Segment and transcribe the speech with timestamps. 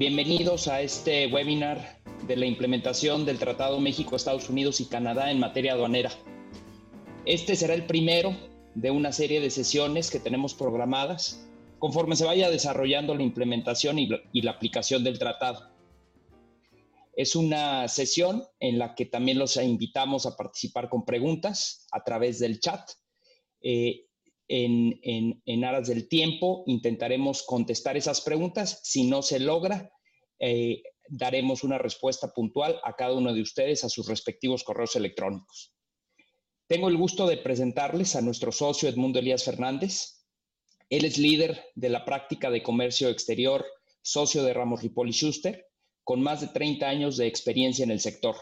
[0.00, 5.38] Bienvenidos a este webinar de la implementación del Tratado México, Estados Unidos y Canadá en
[5.38, 6.10] materia aduanera.
[7.26, 8.34] Este será el primero
[8.74, 11.46] de una serie de sesiones que tenemos programadas
[11.78, 14.08] conforme se vaya desarrollando la implementación y,
[14.40, 15.70] la aplicación del tratado.
[17.14, 22.38] Es una sesión en la que también los invitamos a participar con preguntas a través
[22.38, 22.88] del chat.
[23.60, 24.06] Eh,
[24.50, 28.80] en, aras del tiempo intentaremos contestar esas preguntas.
[28.82, 29.92] Si no se logra,
[30.40, 35.72] eh, daremos una respuesta puntual a cada uno de ustedes a sus respectivos correos electrónicos.
[36.66, 40.24] Tengo el gusto de presentarles a nuestro socio Edmundo Elías Fernández.
[40.88, 43.64] Él es líder de la práctica de comercio exterior,
[44.02, 45.66] socio de Ramos Ripoli Schuster,
[46.02, 48.36] con más de 30 años de experiencia en el sector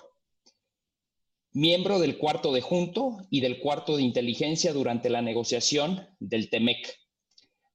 [1.52, 6.98] miembro del cuarto de junto y del cuarto de inteligencia durante la negociación del TEMEC,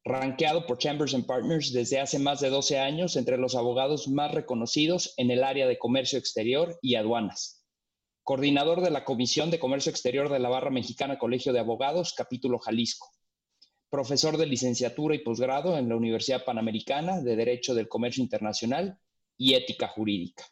[0.05, 4.31] rankeado por Chambers and Partners desde hace más de 12 años entre los abogados más
[4.31, 7.63] reconocidos en el área de comercio exterior y aduanas.
[8.21, 12.59] Coordinador de la Comisión de Comercio Exterior de la Barra Mexicana Colegio de Abogados, capítulo
[12.59, 13.09] Jalisco.
[13.89, 18.97] Profesor de licenciatura y posgrado en la Universidad Panamericana de Derecho del Comercio Internacional
[19.37, 20.45] y Ética Jurídica.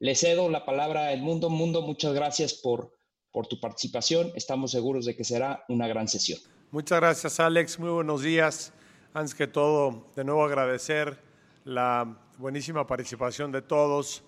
[0.00, 1.50] Le cedo la palabra a Edmundo.
[1.50, 2.96] Mundo, muchas gracias por,
[3.32, 4.30] por tu participación.
[4.36, 6.38] Estamos seguros de que será una gran sesión.
[6.70, 7.80] Muchas gracias, Alex.
[7.80, 8.72] Muy buenos días.
[9.12, 11.20] Antes que todo, de nuevo agradecer
[11.64, 14.22] la buenísima participación de todos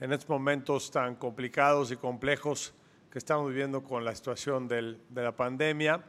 [0.00, 2.72] en estos momentos tan complicados y complejos
[3.10, 6.04] que estamos viviendo con la situación de la pandemia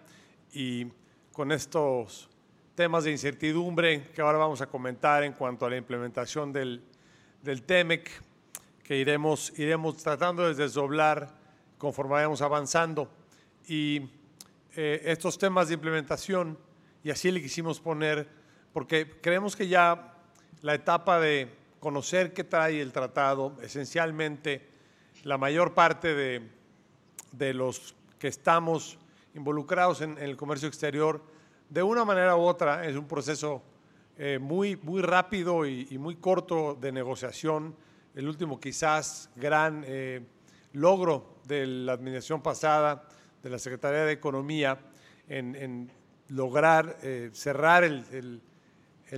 [0.53, 0.85] y
[1.31, 2.29] con estos
[2.75, 6.83] temas de incertidumbre que ahora vamos a comentar en cuanto a la implementación del,
[7.41, 8.26] del TEMEC
[8.87, 11.27] que iremos, iremos tratando de desdoblar
[11.77, 13.11] conforme vayamos avanzando.
[13.67, 14.09] Y
[14.77, 16.57] eh, estos temas de implementación,
[17.03, 18.29] y así le quisimos poner,
[18.71, 20.13] porque creemos que ya
[20.61, 24.69] la etapa de conocer qué trae el tratado, esencialmente
[25.25, 26.49] la mayor parte de,
[27.33, 28.97] de los que estamos
[29.35, 31.21] involucrados en, el comercio exterior,
[31.69, 33.61] de una manera u otra, es un proceso
[34.17, 37.75] eh, muy, muy rápido y, y, muy corto de negociación
[38.17, 40.25] el último quizás gran eh,
[40.73, 43.07] logro de la administración pasada
[43.43, 44.79] de la Secretaría de Economía
[45.29, 45.91] en,
[46.29, 48.41] lograr eh, cerrar el,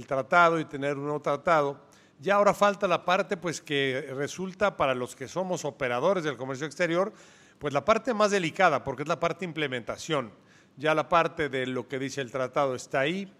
[0.05, 1.79] tratado y tener un nuevo tratado.
[2.19, 6.67] Ya ahora falta la parte pues que resulta para los que somos operadores del comercio
[6.67, 7.13] exterior,
[7.57, 10.29] pues la parte más delicada, porque es la parte implementación.
[10.75, 13.33] Ya la parte de lo que dice el tratado está ahí,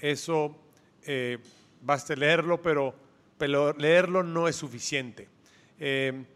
[0.00, 0.58] eso
[1.04, 1.38] eh,
[1.80, 3.08] basta leerlo, pero
[3.40, 5.26] pero leerlo no es suficiente.
[5.78, 6.26] Eh,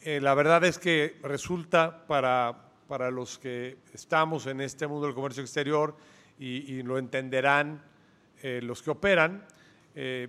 [0.00, 5.14] eh, la verdad es que resulta para, para los que estamos en este mundo del
[5.14, 5.94] comercio exterior
[6.38, 7.82] y, lo entenderán
[8.42, 9.44] eh, los que operan,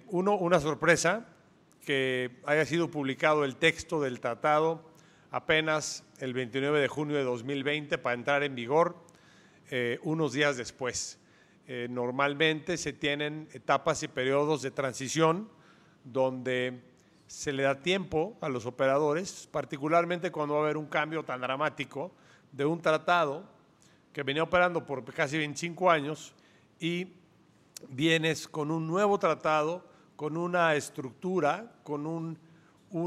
[0.07, 1.25] uno, una sorpresa
[1.85, 4.84] que haya sido publicado el texto del tratado
[5.31, 8.97] apenas el 29 de junio de 2020 para entrar en vigor
[10.01, 11.19] unos días después.
[11.90, 15.50] normalmente se tienen etapas y periodos de transición
[16.04, 16.82] donde
[17.30, 21.42] se le da tiempo a los operadores, particularmente cuando va a haber un cambio tan
[21.42, 22.12] dramático
[22.52, 23.44] de un tratado
[24.12, 26.34] que venía operando por casi 25 años
[26.80, 27.14] y
[27.88, 32.38] vienes con un nuevo tratado, con una estructura, con un,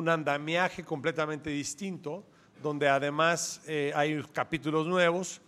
[0.08, 2.24] andamiaje completamente distinto,
[2.62, 5.40] donde además eh, hay capítulos nuevos,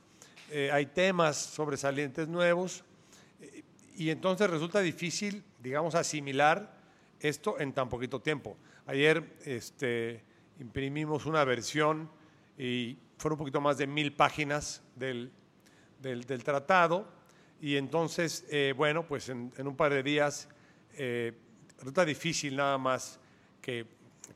[0.51, 2.83] eh, hay temas sobresalientes nuevos,
[3.41, 3.63] eh,
[3.95, 6.74] y entonces resulta difícil, digamos, asimilar
[7.29, 8.57] esto en tan poquito tiempo.
[8.87, 10.23] Ayer este,
[10.61, 12.11] imprimimos una versión
[12.59, 15.33] y fueron un poquito más de mil páginas del,
[16.45, 17.09] tratado
[17.61, 20.49] y entonces, eh, bueno, pues en, un par de días
[20.93, 21.33] eh,
[21.79, 23.19] resulta difícil nada más
[23.63, 23.87] que,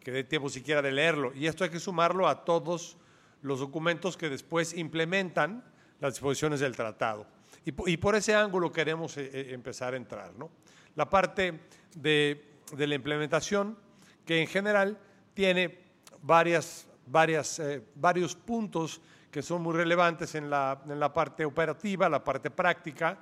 [0.00, 1.34] que dé tiempo siquiera de leerlo.
[1.34, 2.96] Y esto hay que sumarlo a todos
[3.42, 5.62] los documentos que después implementan
[6.00, 7.26] las disposiciones del tratado.
[7.64, 10.32] Y, por ese ángulo queremos eh, empezar a entrar.
[10.34, 10.48] ¿no?
[10.94, 11.60] La parte
[11.94, 13.78] de de la implementación
[14.24, 14.98] que en general
[15.34, 15.78] tiene
[16.22, 19.00] varias, varias, eh, varios puntos
[19.30, 23.18] que son muy relevantes en la, en la parte operativa, la parte práctica.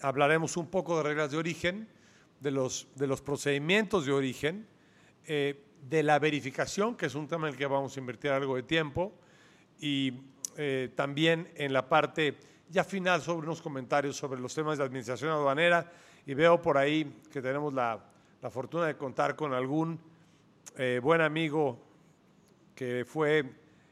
[0.00, 1.88] Hablaremos un poco de reglas de origen,
[2.40, 4.66] de los, de los procedimientos de origen,
[5.26, 8.56] eh, de la verificación, que es un tema en el que vamos a invertir algo
[8.56, 9.12] de tiempo,
[9.80, 10.12] y
[10.56, 12.38] eh, también en la parte
[12.70, 15.90] ya final sobre unos comentarios sobre los temas de administración aduanera.
[16.26, 18.02] Y veo por ahí que tenemos la,
[18.44, 19.98] la fortuna de contar con algún
[20.76, 21.80] eh, buen amigo
[22.74, 23.42] que fue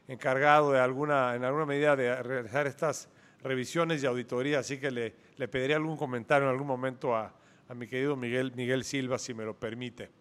[0.07, 3.09] encargado de alguna, en alguna medida de realizar estas
[3.41, 7.33] revisiones y auditorías, así que le, pediría algún comentario en algún momento a,
[7.73, 10.11] mi querido Miguel, Miguel Silva, si me lo permite.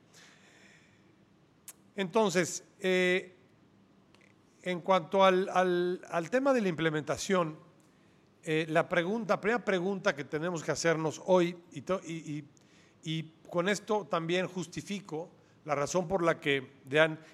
[1.94, 3.36] Entonces, eh,
[4.62, 6.00] en cuanto al,
[6.30, 7.58] tema de la implementación,
[8.44, 11.54] eh, la pregunta, primera pregunta que tenemos que hacernos hoy,
[13.04, 15.28] y, con esto también justifico
[15.66, 16.72] la razón por la que,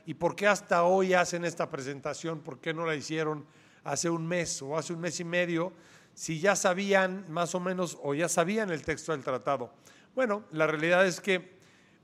[0.05, 3.47] y por qué hasta hoy hacen esta presentación, por qué no la hicieron
[3.85, 5.73] hace un mes o hace un mes y medio,
[6.15, 9.73] si ya sabían más o menos o ya sabían el texto del tratado.
[10.17, 11.57] Bueno, la realidad es que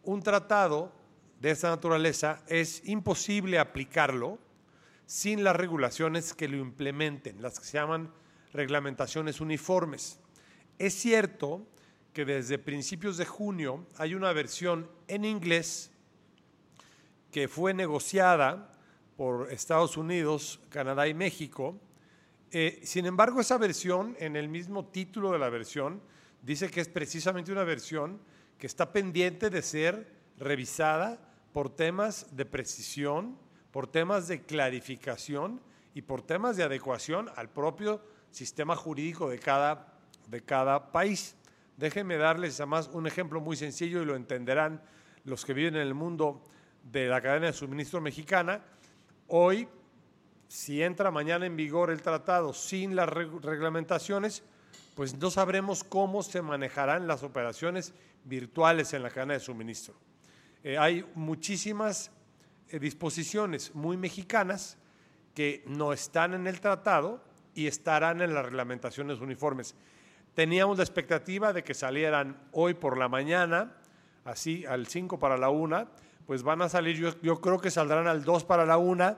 [0.05, 0.93] un tratado
[1.41, 4.39] de esta naturaleza es imposible aplicarlo
[5.07, 8.15] sin las regulaciones que lo implementen, las que se llaman
[8.53, 10.21] reglamentaciones uniformes.
[10.79, 11.67] Es cierto
[12.15, 15.91] que desde principios de junio hay una versión en inglés
[17.33, 18.79] que fue negociada
[19.17, 21.77] por Estados Unidos, Canadá y México.
[22.53, 26.01] Eh, sin embargo, esa versión, en el mismo título de la versión,
[26.41, 28.21] dice que es precisamente una versión
[28.59, 30.09] que está pendiente de ser
[30.39, 31.19] revisada
[31.53, 33.37] por temas de precisión,
[33.73, 35.61] por temas de clarificación
[35.95, 38.01] y por temas de adecuación al propio
[38.31, 41.35] sistema jurídico de cada, de cada país.
[41.77, 44.83] Déjenme darles además un ejemplo muy sencillo y lo entenderán
[45.25, 46.43] los que viven en el mundo
[46.83, 48.63] de la cadena de suministro mexicana.
[49.29, 49.67] Hoy,
[50.49, 54.45] si entra mañana en vigor el tratado sin las reglamentaciones,
[54.95, 57.93] pues no sabremos cómo se manejarán las operaciones
[58.25, 59.95] virtuales en la cadena de suministro.
[60.63, 62.11] Eh, hay muchísimas
[62.69, 64.79] eh, disposiciones muy mexicanas
[65.35, 67.23] que no están en el tratado
[67.55, 69.75] y estarán en las reglamentaciones uniformes.
[70.35, 73.73] Teníamos la expectativa de que salieran hoy por la mañana,
[74.25, 75.89] así al 5 para la 1,
[76.27, 79.17] pues van a salir, yo, creo que saldrán al 2 para la 1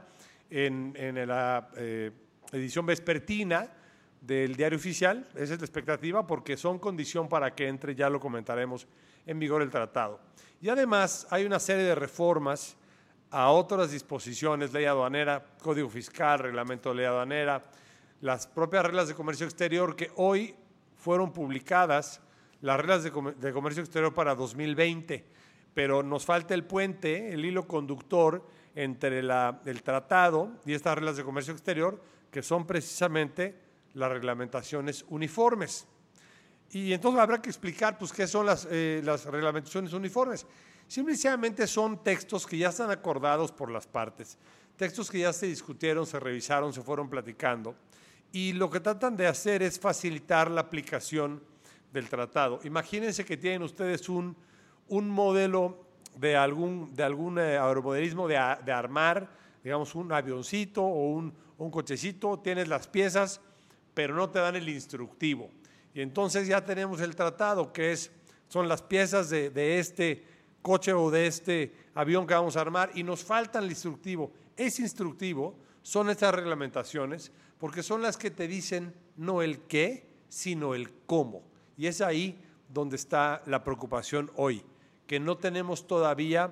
[0.50, 2.10] en, la eh,
[2.52, 3.70] edición vespertina
[4.20, 8.20] del diario oficial, esa es la expectativa, porque son condición para que entre, ya lo
[8.20, 8.86] comentaremos,
[9.24, 10.20] en vigor el tratado.
[10.60, 12.76] Y además hay una serie de reformas
[13.30, 17.62] a otras disposiciones, ley aduanera, código fiscal, reglamento de ley aduanera,
[18.20, 20.54] las propias reglas de comercio exterior que hoy
[21.06, 22.20] fueron publicadas,
[22.62, 25.24] las reglas de, comercio exterior para 2020,
[25.72, 28.44] pero nos falta el puente, el hilo conductor
[28.74, 33.56] entre el tratado y estas reglas de comercio exterior, que son precisamente
[33.94, 35.86] las reglamentaciones uniformes.
[36.72, 40.44] Y entonces habrá que explicar pues, qué son las, eh, las reglamentaciones uniformes.
[40.88, 44.38] Simplemente son textos que ya están acordados por las partes,
[44.76, 47.76] textos que ya se discutieron, se revisaron, se fueron platicando,
[48.36, 51.42] y lo que tratan de hacer es facilitar la aplicación
[51.90, 52.60] del tratado.
[52.64, 54.36] Imagínense que tienen ustedes un,
[54.88, 55.86] un modelo
[56.18, 59.26] de algún, de algún eh, aeromodelismo de, de, armar,
[59.64, 63.40] digamos un avioncito o un, un cochecito, tienes las piezas,
[63.94, 65.48] pero no te dan el instructivo.
[65.94, 68.10] Y entonces ya tenemos el tratado, que es,
[68.48, 70.22] son las piezas de, de este
[70.60, 74.30] coche o de este avión que vamos a armar y nos falta el instructivo.
[74.58, 80.74] Ese instructivo son estas reglamentaciones porque son las que te dicen no el qué, sino
[80.74, 81.42] el cómo.
[81.76, 84.64] Y es ahí donde está la preocupación hoy,
[85.06, 86.50] que no tenemos todavía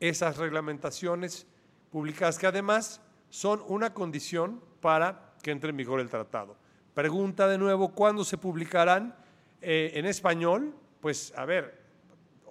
[0.00, 1.46] esas reglamentaciones
[1.90, 6.56] publicadas que además son una condición para que entre en vigor el tratado.
[6.94, 9.16] Pregunta de nuevo, ¿cuándo se publicarán
[9.60, 10.74] eh, en español?
[11.00, 11.84] Pues a ver,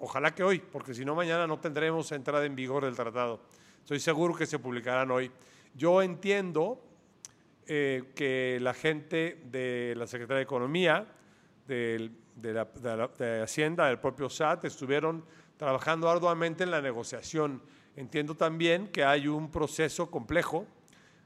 [0.04, 3.40] Ojalá que hoy, porque si no mañana no tendremos entrada en vigor del tratado.
[3.80, 5.30] Estoy seguro que se publicarán hoy.
[5.74, 6.78] Yo entiendo
[7.66, 11.06] eh, que la gente de la Secretaría de Economía,
[11.66, 12.10] de,
[12.42, 12.66] la,
[13.18, 15.24] de, Hacienda, del propio SAT, estuvieron
[15.56, 17.62] trabajando arduamente en la negociación.
[17.96, 20.66] Entiendo también que hay un proceso complejo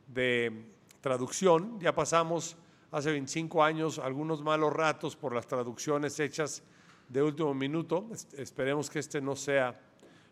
[0.07, 0.67] de
[1.01, 1.81] traducción.
[1.81, 2.57] Ya pasamos
[2.93, 6.63] hace 25 años algunos malos ratos por las traducciones hechas
[7.09, 8.09] de último minuto.
[8.37, 9.75] Esperemos que este no sea,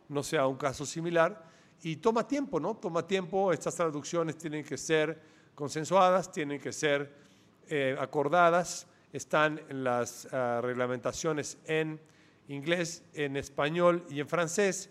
[0.09, 1.45] no sea un caso similar.
[1.83, 2.77] Y toma tiempo, ¿no?
[2.77, 3.53] Toma tiempo.
[3.53, 7.13] Estas traducciones tienen que ser consensuadas, tienen que ser
[7.69, 8.87] eh, acordadas.
[9.13, 12.01] Están las ah, reglamentaciones en
[12.47, 14.91] inglés, en español y en francés.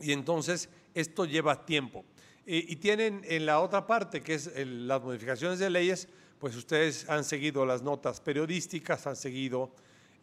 [0.00, 2.04] Y entonces esto lleva tiempo.
[2.46, 7.24] y tienen en la otra parte, que es las modificaciones de leyes, pues ustedes han
[7.24, 9.72] seguido las notas periodísticas, han seguido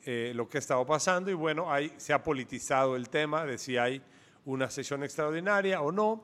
[0.03, 3.59] eh, lo que ha estado pasando y bueno, ahí se ha politizado el tema de
[3.59, 4.01] si hay
[4.45, 6.23] una sesión extraordinaria o no.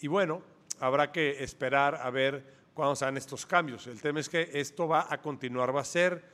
[0.00, 0.42] Y bueno,
[0.80, 3.86] habrá que esperar a ver cuándo se dan estos cambios.
[3.86, 6.24] El tema es que esto va a continuar, va a ser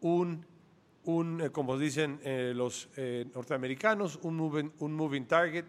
[0.00, 0.46] un,
[1.04, 2.88] un eh, como dicen eh, los
[3.34, 5.64] norteamericanos, un moving, un moving target.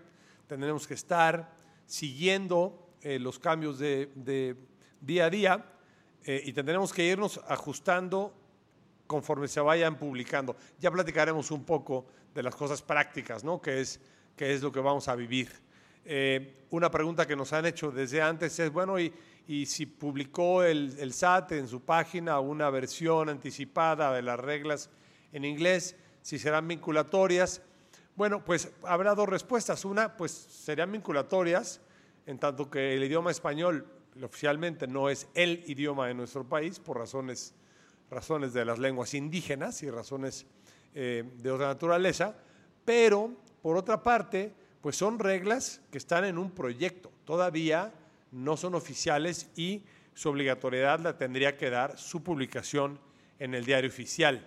[0.48, 1.54] Tendremos que estar
[1.86, 4.56] siguiendo los cambios de, de,
[5.00, 5.66] día a día
[6.26, 8.34] y tendremos que irnos ajustando
[9.10, 10.56] conforme se vayan publicando.
[10.80, 12.06] Ya platicaremos un poco
[12.36, 13.60] de las cosas prácticas, ¿no?
[13.60, 14.00] Que es,
[14.36, 15.50] que es lo que vamos a vivir.
[16.12, 19.14] Eh, una pregunta que nos han hecho desde antes es, bueno, y,
[19.48, 24.90] y si publicó el, el, SAT en su página una versión anticipada de las reglas
[25.32, 27.62] en inglés, si serán vinculatorias.
[28.16, 29.86] Bueno, pues habrá dos respuestas.
[29.86, 31.80] Una, pues serían vinculatorias,
[32.26, 33.86] en tanto que el idioma español
[34.24, 37.54] oficialmente no es el idioma de nuestro país por razones,
[38.10, 40.48] razones de las lenguas indígenas y razones
[40.96, 42.36] eh, de otra naturaleza,
[42.84, 43.30] pero
[43.62, 47.94] por otra parte, pues son reglas que están en un proyecto, todavía
[48.32, 49.84] no son oficiales y
[50.14, 53.00] su obligatoriedad la tendría que dar su publicación
[53.40, 54.46] en el diario oficial.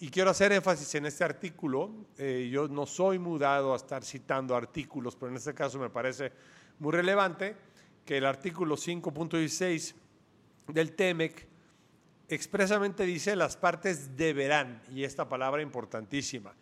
[0.00, 4.56] Y quiero hacer énfasis en este artículo, eh, yo no soy mudado a estar citando
[4.56, 6.32] artículos, pero en este caso me parece
[6.80, 7.54] muy relevante
[8.04, 9.94] que el artículo 5.16
[10.68, 11.46] del TEMEC
[12.28, 16.52] expresamente dice las partes deberán, y esta palabra importantísima,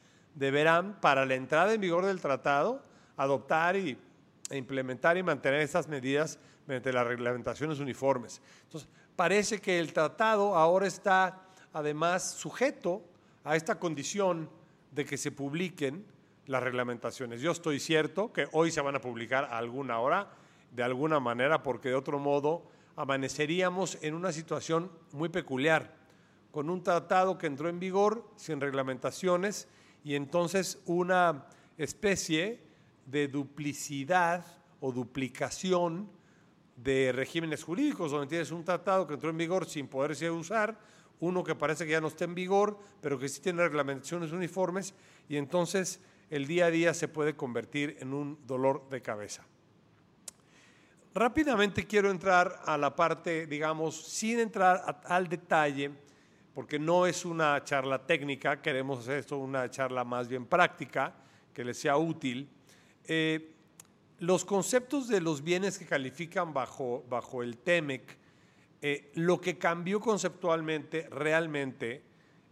[0.41, 2.83] deberán para la entrada en vigor del tratado
[3.19, 3.99] adoptar y,
[4.49, 8.41] e implementar y mantener estas medidas mediante las reglamentaciones uniformes.
[8.63, 11.43] Entonces, parece que el tratado ahora está
[11.75, 13.03] además sujeto
[13.45, 14.49] a esta condición
[14.93, 16.07] de que se publiquen
[16.47, 17.43] las reglamentaciones.
[17.43, 20.31] Yo estoy cierto que hoy se van a publicar a alguna hora,
[20.73, 22.63] de alguna manera, porque de otro modo
[22.97, 25.95] amaneceríamos en una situación muy peculiar,
[26.51, 29.69] con un tratado que entró en vigor sin reglamentaciones
[30.05, 32.61] y entonces una especie
[33.07, 34.45] de duplicidad
[34.81, 36.09] o duplicación
[36.77, 40.79] de regímenes jurídicos, donde tienes un tratado que entró en vigor sin poderse usar,
[41.21, 44.95] uno que parece que ya no está en vigor, pero que sí tiene reglamentaciones uniformes,
[45.29, 49.45] y entonces el día a día se puede convertir en un dolor de cabeza.
[51.13, 55.91] Rápidamente quiero entrar a la parte, digamos, sin entrar al detalle,
[56.55, 61.15] porque no es una charla técnica, queremos hacer esto una charla más bien práctica,
[61.55, 62.49] que les sea útil.
[63.05, 63.55] Eh,
[64.19, 68.19] los conceptos de los bienes que califican bajo, bajo el TEMEC,
[68.83, 72.03] eh, lo que cambió conceptualmente realmente,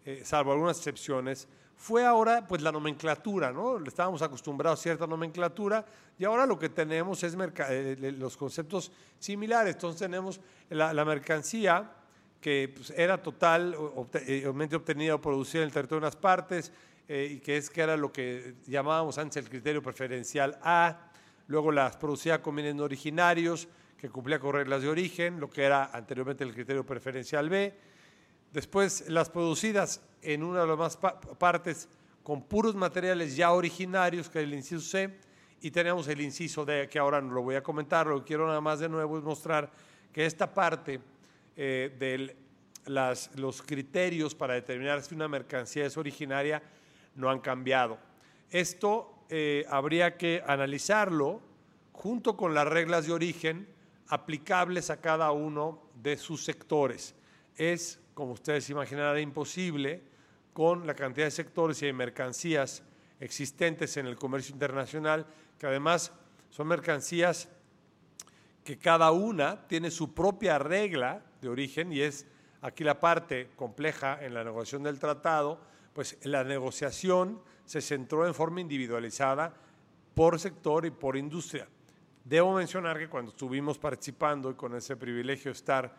[0.05, 3.79] eh, salvo algunas excepciones, fue ahora pues la nomenclatura, ¿no?
[3.85, 5.87] Estábamos acostumbrados a cierta nomenclatura
[6.19, 9.77] y ahora lo que tenemos es eh, los conceptos similares.
[9.77, 10.41] Entonces tenemos
[10.71, 11.89] la, mercancía
[12.41, 16.73] que pues, era totalmente eh, obtenida o producida en el territorio de unas partes
[17.09, 21.11] eh, y que es que era lo que llamábamos antes el criterio preferencial A,
[21.47, 25.91] luego las producía con bienes originarios que cumplía con reglas de origen, lo que era
[25.93, 27.75] anteriormente el criterio preferencial B,
[28.53, 31.89] después las producidas en una de las más partes
[32.23, 35.19] con puros materiales ya originarios, que es el inciso C,
[35.61, 38.47] y tenemos el inciso D, que ahora no lo voy a comentar, lo que quiero
[38.47, 39.73] nada más de nuevo es mostrar
[40.13, 41.01] que esta parte
[41.61, 42.37] eh, de
[42.87, 46.63] los criterios para determinar si una mercancía es originaria
[47.17, 47.99] no han cambiado.
[48.49, 51.43] Esto eh, habría que analizarlo
[51.91, 53.69] junto con las reglas de origen
[54.07, 57.17] aplicables a cada uno de sus sectores.
[57.57, 60.01] Es como ustedes imaginarán, imposible
[60.53, 62.85] con la cantidad de sectores y de mercancías
[63.19, 65.27] existentes en el comercio internacional,
[65.59, 66.13] que además
[66.51, 67.49] son mercancías
[68.63, 72.27] que cada una tiene su propia regla de origen y es
[72.63, 75.61] aquí la parte compleja en la negociación del tratado,
[75.93, 79.53] pues la negociación se centró en forma individualizada
[80.15, 81.69] por sector y por industria.
[82.25, 85.95] Debo mencionar que cuando estuvimos participando y con ese privilegio estar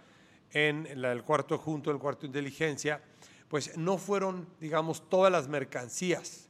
[0.52, 3.02] en el cuarto junto, el cuarto inteligencia,
[3.48, 6.50] pues no fueron, digamos, todas las mercancías,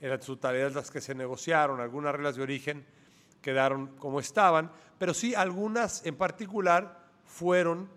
[0.00, 2.86] eran su tarea las que se negociaron, algunas reglas de origen
[3.40, 7.88] quedaron como estaban, pero sí algunas en particular fueron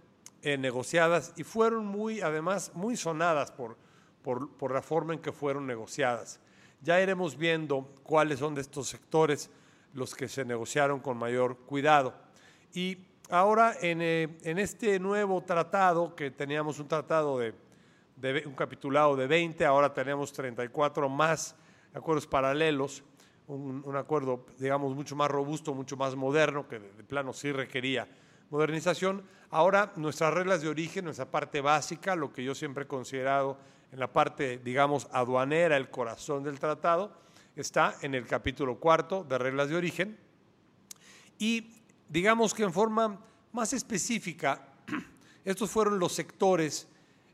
[0.43, 3.77] eh, negociadas y fueron muy, además, muy sonadas por,
[4.21, 6.39] por, por la forma en que fueron negociadas.
[6.81, 9.49] Ya iremos viendo cuáles son de estos sectores
[9.93, 12.13] los que se negociaron con mayor cuidado.
[12.73, 12.97] Y
[13.29, 17.53] ahora eh, en, este nuevo tratado, que teníamos un tratado de,
[18.45, 21.55] un capitulado de 20, ahora tenemos 34 más
[21.93, 23.03] acuerdos paralelos,
[23.47, 28.07] un, acuerdo, digamos, mucho más robusto, mucho más moderno, que de, plano sí requería
[28.53, 29.23] modernización.
[29.49, 33.57] Ahora nuestras reglas de origen, nuestra parte básica, lo que yo siempre he considerado
[33.91, 37.11] en la parte, digamos, aduanera, el corazón del tratado,
[37.55, 40.19] está en el capítulo cuarto de reglas de origen.
[41.39, 41.71] Y
[42.07, 43.19] digamos que en forma
[43.51, 44.67] más específica,
[45.45, 46.87] estos fueron los sectores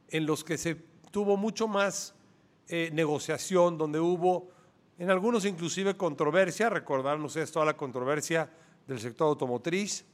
[0.08, 0.76] en los que se
[1.12, 2.14] tuvo mucho más
[2.70, 4.52] eh, negociación, donde hubo
[4.98, 8.50] en algunos inclusive controversia, recordarnos esto, toda la controversia
[8.88, 10.06] del sector automotriz,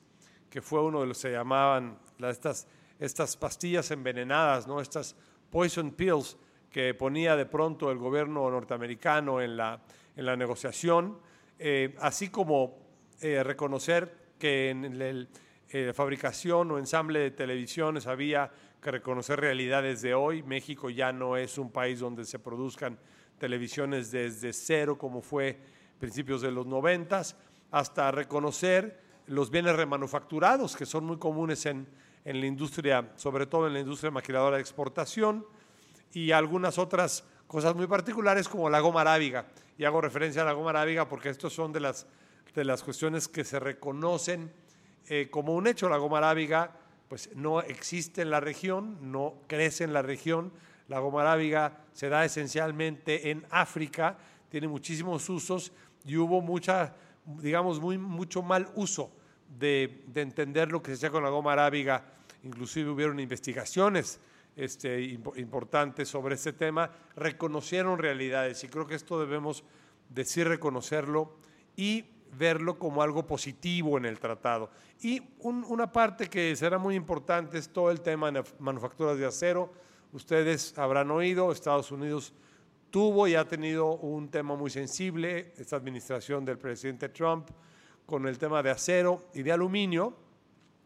[0.55, 2.65] que fue uno de los que se llamaban estas,
[2.97, 4.79] estas pastillas envenenadas, ¿no?
[4.79, 5.13] estas
[5.51, 6.37] poison pills
[6.71, 9.81] que ponía de pronto el gobierno norteamericano en la,
[10.15, 11.17] en la negociación
[11.59, 12.77] eh, así como
[13.19, 15.27] eh, reconocer que en la
[15.71, 18.49] eh, fabricación o ensamble de televisiones había
[18.81, 20.41] que reconocer realidades de hoy.
[20.41, 22.97] México ya no es un país donde se produzcan
[23.39, 25.59] televisiones desde cero como fue
[25.99, 27.35] principios de los noventas,
[27.71, 31.87] hasta reconocer los bienes remanufacturados que son muy comunes en,
[32.23, 35.45] en la industria, sobre todo en la industria maquiladora de exportación
[36.13, 39.45] y algunas otras cosas muy particulares como la goma arábiga.
[39.77, 42.07] Y hago referencia a la goma arábiga porque estos son de las,
[42.53, 44.51] de las cuestiones que se reconocen
[45.07, 45.89] eh, como un hecho.
[45.89, 46.71] La goma arábiga
[47.07, 50.51] pues, no existe en la región, no crece en la región.
[50.87, 54.17] La goma arábiga se da esencialmente en África,
[54.49, 55.71] tiene muchísimos usos
[56.05, 59.11] y hubo mucha, digamos, muy, mucho mal uso
[59.57, 62.05] de, de entender lo que se hacía con la goma arábiga.
[62.43, 64.19] Inclusive hubieron investigaciones
[64.55, 65.01] este,
[65.35, 69.63] importantes sobre este tema, reconocieron realidades y creo que esto debemos
[70.09, 71.35] decir reconocerlo
[71.75, 72.05] y
[72.37, 74.69] verlo como algo positivo en el tratado.
[75.01, 79.73] Y una parte que será muy importante es todo el tema de manufacturas de acero.
[80.13, 82.33] Ustedes habrán oído, Estados Unidos
[82.95, 87.49] tuvo y ha tenido un tema muy sensible, esta administración del presidente Trump,
[88.05, 90.15] con el tema de acero y de aluminio,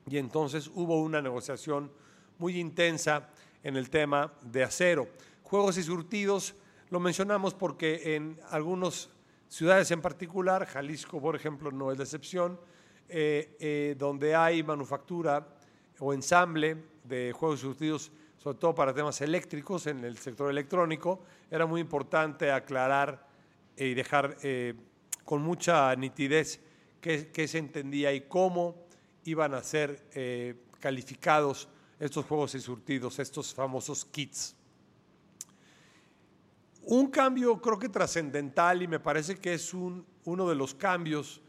[0.09, 1.91] y entonces hubo una negociación
[2.39, 3.29] muy intensa
[3.61, 5.07] en el tema de acero.
[5.43, 6.55] Juegos y surtidos
[6.89, 9.11] lo mencionamos porque en algunas
[9.47, 12.59] ciudades en particular, Jalisco por ejemplo no es la excepción,
[13.07, 15.47] eh, eh, donde hay manufactura
[15.99, 21.19] o ensamble de juegos y surtidos, sobre todo para temas eléctricos en el sector electrónico,
[21.51, 23.27] era muy importante aclarar
[23.75, 24.75] y dejar eh,
[25.25, 26.59] con mucha nitidez
[27.01, 28.75] qué, se entendía y cómo
[29.23, 30.05] iban a ser
[30.79, 34.55] calificados estos juegos y surtidos, estos famosos kits.
[36.83, 41.41] Un cambio creo que trascendental y me parece que es un, uno de los cambios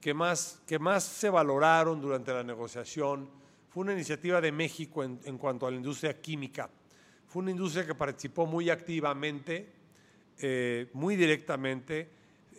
[0.00, 3.28] que más, que más se valoraron durante la negociación
[3.68, 6.70] fue una iniciativa de México en, cuanto a la industria química.
[7.28, 9.72] Fue una industria que participó muy activamente,
[10.38, 12.08] eh, muy directamente.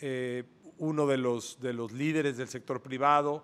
[0.02, 0.44] Eh,
[0.80, 3.44] uno de los, de los líderes del sector privado,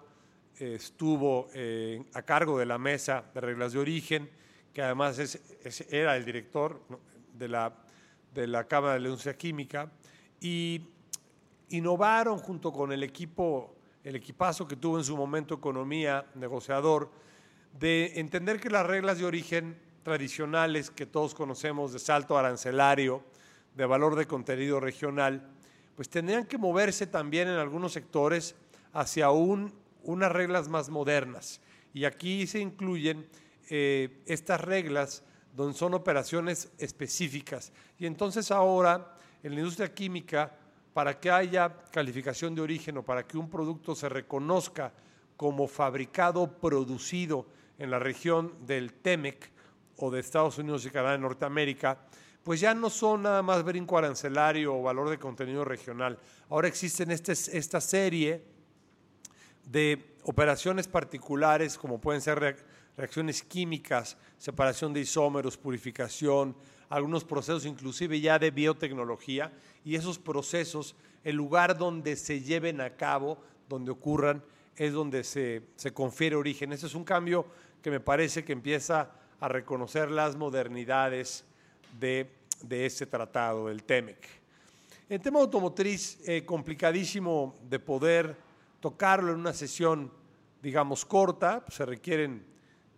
[0.59, 4.29] estuvo eh, a cargo de la mesa de reglas de origen,
[4.73, 5.39] que además
[5.89, 6.81] era el director
[7.33, 7.73] de la,
[8.33, 9.91] de la Cámara de la Industria Química,
[10.39, 10.81] y
[11.69, 17.09] innovaron junto con el equipo, el equipazo que tuvo en su momento Economía, negociador,
[17.79, 23.23] de entender que las reglas de origen tradicionales que todos conocemos de salto arancelario,
[23.75, 25.49] de valor de contenido regional,
[25.95, 28.55] pues tendrían que moverse también en algunos sectores
[28.93, 31.61] hacia un unas reglas más modernas.
[31.93, 33.27] Y aquí se incluyen
[33.69, 35.23] eh, estas reglas
[35.55, 37.71] donde son operaciones específicas.
[37.99, 40.55] Y entonces ahora en la industria química,
[40.93, 44.93] para que haya calificación de origen o para que un producto se reconozca
[45.35, 49.51] como fabricado, producido en la región del TEMEC
[50.03, 51.97] o de Estados Unidos y Canadá de Norteamérica,
[52.43, 56.19] pues ya no son nada más brinco arancelario o valor de contenido regional.
[56.49, 58.43] Ahora existen este, esta serie
[59.63, 62.57] de operaciones particulares como pueden ser
[62.97, 66.53] reacciones químicas, separación de isómeros, purificación,
[66.89, 69.53] algunos procesos inclusive ya de biotecnología
[69.85, 74.43] y esos procesos, el lugar donde se lleven a cabo, donde ocurran,
[74.75, 75.63] es donde se,
[75.93, 76.73] confiere origen.
[76.73, 77.45] Ese es un cambio
[77.81, 81.43] que me parece que empieza a reconocer las modernidades
[81.99, 84.17] de, de este tratado, el TEMEC.
[85.09, 88.37] El tema automotriz, eh, complicadísimo de poder
[88.79, 90.09] tocarlo en una sesión,
[90.61, 92.45] digamos, corta, se requieren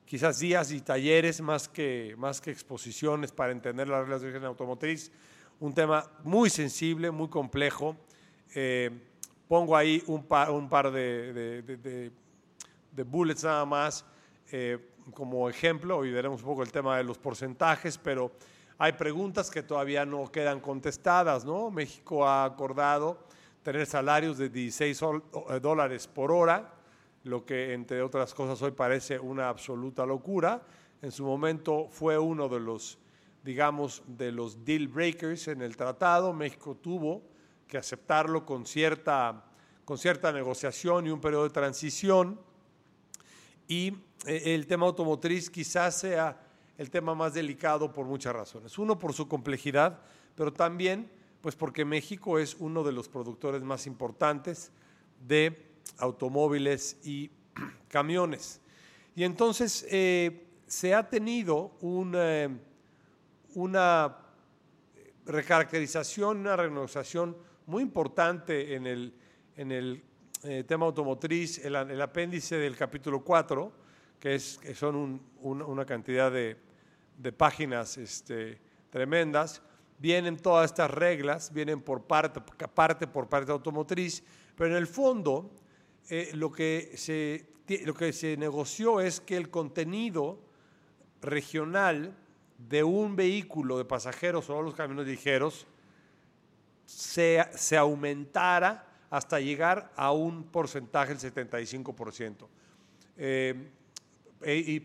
[0.06, 4.46] quizás días y talleres más que, más que exposiciones para entender las reglas de origen
[4.46, 5.12] automotriz.
[5.60, 7.98] Un tema muy sensible, muy complejo.
[8.54, 8.92] Eh,
[9.48, 11.64] pongo ahí un par, un par de,
[12.94, 14.06] de, bullets nada más
[14.52, 14.78] eh,
[15.14, 15.98] como ejemplo.
[15.98, 18.32] Hoy veremos un poco el tema de los porcentajes, pero
[18.78, 21.46] hay preguntas que todavía no quedan contestadas.
[21.46, 21.70] ¿no?
[21.72, 23.20] México ha acordado
[23.64, 26.74] tener salarios de 16 eh, dólares por hora,
[27.24, 30.62] lo que entre otras cosas hoy parece una absoluta locura.
[31.02, 32.98] En su momento fue uno de los,
[33.44, 36.34] digamos, de los deal breakers en el tratado.
[36.34, 37.24] México tuvo
[37.68, 39.46] que aceptarlo con cierta,
[39.84, 42.40] con cierta negociación y un periodo de transición.
[43.68, 46.42] Y eh, el tema automotriz quizás sea
[46.78, 48.78] el tema más delicado por muchas razones.
[48.78, 50.00] Uno, por su complejidad,
[50.36, 51.10] pero también
[51.46, 54.72] pues porque México es uno de los productores más importantes
[55.28, 57.30] de automóviles y
[57.88, 58.60] camiones.
[59.16, 61.78] Y entonces eh, se ha tenido
[62.16, 62.50] eh,
[63.54, 64.18] una
[65.28, 69.14] recaracterización, una renegociación muy importante en el,
[69.56, 70.04] en el
[70.48, 73.72] eh, tema automotriz el, apéndice del capítulo 4,
[74.20, 76.58] que, es, que son un, un, una cantidad de,
[77.18, 78.60] de páginas este,
[78.92, 79.62] tremendas.
[79.98, 82.42] Vienen todas estas reglas, vienen por parte,
[82.74, 84.24] parte por parte automotriz,
[84.56, 85.50] pero en el fondo
[86.10, 87.48] eh, lo, que se,
[87.86, 90.38] lo que se negoció es que el contenido
[91.22, 92.16] regional
[92.58, 95.66] de un vehículo de pasajeros o los camiones ligeros
[96.86, 102.48] se, se aumentara hasta llegar a un porcentaje del 75%.
[103.18, 103.70] Eh,
[104.46, 104.82] y,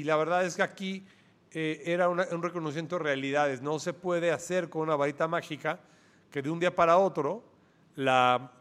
[0.00, 1.06] y, la verdad es que aquí
[1.52, 3.62] eh, era un reconocimiento de realidades.
[3.62, 5.80] No se puede hacer con una varita mágica
[6.30, 7.44] que de un día para otro
[7.94, 8.52] la,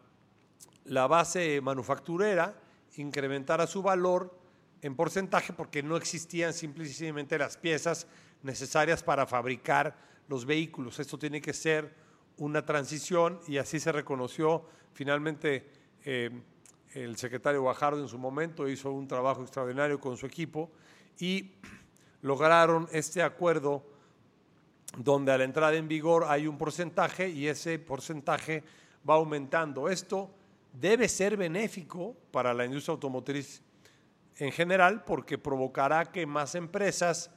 [0.85, 2.55] la base manufacturera
[2.97, 4.37] incrementara su valor
[4.81, 8.07] en porcentaje porque no existían simplemente las piezas
[8.43, 9.95] necesarias para fabricar
[10.27, 10.99] los vehículos.
[10.99, 11.93] Esto tiene que ser
[12.37, 15.69] una transición y así se reconoció finalmente
[16.03, 16.31] eh,
[16.93, 20.71] el secretario Guajardo en su momento hizo un trabajo extraordinario con su equipo
[21.19, 21.51] y
[22.21, 23.83] lograron este acuerdo
[24.97, 28.63] donde a la entrada en vigor hay un porcentaje y ese porcentaje
[29.07, 29.89] va aumentando.
[29.89, 30.31] Esto
[30.71, 33.61] debe ser benéfico para la industria automotriz
[34.37, 37.29] en general porque provocará que más empresas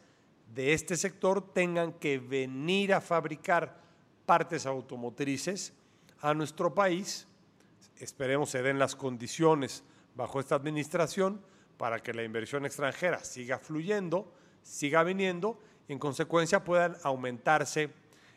[0.55, 3.88] de este sector tengan que venir a fabricar
[4.29, 5.73] partes automotrices
[6.21, 7.27] a nuestro país.
[7.97, 9.83] Esperemos se den las condiciones
[10.15, 11.41] bajo esta administración
[11.79, 14.31] para que la inversión extranjera siga fluyendo,
[14.63, 17.89] siga viniendo y en consecuencia puedan aumentarse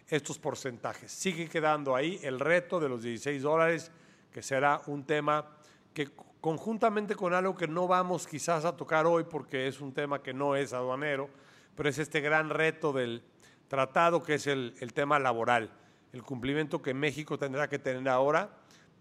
[0.07, 1.11] estos porcentajes.
[1.11, 3.91] Sigue quedando ahí el reto de los 16 dólares,
[4.31, 5.57] que será un tema
[5.93, 10.23] que conjuntamente con algo que no vamos quizás a tocar hoy porque es un tema
[10.23, 11.29] que no es aduanero,
[11.75, 13.23] pero es este gran reto del
[13.67, 15.71] tratado que es el, el tema laboral,
[16.13, 18.49] el cumplimiento que México tendrá que tener ahora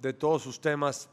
[0.01, 1.11] de todos sus temas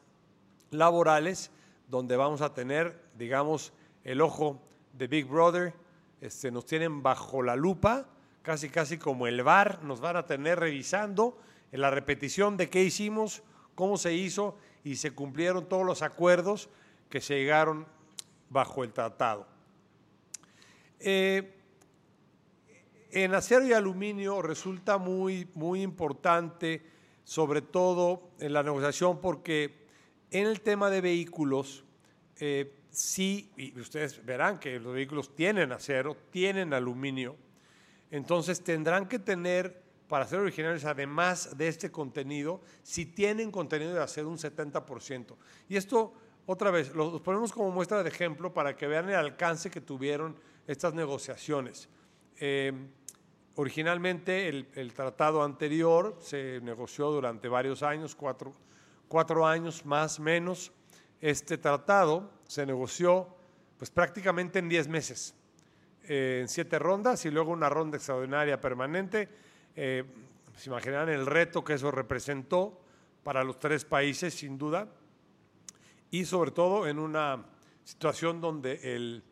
[0.72, 1.52] laborales,
[1.88, 4.62] donde vamos a tener, digamos, el ojo
[4.94, 5.74] de Big Brother,
[6.22, 8.08] este, nos tienen bajo la lupa,
[8.42, 11.38] casi casi como el VAR, nos van a tener revisando
[11.72, 13.44] en la repetición de qué hicimos,
[13.76, 16.70] cómo se hizo y se cumplieron todos los acuerdos
[17.10, 17.86] que se llegaron
[18.50, 19.48] bajo el tratado.
[21.00, 21.57] Eh,
[23.12, 26.84] en acero y aluminio resulta muy, muy importante,
[27.24, 29.88] sobre todo en la negociación, porque
[30.32, 31.86] en el tema de vehículos,
[32.40, 37.36] eh, sí, y ustedes verán que los vehículos tienen acero, tienen aluminio,
[38.12, 44.02] entonces tendrán que tener para ser originales, además de este contenido, si tienen contenido de
[44.02, 45.36] hacer un 70%.
[45.68, 46.14] Y esto,
[46.46, 50.38] otra vez, lo ponemos como muestra de ejemplo para que vean el alcance que tuvieron
[50.66, 51.90] estas negociaciones.
[52.40, 52.72] Eh,
[53.58, 60.72] originalmente el, tratado anterior se negoció durante varios años, cuatro, años más menos.
[61.20, 63.36] Este tratado se negoció
[63.78, 65.36] pues prácticamente en diez meses,
[66.08, 69.30] eh, en siete rondas y luego una ronda extraordinaria permanente
[69.76, 70.04] eh,
[70.56, 72.80] se imaginarán el reto que eso representó
[73.24, 74.88] para los tres países, sin duda,
[76.12, 77.46] y sobre todo en una
[77.84, 79.24] situación donde el,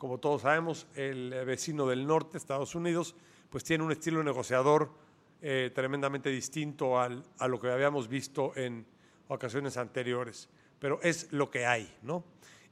[0.00, 3.14] como todos sabemos, el vecino del norte, Estados Unidos,
[3.50, 4.90] pues tiene un estilo negociador
[5.42, 8.84] eh, tremendamente distinto al, a lo que habíamos visto en
[9.28, 10.48] ocasiones anteriores,
[10.80, 12.24] pero es lo que hay, ¿no?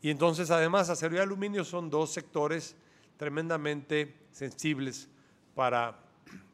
[0.02, 2.74] Y entonces, además, acero y aluminio son dos sectores
[3.16, 5.08] tremendamente sensibles
[5.54, 6.08] para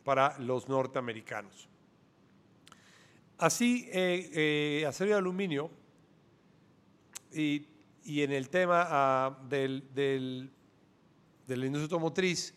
[0.04, 1.68] para los norteamericanos.
[3.38, 5.70] Así, eh, eh, acero y aluminio,
[7.32, 7.66] y,
[8.04, 10.52] y en el tema ah, del, del,
[11.46, 12.54] de la industria automotriz,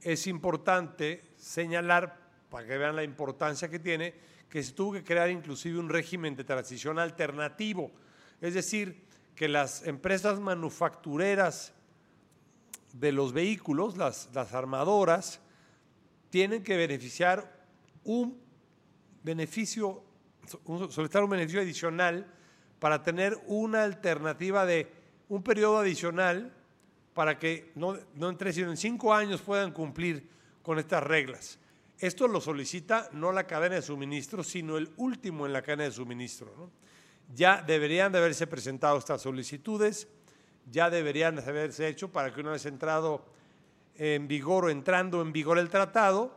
[0.00, 2.18] es importante señalar,
[2.50, 4.14] para que vean la importancia que tiene,
[4.48, 7.90] que se tuvo que crear inclusive un régimen de transición alternativo,
[8.40, 11.72] es decir, que las empresas manufactureras
[12.92, 15.40] de los vehículos, las, las armadoras,
[16.30, 17.66] tienen que beneficiar
[18.04, 18.40] un
[19.22, 20.04] beneficio,
[20.90, 22.32] solicitar un beneficio adicional
[22.78, 24.92] para tener una alternativa de
[25.28, 26.52] un periodo adicional
[27.14, 30.28] para que no, no en tres, sino en cinco años puedan cumplir
[30.62, 31.58] con estas reglas.
[31.98, 35.92] Esto lo solicita no la cadena de suministro, sino el último en la cadena de
[35.92, 36.70] suministro.
[37.34, 40.08] Ya deberían de haberse presentado estas solicitudes,
[40.70, 43.24] ya deberían de haberse hecho para que una vez entrado
[43.96, 46.36] en vigor o entrando en vigor el tratado,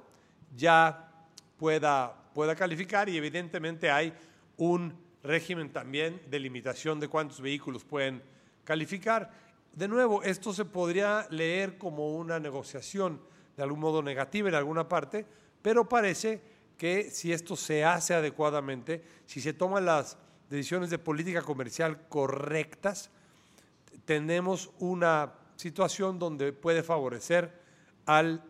[0.55, 1.11] ya
[1.57, 4.13] pueda, pueda calificar y evidentemente hay
[4.57, 8.21] un régimen también de limitación de cuántos vehículos pueden
[8.63, 9.31] calificar.
[9.77, 13.21] De nuevo, esto se podría leer como una negociación
[13.55, 15.23] de algún modo negativa en alguna parte,
[15.61, 16.41] pero parece
[16.79, 20.17] que si esto se hace adecuadamente, si se toman las
[20.49, 23.11] decisiones de política comercial correctas,
[24.05, 27.61] tenemos una situación donde puede favorecer
[28.07, 28.43] al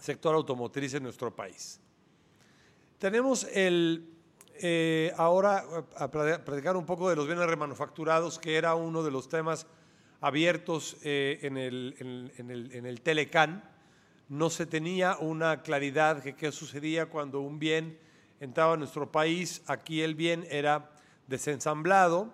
[0.00, 1.78] sector automotriz en nuestro país.
[2.98, 4.18] Tenemos el,
[4.54, 5.64] eh, ahora
[5.96, 9.68] a platicar un poco de los bienes remanufacturados, que era uno de los temas
[10.20, 13.62] abiertos eh, en, el, en, el, en, el, Telecan.
[14.28, 17.98] No se tenía una claridad de qué sucedía cuando un bien
[18.40, 19.62] entraba a nuestro país.
[19.66, 20.90] Aquí el bien era
[21.26, 22.32] desensamblado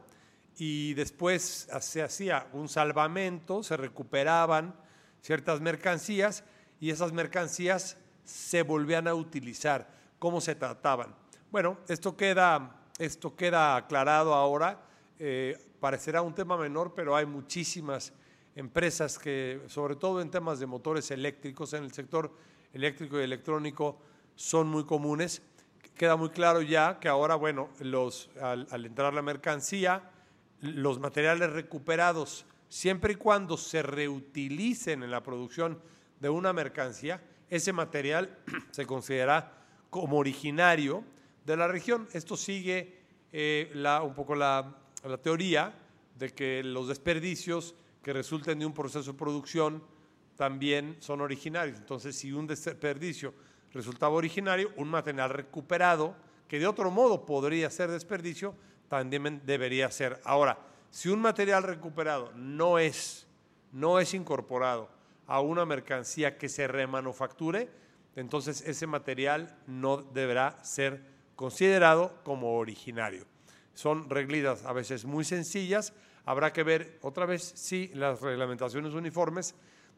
[0.56, 4.74] y después se hacía un salvamento, se recuperaban
[5.20, 6.44] ciertas mercancías
[6.80, 9.88] y esas mercancías se volvían a utilizar.
[10.18, 11.14] ¿Cómo se trataban?
[11.50, 14.80] Bueno, esto queda, esto queda aclarado ahora.
[15.18, 18.14] Eh, parecerá un tema menor, pero hay muchísimas
[18.56, 22.32] empresas que, sobre todo en temas de motores eléctricos, en el sector
[22.72, 23.98] eléctrico y electrónico,
[24.34, 25.42] son muy comunes.
[25.94, 30.10] Queda muy claro ya que ahora, bueno, los, al, entrar la mercancía,
[30.62, 35.78] los materiales recuperados, siempre y cuando se reutilicen en la producción
[36.18, 38.38] de una mercancía, ese material
[38.70, 39.52] se considera
[39.90, 41.04] como originario
[41.44, 42.08] de la región.
[42.14, 43.02] Esto sigue
[43.34, 43.70] eh,
[44.02, 45.74] un poco la, la teoría
[46.18, 49.82] de que los desperdicios que resulten de un proceso de producción
[50.36, 51.78] también son originarios.
[51.78, 53.34] Entonces, si un desperdicio
[53.72, 56.14] resultaba originario, un material recuperado,
[56.48, 58.54] que de otro modo podría ser desperdicio,
[58.88, 60.20] también debería ser.
[60.24, 60.58] Ahora,
[60.90, 63.26] si un material recuperado no es,
[63.72, 64.88] no es incorporado
[65.26, 67.68] a una mercancía que se remanufacture,
[68.14, 71.02] entonces ese material no deberá ser
[71.34, 73.26] considerado como originario.
[73.74, 75.92] Son reglidas a veces muy sencillas,
[76.24, 79.54] habrá que ver otra vez si las reglamentaciones uniformes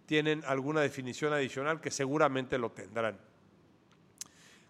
[0.07, 3.19] tienen alguna definición adicional que seguramente lo tendrán.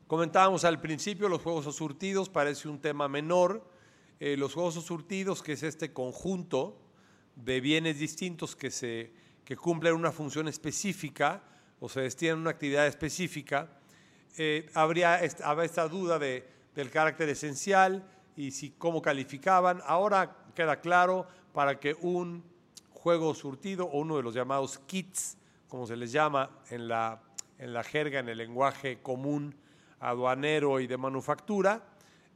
[0.06, 3.68] Comentábamos al principio, los juegos surtidos parece un tema menor,
[4.20, 6.78] eh, los juegos surtidos, que es este conjunto
[7.34, 9.12] de bienes distintos que, se,
[9.44, 11.42] que cumplen una función específica
[11.80, 13.68] o se destinan a una actividad específica,
[14.38, 19.80] eh, habría, esta duda de, del carácter esencial y si cómo calificaban.
[19.86, 22.44] Ahora queda claro para que un
[22.90, 27.22] juego surtido o uno de los llamados kits, como se les llama en la,
[27.58, 29.54] en la jerga, en el lenguaje común
[30.00, 31.82] aduanero y de manufactura,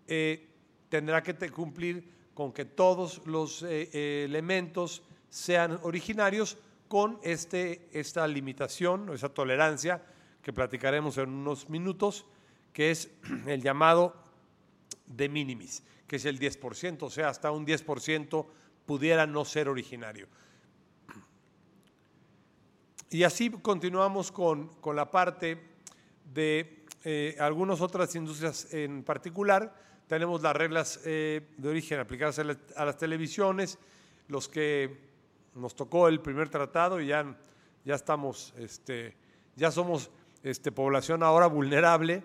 [0.06, 0.48] eh,
[0.88, 6.56] tendrá que cumplir con que todos los eh, eh, elementos sean originarios
[6.88, 10.02] con este, esta limitación o esa tolerancia
[10.42, 12.26] que platicaremos en unos minutos,
[12.72, 13.10] que es
[13.46, 14.14] el llamado
[15.10, 18.46] de minimis, que es el 10%, o sea, hasta un 10%
[18.86, 20.26] pudiera no ser originario.
[23.10, 25.60] Y así continuamos con, con la parte
[26.32, 29.74] de eh, algunas otras industrias en particular
[30.10, 33.78] tenemos las reglas eh, de origen aplicadas a, las televisiones,
[34.26, 34.98] los que
[35.54, 37.38] nos tocó el primer tratado y ya,
[37.84, 39.14] ya estamos, este,
[39.54, 40.10] ya somos
[40.42, 42.24] este, población ahora vulnerable.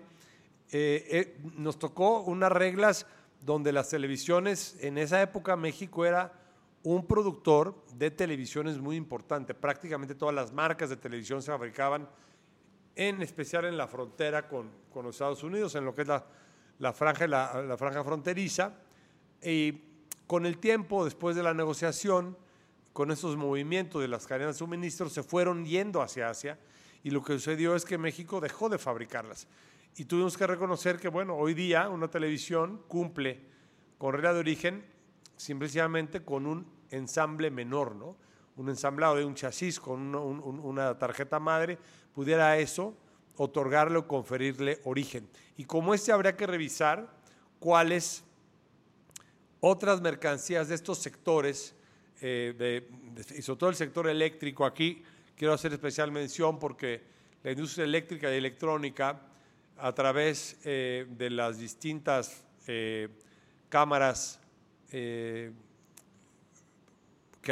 [0.72, 3.06] Eh, eh, nos tocó unas reglas
[3.40, 6.32] donde las televisiones, en esa época México era
[6.82, 9.54] un productor de televisiones muy importante.
[9.54, 12.08] Prácticamente todas las marcas de televisión se fabricaban,
[12.94, 16.24] en especial en la frontera con, con los Estados Unidos, en lo que es la
[16.78, 18.74] la franja, la, franja fronteriza.
[19.42, 19.82] Y
[20.26, 22.36] con el tiempo, después de la negociación,
[22.92, 26.58] con esos movimientos de las cadenas de suministro, se fueron yendo hacia Asia
[27.02, 29.46] y lo que sucedió es que México dejó de fabricarlas.
[29.98, 33.40] Y tuvimos que reconocer que, bueno, hoy día una televisión cumple
[33.96, 34.84] con regla de origen
[35.36, 38.16] simplemente con un ensamble menor, ¿no?
[38.56, 41.78] Un ensamblado de un chasis con una tarjeta madre,
[42.14, 42.94] pudiera eso
[43.36, 45.28] otorgarle o conferirle origen.
[45.56, 47.10] Y como este habría que revisar
[47.58, 48.22] cuáles
[49.60, 51.74] otras mercancías de estos sectores,
[52.20, 52.88] eh,
[53.34, 55.02] y sobre todo el sector eléctrico, aquí
[55.36, 57.02] quiero hacer especial mención porque
[57.42, 59.20] la industria eléctrica y electrónica,
[59.78, 63.08] a través eh, de las distintas eh,
[63.68, 64.40] cámaras
[64.88, 65.52] que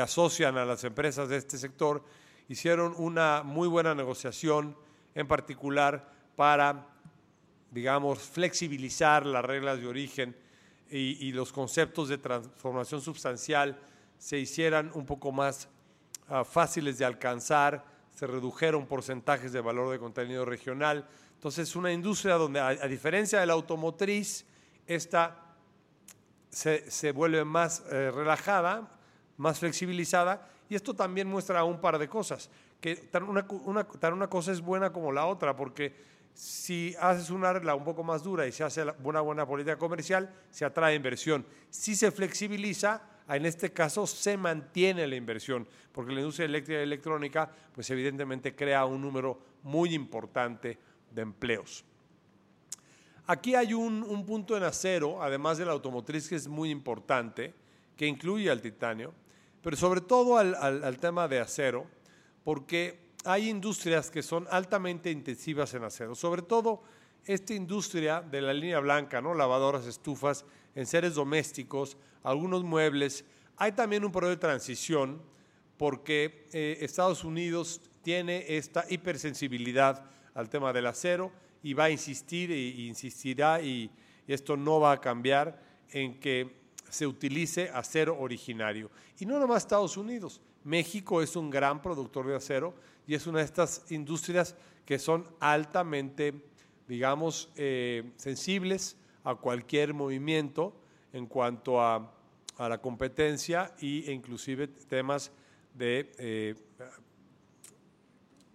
[0.00, 2.02] asocian a las empresas de este sector,
[2.48, 4.76] hicieron una muy buena negociación
[5.14, 6.86] en particular para,
[7.70, 10.36] digamos, flexibilizar las reglas de origen
[10.90, 13.78] y, los conceptos de transformación sustancial
[14.18, 15.68] se hicieran un poco más
[16.28, 17.84] ah, fáciles de alcanzar,
[18.14, 21.08] se redujeron porcentajes de valor de contenido regional.
[21.44, 24.46] Entonces, una industria donde, a, diferencia de la automotriz,
[24.86, 25.36] esta
[26.48, 28.88] se, vuelve más eh, relajada,
[29.36, 32.48] más flexibilizada, y esto también muestra un par de cosas
[32.80, 35.94] que tan una, una, una cosa es buena como la otra, porque
[36.32, 40.32] Si haces una regla un poco más dura y se hace una buena política comercial,
[40.48, 41.44] se atrae inversión.
[41.68, 46.84] Si se flexibiliza, en este caso se mantiene la inversión, porque la industria eléctrica y
[46.84, 51.84] electrónica, pues evidentemente crea un número muy importante de empleos.
[53.26, 57.54] Aquí hay un, punto en acero, además de la automotriz, que es muy importante,
[57.96, 59.14] que incluye al titanio,
[59.62, 61.86] pero sobre todo al tema de acero,
[62.44, 66.82] porque hay industrias que son altamente intensivas en acero, sobre todo
[67.24, 69.32] esta industria de la línea blanca, ¿no?
[69.32, 73.24] lavadoras, estufas, en seres domésticos, algunos muebles.
[73.56, 75.22] Hay también un periodo de transición
[75.78, 82.52] porque eh, Estados Unidos tiene esta hipersensibilidad al tema del acero y va a insistir
[82.52, 83.90] e, insistirá y
[84.26, 88.90] esto no va a cambiar en que se utilice acero originario.
[89.18, 92.74] Y no nomás Estados Unidos, México es un gran productor de acero
[93.06, 96.34] y es una de estas industrias que son altamente,
[96.88, 100.74] digamos, eh, sensibles a cualquier movimiento
[101.12, 102.10] en cuanto a,
[102.56, 105.32] la competencia e inclusive temas
[105.74, 106.54] de eh,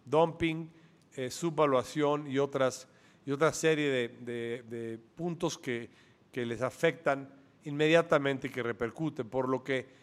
[0.06, 0.72] dumping,
[1.16, 2.88] eh, subvaluación y otras
[3.26, 5.90] y otra serie de, puntos que,
[6.32, 7.30] que, les afectan
[7.66, 10.00] inmediatamente y que repercuten, por lo que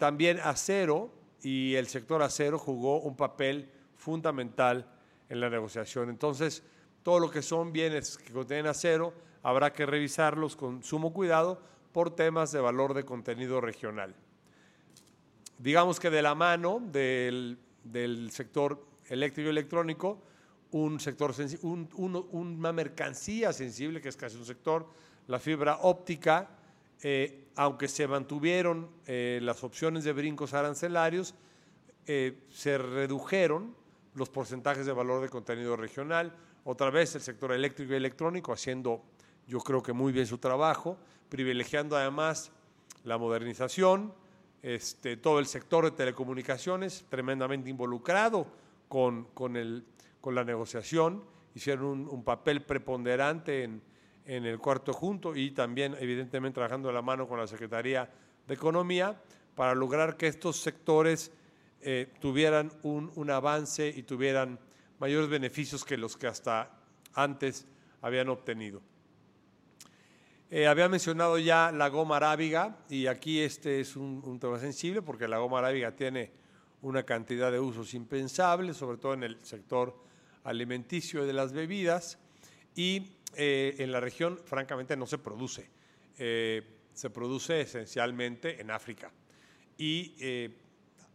[0.00, 4.84] también acero y el sector acero jugó un papel fundamental
[5.28, 6.08] en la negociación.
[6.08, 6.62] Entonces,
[7.02, 11.60] todo lo que son bienes que contienen acero, habrá que revisarlos con sumo cuidado
[11.92, 14.14] por temas de valor de contenido regional.
[15.58, 17.58] Digamos que de la mano del,
[18.32, 20.20] sector eléctrico y electrónico,
[20.84, 24.86] un sector una mercancía sensible, que es casi un sector,
[25.26, 26.48] la fibra óptica,
[27.02, 31.34] eh, aunque se mantuvieron eh, las opciones de brincos arancelarios,
[32.06, 33.74] eh, se redujeron
[34.14, 36.34] los porcentajes de valor de contenido regional.
[36.64, 39.02] Otra vez el sector eléctrico y electrónico haciendo,
[39.46, 42.52] yo creo que muy bien su trabajo, privilegiando además
[43.04, 44.12] la modernización,
[44.62, 48.46] este, todo el sector de telecomunicaciones tremendamente involucrado
[48.88, 49.84] con, con, el,
[50.26, 51.22] con la negociación,
[51.54, 53.80] hicieron un papel preponderante en
[54.26, 58.10] en el cuarto junto y también evidentemente trabajando de la mano con la Secretaría
[58.46, 59.20] de Economía
[59.54, 61.30] para lograr que estos sectores
[61.80, 64.58] eh, tuvieran un, avance y tuvieran
[64.98, 66.70] mayores beneficios que los que hasta
[67.14, 67.66] antes
[68.02, 68.82] habían obtenido.
[70.50, 75.02] Eh, había mencionado ya la goma arábiga y aquí este es un, un, tema sensible
[75.02, 76.32] porque la goma arábiga tiene
[76.82, 80.05] una cantidad de usos impensables, sobre todo en el sector
[80.46, 82.18] alimenticio de las bebidas
[82.74, 85.68] y eh, en la región francamente no se produce.
[86.18, 86.62] Eh,
[86.94, 89.12] se produce esencialmente en África.
[89.76, 90.56] Y eh,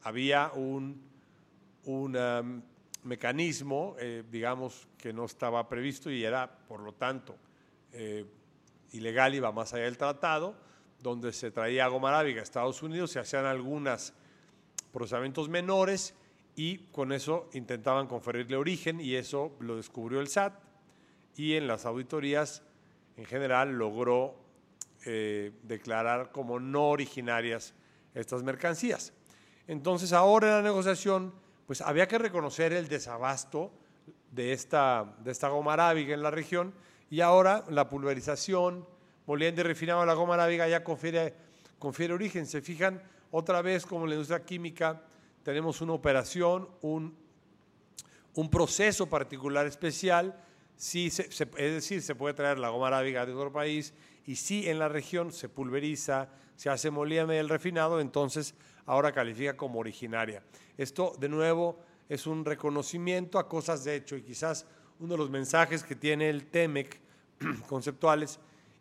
[0.04, 1.02] había un,
[1.86, 2.62] un um,
[3.04, 3.96] mecanismo,
[4.30, 7.36] digamos, que no estaba previsto y era, por lo tanto,
[8.91, 10.56] ilegal, iba más allá del tratado,
[11.00, 14.13] donde se traía goma arábiga a Estados Unidos, se hacían algunos
[14.91, 16.13] procesamientos menores
[16.56, 20.54] y con eso intentaban conferirle origen y eso lo descubrió el SAT
[21.36, 22.64] y en las auditorías
[23.18, 24.36] en general logró
[25.06, 27.74] eh, declarar como no originarias
[28.14, 29.14] estas mercancías.
[29.68, 31.34] Entonces ahora en la negociación
[31.66, 33.72] pues había que reconocer el desabasto
[34.32, 36.74] de esta, de esta goma arábiga en la región
[37.10, 38.86] y ahora la pulverización,
[39.26, 41.34] moliendo y refinado la goma arábiga ya confiere,
[41.80, 42.46] confiere origen.
[42.46, 45.02] Se fijan otra vez como la industria química
[45.43, 47.15] tenemos una operación, un,
[48.36, 50.36] un proceso particular especial
[50.82, 53.93] sí, es decir, se puede traer la goma arábiga de otro país
[54.25, 58.56] y si en la región se pulveriza, se hace molida el refinado, entonces
[58.88, 60.43] ahora califica como originaria.
[60.77, 64.65] Esto, de nuevo, es un reconocimiento a cosas de hecho y quizás
[64.99, 66.99] uno de los mensajes que tiene el TEMEC
[67.67, 68.39] conceptuales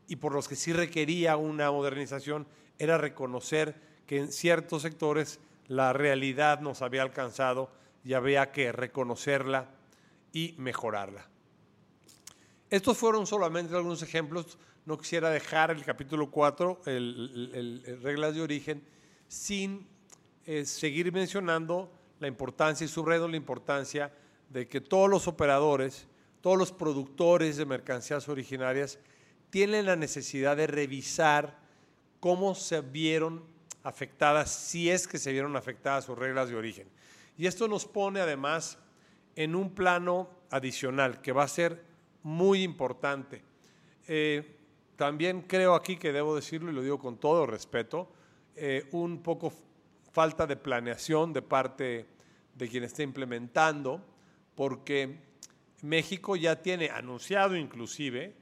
[0.09, 2.46] y por los que sí requería una modernización
[2.79, 3.74] era reconocer
[4.07, 5.39] que en ciertos sectores
[5.71, 7.71] la realidad nos había alcanzado
[8.05, 9.71] y había que reconocerla
[10.33, 11.29] y mejorarla.
[12.68, 14.59] Estos fueron solamente algunos ejemplos.
[14.85, 18.83] No quisiera dejar el capítulo 4, el, reglas de origen,
[19.29, 19.87] sin
[20.45, 24.12] eh, seguir mencionando la importancia y subrayando la importancia
[24.49, 26.09] de que todos los operadores,
[26.41, 28.99] todos los productores de mercancías originarias
[29.51, 31.61] tienen la necesidad de revisar
[32.18, 33.45] cómo se vieron
[33.83, 36.89] afectadas, si es que se vieron afectadas sus reglas de origen.
[37.37, 38.78] Y esto nos pone además
[39.37, 41.83] en un plano adicional que va a ser
[42.22, 43.43] muy importante.
[44.07, 44.57] Eh,
[44.97, 48.12] también creo aquí que debo decirlo y lo digo con todo respeto,
[48.57, 49.53] eh, un poco
[50.12, 52.07] falta de planeación de parte
[52.55, 54.05] de quien está implementando,
[54.55, 55.16] porque
[55.83, 58.35] México ya tiene anunciado inclusive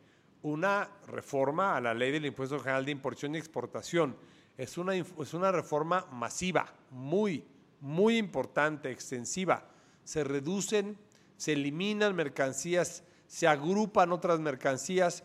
[0.42, 4.16] una reforma a la ley del impuesto general de importación y exportación.
[4.58, 7.44] Es una, es una reforma masiva, muy,
[7.80, 9.64] muy importante, extensiva.
[10.04, 10.98] Se reducen,
[11.36, 15.22] se eliminan mercancías, se agrupan otras mercancías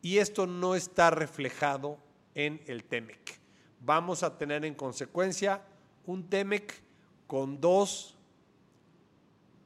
[0.00, 1.98] y esto no está reflejado
[2.34, 3.38] en el TEMEC.
[3.80, 5.62] Vamos a tener en consecuencia
[6.06, 6.82] un TEMEC
[7.26, 8.16] con dos,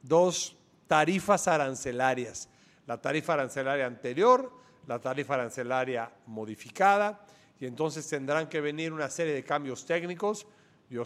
[0.03, 0.57] dos
[0.87, 2.49] tarifas arancelarias.
[2.87, 4.53] La tarifa arancelaria anterior,
[4.87, 7.25] la tarifa arancelaria modificada,
[7.61, 10.47] y entonces tendrán que venir una serie de cambios técnicos.
[10.91, 11.05] Yo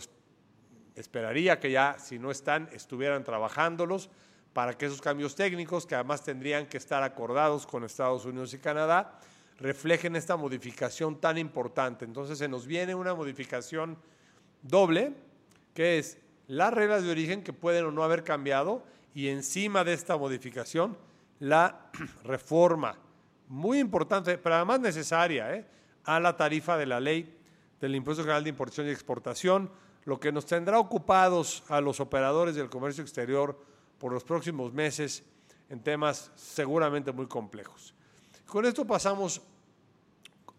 [0.94, 4.10] esperaría que ya, si no están, estuvieran trabajándolos
[4.52, 8.58] para que esos cambios técnicos, que además tendrían que estar acordados con Estados Unidos y
[8.58, 9.20] Canadá,
[9.58, 12.04] reflejen esta modificación tan importante.
[12.04, 13.98] Entonces se nos viene una modificación
[14.62, 15.12] doble,
[15.74, 18.82] que es las reglas de origen que pueden o no haber cambiado
[19.14, 20.96] y encima de esta modificación
[21.40, 21.90] la
[22.24, 22.98] reforma,
[23.48, 25.66] muy importante, pero además necesaria, ¿eh?
[26.04, 27.36] A la tarifa de la ley
[27.80, 29.70] del Impuesto General de Importación y Exportación,
[30.04, 33.58] lo que nos tendrá ocupados a los operadores del comercio exterior
[33.98, 35.24] por los próximos meses
[35.68, 37.94] en temas seguramente muy complejos.
[38.46, 39.42] Con esto pasamos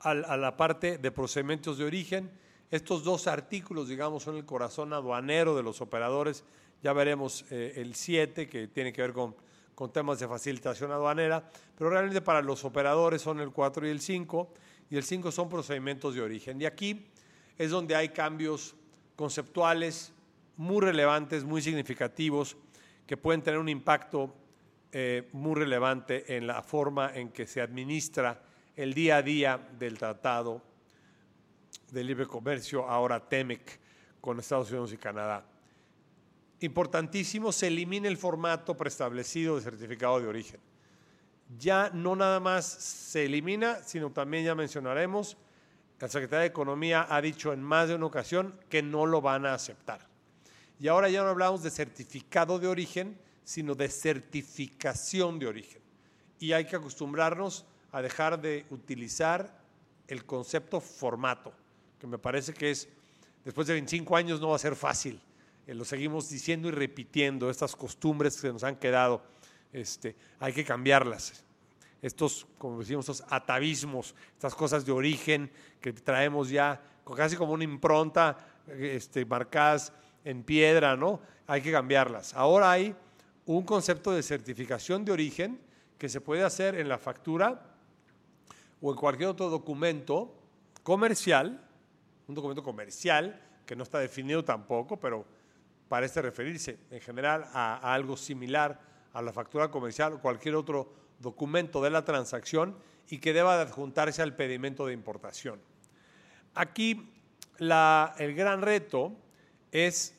[0.01, 2.31] a la parte de procedimientos de origen.
[2.71, 6.43] Estos dos artículos, digamos, son el corazón aduanero de los operadores.
[6.83, 9.35] Ya veremos eh, el 7, que tiene que ver con,
[9.75, 13.99] con temas de facilitación aduanera, pero realmente para los operadores son el 4 y el
[13.99, 14.53] 5,
[14.89, 16.61] y el 5 son procedimientos de origen.
[16.61, 17.07] Y aquí
[17.57, 18.75] es donde hay cambios
[19.15, 20.13] conceptuales
[20.57, 22.57] muy relevantes, muy significativos,
[23.05, 24.33] que pueden tener un impacto
[24.91, 28.41] eh, muy relevante en la forma en que se administra
[28.75, 30.61] el día a día del Tratado
[31.91, 33.79] de Libre Comercio, ahora TEMEC,
[34.21, 35.45] con Estados Unidos y Canadá.
[36.61, 40.59] Importantísimo, se elimina el formato preestablecido de certificado de origen.
[41.57, 45.37] Ya no nada más se elimina, sino también ya mencionaremos,
[45.99, 49.45] la Secretaría de Economía ha dicho en más de una ocasión que no lo van
[49.45, 50.07] a aceptar.
[50.79, 55.81] Y ahora ya no hablamos de certificado de origen, sino de certificación de origen.
[56.39, 59.59] Y hay que acostumbrarnos a dejar de utilizar
[60.07, 61.51] el concepto formato,
[61.99, 62.87] que me parece que es,
[63.43, 65.21] después de 25 años no va a ser fácil.
[65.67, 69.21] Eh, lo seguimos diciendo y repitiendo, estas costumbres que nos han quedado,
[69.74, 71.43] este, hay que cambiarlas.
[72.01, 75.51] Estos, como decimos, estos atavismos, estas cosas de origen
[75.82, 76.82] que traemos ya
[77.15, 79.91] casi como una impronta este, marcadas
[80.24, 81.20] en piedra, ¿no?
[81.47, 82.34] Hay que cambiarlas.
[82.34, 82.95] Ahora hay
[83.45, 85.59] un concepto de certificación de origen
[85.97, 87.61] que se puede hacer en la factura
[88.82, 90.34] o en cualquier otro documento
[90.84, 91.59] comercial,
[92.28, 95.26] un documento comercial que no está definido tampoco, pero
[95.88, 98.80] parece referirse en general a, algo similar
[99.14, 102.76] a la factura comercial o cualquier otro documento de la transacción
[103.10, 105.60] y que deba adjuntarse al pedimento de importación.
[106.55, 107.12] Aquí
[107.60, 109.14] el gran reto
[109.72, 110.16] es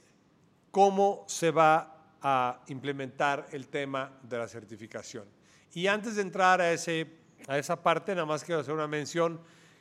[0.70, 5.24] cómo se va a implementar el tema de la certificación.
[5.72, 7.06] Y antes de entrar a, ese,
[7.48, 9.40] a esa parte, nada más quiero hacer una mención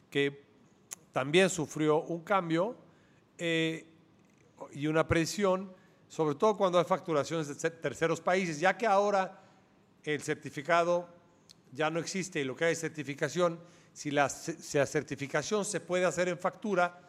[0.09, 0.43] que
[1.11, 2.77] también sufrió un cambio
[3.37, 3.85] eh,
[4.71, 5.73] y una presión,
[6.09, 9.41] sobre todo cuando hay facturaciones de terceros países, ya que ahora
[10.03, 11.07] el certificado
[11.71, 13.59] ya no existe y lo que hay es certificación,
[13.93, 16.99] si la, certificación se puede hacer en factura,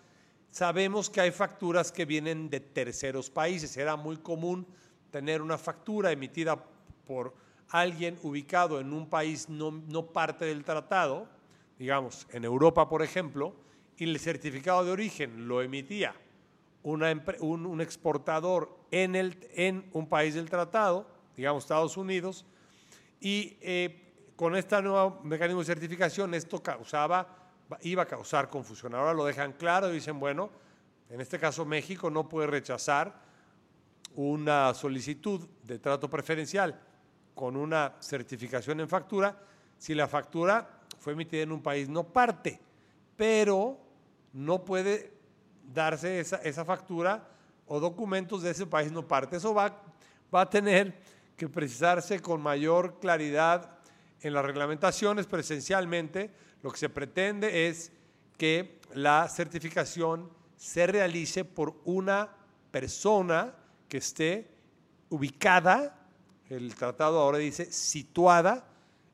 [0.51, 3.77] sabemos que hay facturas que vienen de terceros países.
[3.77, 4.67] Era muy común
[5.11, 6.63] tener una factura emitida
[7.07, 7.35] por
[7.71, 11.27] alguien ubicado en un país no, parte del tratado,
[11.79, 13.55] digamos, en Europa, por ejemplo,
[13.97, 16.15] y el certificado de origen lo emitía
[16.83, 22.45] un, exportador en, el, en un país del tratado, digamos Estados Unidos,
[23.21, 27.51] y eh, con este nuevo mecanismo de certificación esto causaba,
[27.83, 28.95] iba a causar confusión.
[28.95, 30.51] Ahora lo dejan claro y dicen, bueno,
[31.09, 33.21] en este caso México no puede rechazar
[34.15, 36.81] una solicitud de trato preferencial
[37.35, 39.37] con una certificación en factura
[39.79, 40.69] si la factura
[40.99, 42.61] fue emitida en un país no parte,
[43.17, 43.79] pero
[44.35, 45.15] no puede
[45.73, 47.27] darse esa, factura
[47.73, 49.37] o documentos de ese país no parte.
[49.37, 49.81] Eso va,
[50.35, 50.93] va a tener
[51.37, 53.79] que precisarse con mayor claridad
[54.23, 57.93] en las reglamentaciones, pero esencialmente lo que se pretende es
[58.37, 62.29] que la certificación se realice por una
[62.73, 63.55] persona
[63.89, 64.51] que esté
[65.09, 65.97] ubicada,
[66.49, 68.67] el tratado ahora dice situada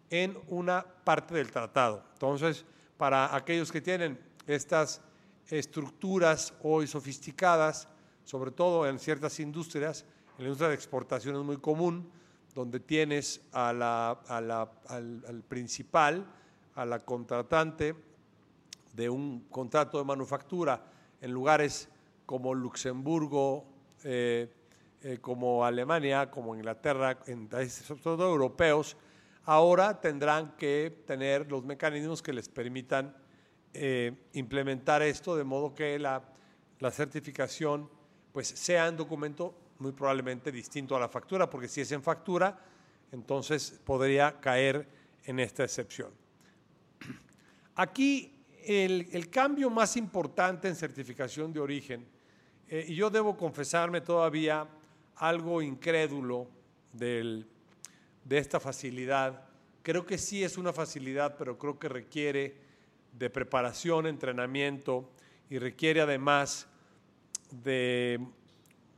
[0.08, 2.02] en una parte del tratado.
[2.14, 2.64] Entonces,
[2.96, 5.02] para aquellos que tienen estas
[5.46, 7.88] estructuras hoy sofisticadas,
[8.26, 10.04] sobre todo en ciertas industrias,
[10.36, 12.10] en la industria de exportación es muy común
[12.54, 14.10] donde tienes a la,
[14.88, 16.26] al, principal,
[16.74, 17.94] a la contratante
[18.94, 20.82] de un contrato de manufactura
[21.20, 21.88] en lugares
[22.26, 23.64] como Luxemburgo,
[24.02, 24.52] eh,
[25.02, 28.96] eh, como Alemania, como Inglaterra, en países todo europeos,
[29.44, 33.16] ahora tendrán que tener los mecanismos que les permitan
[33.72, 36.24] eh, implementar esto de modo que la,
[36.80, 37.94] la certificación
[38.36, 42.54] pues, sea un documento muy probablemente distinto a la factura, porque si es en factura,
[43.10, 44.86] entonces podría caer
[45.24, 46.10] en esta excepción.
[47.76, 52.06] Aquí el, el cambio más importante en certificación de origen,
[52.68, 54.68] eh, y yo debo confesarme todavía
[55.14, 56.46] algo incrédulo
[56.92, 57.46] del,
[58.22, 59.46] de esta facilidad,
[59.82, 62.54] creo que sí es una facilidad, pero creo que requiere
[63.14, 65.08] de preparación, entrenamiento
[65.48, 66.68] y requiere además
[67.50, 68.20] de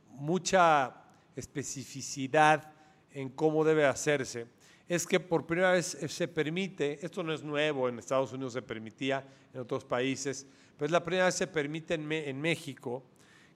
[0.09, 0.95] mucha
[1.35, 2.71] especificidad
[3.11, 4.47] en cómo debe hacerse,
[4.87, 8.61] es que por primera vez se permite, esto no es nuevo, en Estados Unidos se
[8.61, 9.23] permitía,
[9.53, 10.47] en otros países,
[10.77, 13.03] pero es la primera vez se permite en, México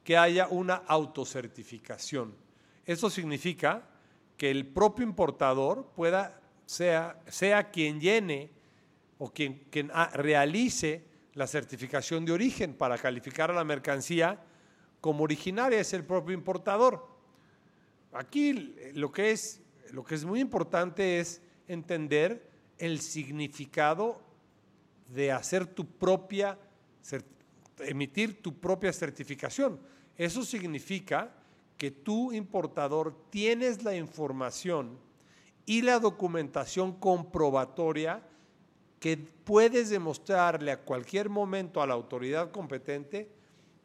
[0.04, 2.36] que haya una autocertificación.
[2.86, 3.90] Eso significa
[4.38, 8.52] que el propio importador pueda, sea, sea quien llene
[9.18, 14.40] o quien, quien realice la certificación de origen para calificar a la mercancía
[15.04, 17.06] como originaria, es el propio importador.
[18.14, 24.22] Aquí lo que es, lo que es muy importante es entender el significado
[25.10, 26.58] de hacer tu propia,
[27.80, 29.78] emitir tu propia certificación.
[30.16, 31.34] Eso significa
[31.78, 34.98] que tú, importador, tienes la información
[35.66, 38.26] y la documentación comprobatoria
[39.02, 43.43] que puedes demostrarle a cualquier momento a la autoridad competente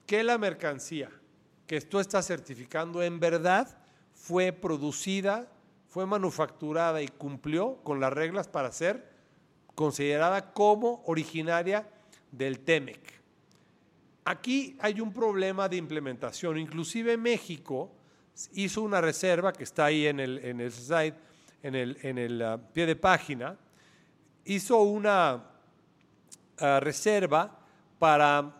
[0.08, 1.10] que la mercancía
[1.66, 3.76] que tú estás certificando en verdad
[4.14, 5.52] fue producida,
[5.86, 9.12] fue manufacturada y cumplió con las reglas para ser
[9.74, 11.86] considerada como originaria
[12.32, 12.98] del TEMEC.
[14.24, 16.56] Aquí hay un problema de implementación.
[16.56, 17.92] Inclusive México
[18.54, 21.16] hizo una reserva que está ahí en el, en el slide,
[21.62, 23.58] en el, en el ah, pie de página,
[24.46, 25.44] hizo una
[26.60, 27.58] ah, reserva
[27.98, 28.57] para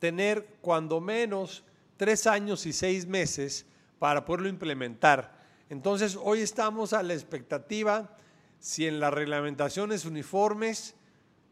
[0.00, 1.62] tener cuando menos
[1.96, 3.64] tres años y seis meses
[4.00, 5.38] para poderlo implementar.
[5.68, 8.16] Entonces, hoy estamos a la expectativa
[8.58, 10.94] si en las reglamentaciones uniformes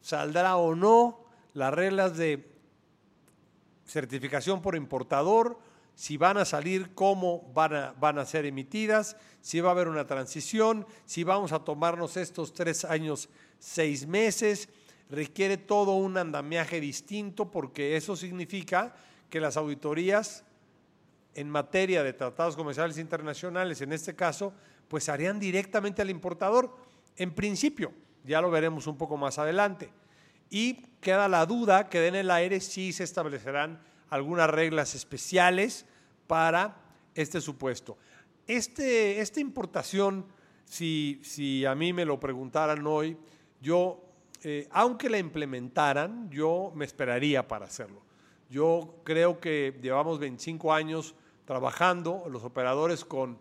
[0.00, 1.24] saldrá o no
[1.54, 2.50] las reglas de
[3.86, 5.58] certificación por importador,
[5.94, 9.88] si van a salir, cómo van a, van a ser emitidas, si va a haber
[9.88, 13.28] una transición, si vamos a tomarnos estos tres años,
[13.58, 14.68] seis meses.
[15.10, 18.94] Requiere todo un andamiaje distinto porque eso significa
[19.30, 20.44] que las auditorías
[21.34, 24.52] en materia de tratados comerciales internacionales, en este caso,
[24.88, 26.74] pues harían directamente al importador,
[27.16, 27.92] en principio,
[28.24, 29.90] ya lo veremos un poco más adelante.
[30.50, 35.84] Y queda la duda que en el aire si se establecerán algunas reglas especiales
[36.26, 36.76] para
[37.14, 37.98] este supuesto.
[38.46, 40.26] Este, esta importación,
[40.64, 43.16] si, si a mí me lo preguntaran hoy,
[43.60, 44.02] yo,
[44.42, 48.02] eh, aunque la implementaran, yo me esperaría para hacerlo.
[48.48, 51.14] Yo creo que llevamos 25 años
[51.44, 53.38] trabajando los operadores con,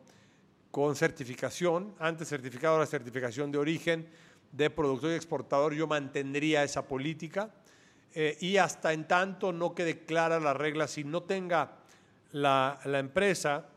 [0.72, 4.08] con certificación, antes certificado, ahora certificación de origen,
[4.52, 7.52] de productor y exportador, yo mantendría esa política.
[8.14, 11.78] Eh, y hasta en tanto no quede clara la regla, si no tenga
[12.32, 13.68] la, la empresa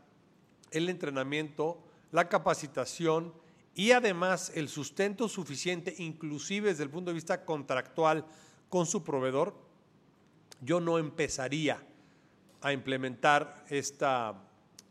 [0.71, 3.33] el entrenamiento, la capacitación
[3.73, 8.25] y además el sustento suficiente, inclusive desde el punto de vista contractual
[8.69, 9.55] con su proveedor,
[10.61, 11.83] yo no empezaría
[12.61, 14.35] a implementar esta,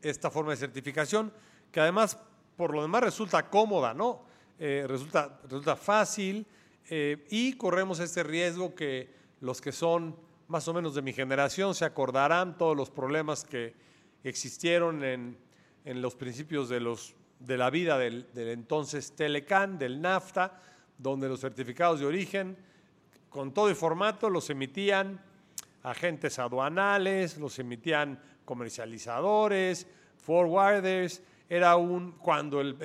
[0.02, 1.32] esta forma de certificación,
[1.70, 2.18] que además
[2.56, 4.22] por lo demás resulta cómoda, ¿no?
[4.58, 6.46] Eh, resulta, resulta fácil
[6.88, 9.08] eh, y corremos este riesgo que
[9.40, 10.16] los que son
[10.48, 13.74] más o menos de mi generación se acordarán todos los problemas que
[14.24, 15.38] existieron en,
[15.84, 20.60] en los principios de, los, de la vida del, entonces Telecan, del NAFTA,
[20.98, 22.56] donde los certificados de origen,
[23.28, 25.20] con todo el formato, los emitían
[25.82, 29.86] agentes aduanales, los emitían comercializadores,
[30.18, 32.76] forwarders, era un, cuando el,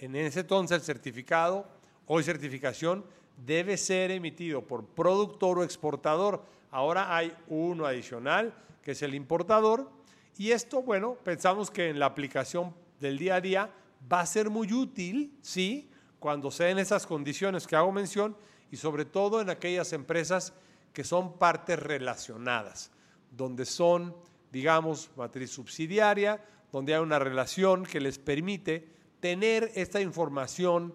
[0.00, 1.66] en ese entonces el certificado,
[2.06, 3.04] hoy certificación,
[3.46, 6.42] debe ser emitido por productor o exportador.
[6.70, 8.52] Ahora hay uno adicional,
[8.82, 9.90] que es el importador,
[10.38, 13.70] y esto, bueno, pensamos que en la aplicación del día a día
[14.10, 18.36] va a ser muy útil, sí, cuando se den esas condiciones que hago mención,
[18.70, 20.52] y sobre todo en aquellas empresas
[20.92, 22.90] que son partes relacionadas,
[23.30, 24.14] donde son,
[24.52, 28.88] digamos, matriz subsidiaria, donde hay una relación que les permite
[29.20, 30.94] tener esta información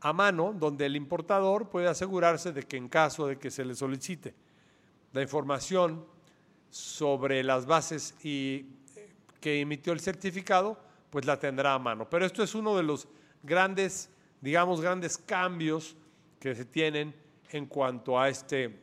[0.00, 3.74] a mano donde el importador puede asegurarse de que en caso de que se le
[3.74, 4.34] solicite
[5.12, 6.04] la información
[6.70, 10.78] sobre las bases y eh, que emitió el certificado,
[11.10, 12.08] pues la tendrá a mano.
[12.08, 13.08] Pero esto es uno de los
[13.42, 15.96] grandes, digamos, grandes cambios
[16.38, 17.14] que se tienen
[17.50, 18.80] en cuanto a este,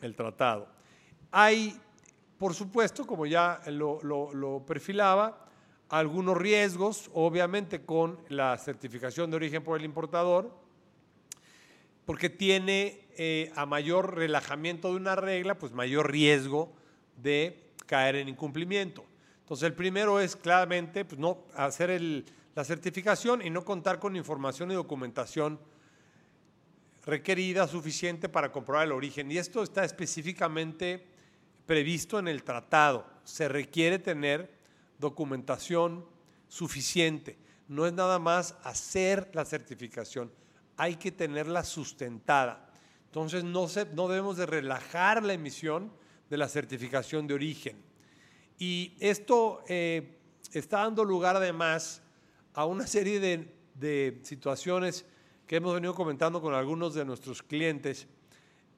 [0.00, 0.68] el tratado.
[1.30, 1.78] Hay,
[2.38, 5.46] por supuesto, como ya lo, perfilaba,
[5.88, 10.54] algunos riesgos, obviamente con la certificación de origen por el importador,
[12.04, 16.72] porque tiene eh, a mayor relajamiento de una regla, pues mayor riesgo
[17.16, 19.04] de caer en incumplimiento.
[19.50, 22.00] Entonces el primero es claramente pues, no hacer
[22.54, 25.58] la certificación y no contar con información y documentación
[27.04, 29.28] requerida suficiente para comprobar el origen.
[29.28, 31.04] Y esto está específicamente
[31.66, 33.04] previsto en el tratado.
[33.24, 34.54] Se requiere tener
[35.00, 36.06] documentación
[36.46, 37.36] suficiente.
[37.66, 40.30] No es nada más hacer la certificación,
[40.76, 42.70] hay que tenerla sustentada.
[43.06, 45.92] Entonces no, no debemos de relajar la emisión
[46.28, 47.89] de la certificación de origen.
[48.60, 50.18] Y esto eh,
[50.52, 52.02] está dando lugar además
[52.52, 55.06] a una serie de, situaciones
[55.46, 58.06] que hemos venido comentando con algunos de nuestros clientes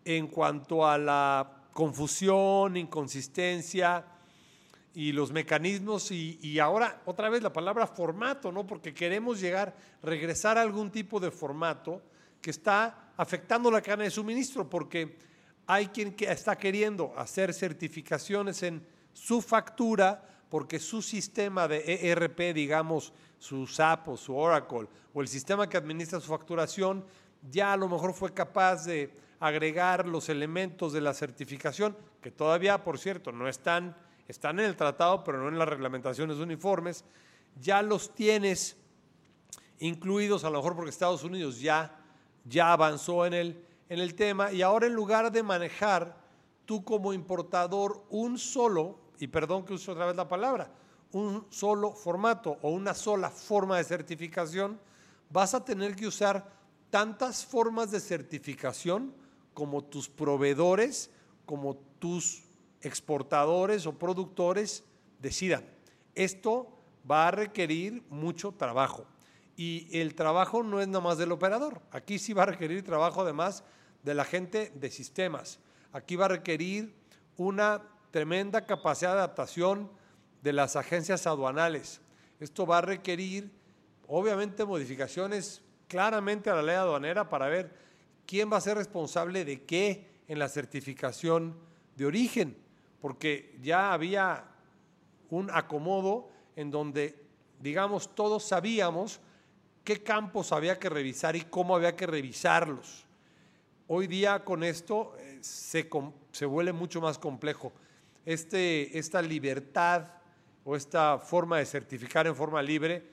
[0.05, 4.07] en cuanto a la confusión, inconsistencia,
[4.95, 8.65] y los mecanismos y, ahora otra vez la palabra formato, ¿no?
[8.65, 12.03] Porque queremos llegar, regresar a algún tipo de formato
[12.41, 15.17] que está afectando la cadena de suministro, porque
[15.67, 22.55] hay quien que está queriendo hacer certificaciones en su factura porque su sistema de ERP,
[22.55, 27.05] digamos, su SAP o su Oracle, o el sistema que administra su facturación,
[27.51, 32.85] ya a lo mejor fue capaz de agregar los elementos de la certificación, que todavía,
[32.85, 33.97] por cierto, no están
[34.29, 37.05] están en el tratado, pero no en las reglamentaciones uniformes,
[37.61, 38.77] ya los tienes
[39.79, 42.01] incluidos, a lo mejor porque Estados Unidos ya,
[42.45, 46.17] ya avanzó en el, en el tema, y ahora en lugar de manejar
[46.65, 50.71] tú como importador un solo, y perdón que use otra vez la palabra,
[51.13, 54.79] un solo formato o una sola forma de certificación,
[55.31, 56.51] vas a tener que usar
[56.91, 59.15] tantas formas de certificación
[59.55, 61.11] como tus proveedores,
[61.47, 62.45] como tus
[62.81, 64.85] exportadores o productores
[65.21, 65.65] decidan.
[66.15, 66.69] Esto
[67.11, 69.07] va a requerir mucho trabajo.
[69.57, 71.81] Y el trabajo no es nada más del operador.
[71.91, 73.65] Aquí sí va a requerir trabajo además
[74.03, 75.61] de la gente de sistemas.
[75.93, 76.95] Aquí va a requerir
[77.37, 77.83] una
[78.13, 79.91] tremenda capacidad de adaptación
[80.43, 82.01] de las agencias aduanales.
[82.39, 83.51] Esto va a requerir,
[84.07, 87.75] obviamente, modificaciones claramente a la ley aduanera para ver
[88.27, 91.57] quién va a ser responsable de qué en la certificación
[91.97, 92.63] de origen
[93.03, 94.45] porque ya había
[95.29, 97.21] un acomodo en donde,
[97.59, 99.19] digamos, todos sabíamos
[99.83, 103.05] qué campos había que revisar y cómo había que revisarlos.
[103.89, 105.91] Hoy día con esto eh, se,
[106.31, 107.73] se vuelve mucho más complejo.
[108.25, 110.13] Este, esta libertad
[110.65, 113.05] o esta forma de certificar en forma libre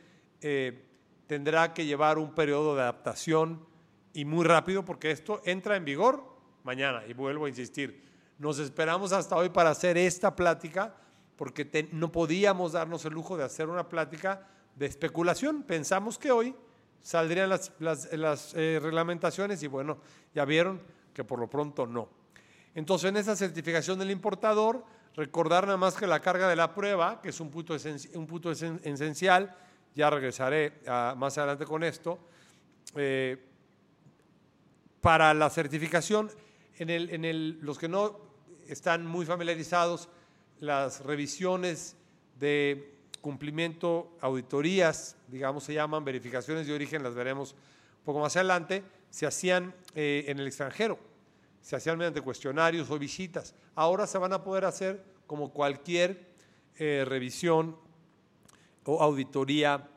[0.41, 0.86] eh,
[1.26, 3.66] tendrá que llevar un periodo de adaptación
[4.14, 6.24] y muy rápido porque esto entra en vigor
[6.64, 10.95] mañana y vuelvo a insistir nos esperamos hasta hoy para hacer esta plática
[11.36, 15.64] porque no podíamos darnos el lujo de hacer una plática de especulación.
[15.64, 16.55] Pensamos que hoy
[17.01, 19.99] saldrían las, las, eh, reglamentaciones y bueno,
[20.34, 20.82] ya vieron
[21.14, 22.10] que por lo pronto no.
[22.74, 24.86] Entonces, en esa certificación del importador,
[25.16, 27.76] recordar nada más que la carga de la prueba, que es un punto,
[28.14, 29.55] un punto esencial,
[29.95, 30.74] ya regresaré
[31.18, 32.20] más adelante con esto,
[32.95, 33.38] eh,
[35.01, 36.32] para la certificación,
[36.78, 38.20] en, el, en el, los que no
[38.68, 40.10] están muy familiarizados
[40.60, 41.95] las revisiones
[42.39, 48.84] de cumplimiento, auditorías, digamos, se llaman verificaciones de origen, las veremos un poco más adelante,
[49.10, 50.99] se hacían eh, en el extranjero,
[51.62, 53.55] se hacían mediante cuestionarios o visitas.
[53.76, 56.28] Ahora se van a poder hacer como cualquier
[56.78, 57.76] eh, revisión
[58.86, 59.88] o auditoría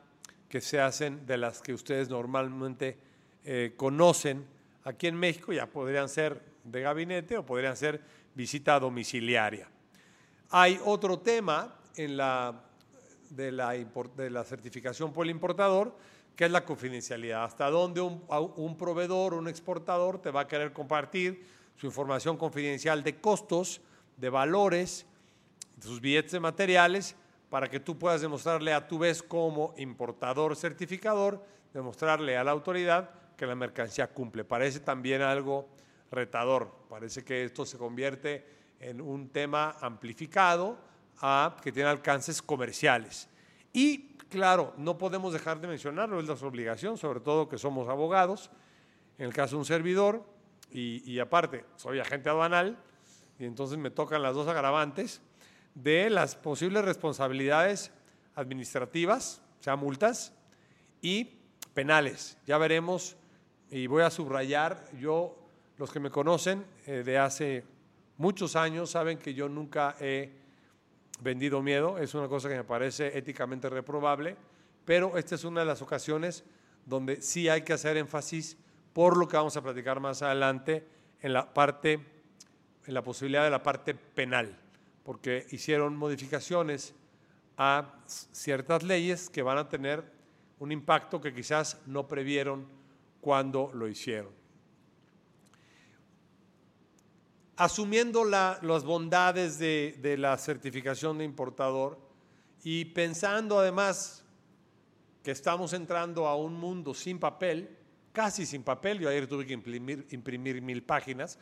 [0.48, 2.98] que se hacen de las que ustedes normalmente
[3.44, 4.44] eh, conocen.
[4.84, 8.00] Aquí en México ya podrían ser de gabinete o podrían ser
[8.34, 9.68] visita domiciliaria.
[10.50, 15.96] Hay otro tema de la certificación por el importador,
[16.36, 17.44] que es la confidencialidad.
[17.44, 18.24] Hasta dónde un,
[18.56, 23.80] un proveedor, un exportador te va a querer compartir su información confidencial de costos,
[24.16, 25.06] de valores,
[25.76, 27.16] de sus billetes de materiales,
[27.50, 33.10] para que tú puedas demostrarle a tu vez como importador certificador, demostrarle a la autoridad
[33.36, 34.44] que la mercancía cumple.
[34.44, 35.68] Parece también algo
[36.10, 36.72] retador.
[36.88, 38.46] Parece que esto se convierte
[38.80, 40.78] en un tema amplificado
[41.20, 43.28] a, que tiene alcances comerciales.
[43.72, 48.50] Y claro, no podemos dejar de mencionarlo, es nuestra obligación, sobre todo que somos abogados,
[49.18, 50.24] en el caso de un servidor,
[50.70, 52.78] y, aparte, soy agente aduanal,
[53.38, 55.20] y entonces me tocan las dos agravantes
[55.74, 57.92] de las posibles responsabilidades
[58.34, 60.32] administrativas, o sea, multas,
[61.02, 61.36] y
[61.74, 62.38] penales.
[62.46, 63.16] Ya veremos,
[63.70, 65.36] y voy a subrayar, yo,
[65.76, 67.64] los que me conocen eh, de hace
[68.16, 70.41] muchos años, saben que yo nunca he
[71.22, 74.36] vendido miedo, es una cosa que me parece éticamente reprobable,
[74.84, 76.44] pero esta es una de las ocasiones
[76.84, 78.56] donde sí hay que hacer énfasis
[78.92, 80.86] por lo que vamos a platicar más adelante
[81.20, 82.00] en la parte,
[82.86, 84.58] en la posibilidad de la parte penal,
[85.04, 86.94] porque hicieron modificaciones
[87.56, 90.04] a ciertas leyes que van a tener
[90.58, 92.66] un impacto que quizás no previeron
[93.20, 94.41] cuando lo hicieron.
[97.62, 101.96] Asumiendo las bondades de, la certificación de importador
[102.64, 104.24] y pensando además
[105.22, 107.78] que estamos entrando a un mundo sin papel,
[108.12, 111.38] casi sin papel, yo ayer tuve que imprimir, mil páginas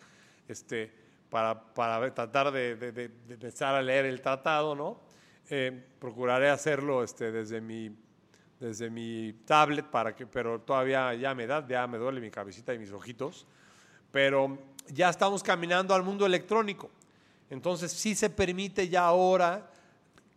[0.47, 0.93] este,
[1.31, 5.01] para, para tratar de, empezar a leer el tratado, ¿no?
[5.49, 7.97] Eh, procuraré hacerlo este, desde, mi,
[8.59, 12.79] desde mi tablet, para pero todavía ya me da, ya me duele mi cabecita y
[12.79, 13.47] mis ojitos,
[14.13, 14.59] pero
[14.93, 16.91] ya estamos caminando al mundo electrónico.
[17.51, 19.71] Entonces sí se permite ya ahora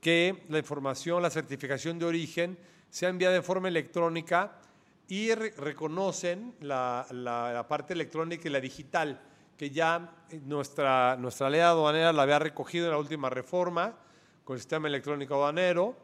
[0.01, 2.57] que la información, la certificación de origen
[2.89, 4.59] sea enviada de forma electrónica
[5.07, 9.21] y reconocen la, parte electrónica y la digital,
[9.57, 10.11] que ya
[10.45, 13.95] nuestra, nuestra ley aduanera la había recogido en la última reforma
[14.43, 15.95] con el sistema electrónico aduanero.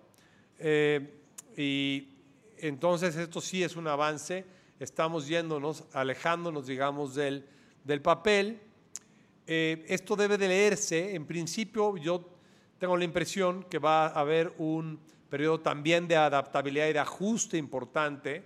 [0.60, 1.22] Eh,
[1.58, 2.08] y
[2.58, 4.46] entonces esto sí es un avance,
[4.80, 7.46] estamos yéndonos, alejándonos, digamos, del
[7.84, 8.60] del papel.
[9.48, 11.16] Eh, esto debe de leerse.
[11.16, 12.30] En principio, yo
[12.78, 15.00] tengo la impresión que va a haber un
[15.30, 18.44] periodo también de adaptabilidad y de ajuste importante,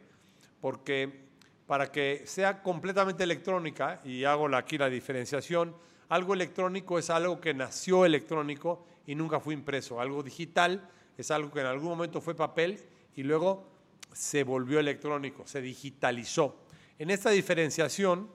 [0.60, 1.24] porque
[1.66, 5.76] para que sea completamente electrónica, y hago aquí la diferenciación,
[6.10, 10.00] algo electrónico es algo que nació electrónico y nunca fue impreso.
[10.00, 12.80] Algo digital es algo que en algún momento fue papel
[13.16, 13.68] y luego
[14.12, 16.58] se volvió electrónico, se digitalizó.
[17.00, 18.30] En esta diferenciación,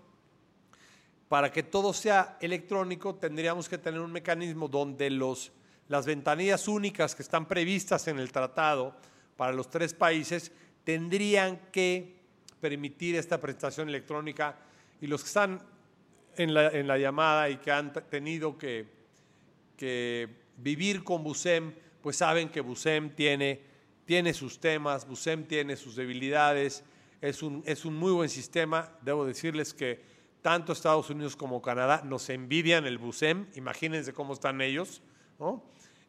[1.28, 5.52] para que todo sea electrónico, tendríamos que tener un mecanismo donde los,
[5.88, 8.96] las ventanillas únicas que están previstas en el tratado
[9.36, 10.50] para los tres países
[10.84, 12.16] tendrían que
[12.60, 14.56] permitir esta prestación electrónica.
[15.00, 15.62] Y los que están
[16.36, 18.86] en la, llamada y que han tenido que,
[20.56, 23.60] vivir con Busem, pues saben que Busem tiene,
[24.06, 26.84] tiene sus temas, Busem tiene sus debilidades,
[27.20, 32.02] es un, es un muy buen sistema, debo decirles que tanto Estados Unidos como Canadá
[32.04, 35.02] nos envidian el BUSEM, imagínense cómo están ellos,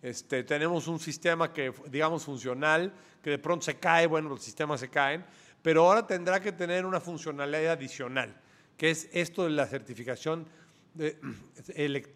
[0.02, 4.80] Este, tenemos un sistema que, digamos, funcional, que de pronto se cae, bueno, los sistemas
[4.80, 5.26] se caen,
[5.62, 8.34] pero ahora tendrá que tener una funcionalidad adicional,
[8.78, 10.48] que es esto de la certificación
[10.94, 11.18] de,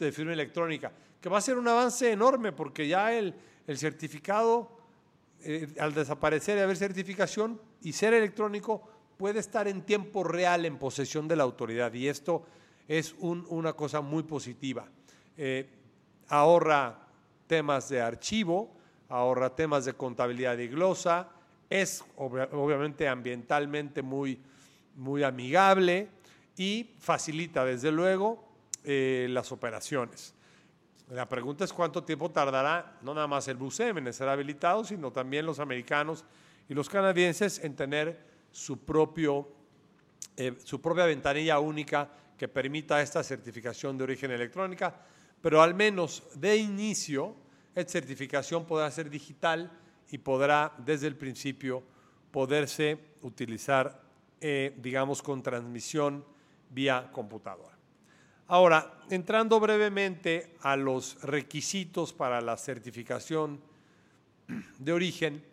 [0.14, 3.36] firma electrónica, que va a ser un avance enorme porque ya el,
[3.68, 4.78] el certificado,
[5.42, 10.78] eh, al desaparecer y haber certificación y ser electrónico, puede estar en tiempo real en
[10.78, 12.46] posesión de la autoridad y esto
[12.88, 14.88] es una cosa muy positiva.
[15.38, 15.70] Eh,
[16.28, 17.08] ahorra
[17.48, 18.76] temas de archivo,
[19.10, 21.30] ahorra temas de contabilidad y glosa,
[21.70, 24.40] es obviamente ambientalmente muy,
[24.96, 26.10] muy amigable
[26.58, 28.48] y facilita desde luego
[28.84, 30.34] eh, las operaciones.
[31.10, 35.12] La pregunta es cuánto tiempo tardará no nada más el BUSEM en ser habilitado, sino
[35.12, 36.26] también los americanos
[36.70, 39.52] y los canadienses en tener su, propio,
[40.38, 44.96] eh, su propia ventanilla única que permita esta certificación de origen electrónica,
[45.42, 47.36] pero al menos de inicio,
[47.76, 49.72] esta certificación podrá ser digital
[50.12, 51.84] y podrá desde el principio
[52.32, 54.02] poderse utilizar,
[54.40, 56.24] eh, digamos, con transmisión
[56.70, 57.78] vía computadora.
[58.48, 63.60] Ahora, entrando brevemente a los requisitos para la certificación
[64.78, 65.44] de origen,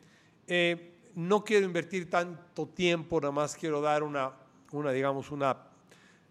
[0.47, 4.33] eh, no quiero invertir tanto tiempo, nada más quiero dar una,
[4.73, 5.57] una digamos, una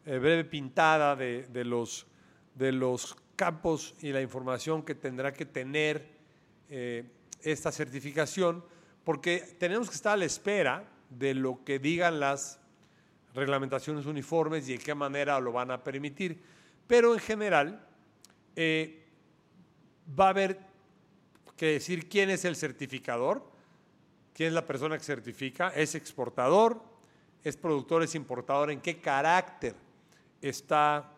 [0.05, 2.07] eh, breve pintada de, los,
[2.55, 6.07] de los campos y la información que tendrá que tener
[6.69, 7.03] eh,
[7.41, 8.63] esta certificación,
[9.03, 12.59] porque tenemos que estar a la espera de lo que digan las
[13.33, 16.41] reglamentaciones uniformes y de qué manera lo van a permitir.
[16.87, 17.85] Pero en general
[18.55, 19.05] eh,
[20.19, 20.59] va a haber
[21.55, 23.49] que decir quién es el certificador,
[24.33, 26.81] quién es la persona que certifica, es exportador,
[27.43, 29.75] es productor, es importador, en qué carácter
[30.41, 31.11] está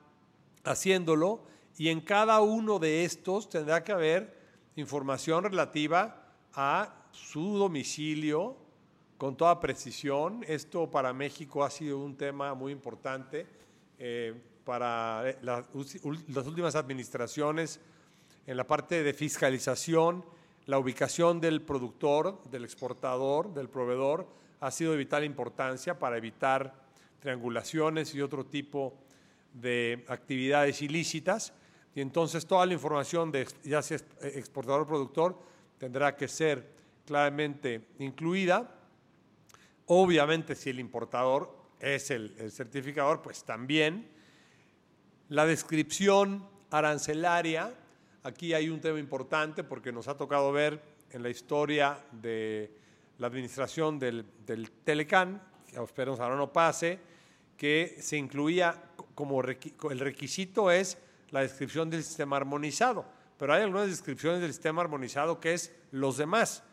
[0.64, 1.43] haciéndolo
[1.78, 4.39] y en cada uno de estos tendrá que haber
[4.76, 8.57] información relativa a su domicilio
[9.18, 10.43] con toda precisión.
[10.47, 13.45] Esto para México ha sido un tema muy importante
[13.99, 14.34] eh,
[14.64, 17.80] para eh, las últimas administraciones
[18.47, 20.26] en la parte de fiscalización.
[20.68, 24.28] La ubicación del productor, del exportador, del proveedor
[24.59, 26.76] ha sido de vital importancia para evitar
[27.20, 28.93] triangulaciones y otro tipo
[29.53, 31.53] de actividades ilícitas.
[31.95, 35.38] Y entonces toda la información de ya sea exportador o productor
[35.80, 36.70] tendrá que ser
[37.05, 38.70] claramente incluida.
[39.88, 44.07] Obviamente si el importador es el, el certificador, pues también.
[45.28, 47.74] La descripción arancelaria,
[48.24, 52.72] aquí hay un tema importante porque nos ha tocado ver en la historia de
[53.17, 56.99] la administración del, del Telecan, que esperemos ahora no pase,
[57.57, 58.82] que se incluía
[59.15, 60.97] como el requisito es
[61.30, 63.05] la descripción del sistema armonizado,
[63.38, 66.63] pero hay algunas descripciones del sistema armonizado que es los demás.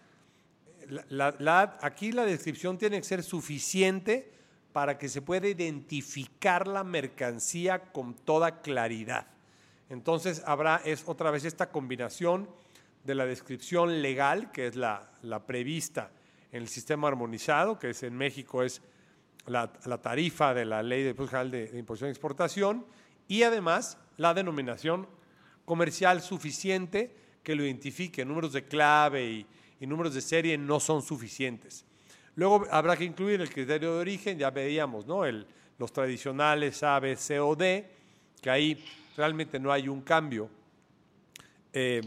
[1.82, 4.32] aquí la descripción tiene que ser suficiente
[4.72, 9.26] para que se pueda identificar la mercancía con toda claridad.
[9.88, 12.48] Entonces habrá es otra vez esta combinación
[13.04, 15.10] de la descripción legal, que es la,
[15.46, 16.10] prevista
[16.52, 18.82] en el sistema armonizado, que es en México es
[19.46, 19.68] la,
[20.02, 22.86] tarifa de la Ley de General de, de Imposición y Exportación,
[23.28, 25.06] y además la denominación
[25.64, 28.24] comercial suficiente que lo identifique.
[28.24, 29.46] Números de clave
[29.80, 31.84] y, números de serie no son suficientes.
[32.34, 35.24] Luego habrá que incluir el criterio de origen, ya veíamos, ¿no?
[35.24, 35.46] El,
[35.78, 37.88] los tradicionales A, B, C o D,
[38.40, 38.84] que ahí
[39.18, 40.48] realmente no hay un cambio
[41.72, 42.00] eh,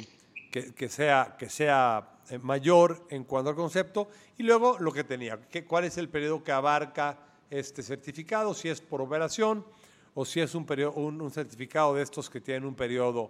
[0.50, 4.08] que, sea, que sea eh, mayor en cuanto al concepto.
[4.38, 8.70] Y luego lo que tenía, que, cuál es el periodo que abarca este certificado, si
[8.70, 9.66] es por operación,
[10.14, 13.30] o si es un, un, certificado de estos que tienen un periodo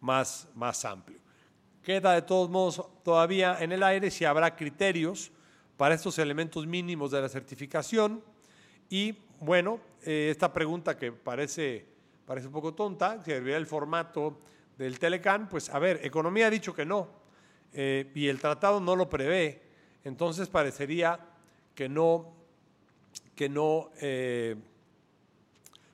[0.00, 1.20] más, más amplio.
[1.82, 5.30] Queda de todos modos todavía en el aire si habrá criterios
[5.76, 8.22] para estos elementos mínimos de la certificación
[8.88, 11.86] y bueno, eh, esta pregunta que parece,
[12.26, 14.38] parece un poco tonta, si debería el formato
[14.78, 17.22] del Telecan, pues a ver, economía ha dicho que no
[17.72, 19.62] eh, y el tratado no lo prevé,
[20.04, 21.18] entonces parecería
[21.74, 22.34] que no,
[23.34, 24.56] que no eh,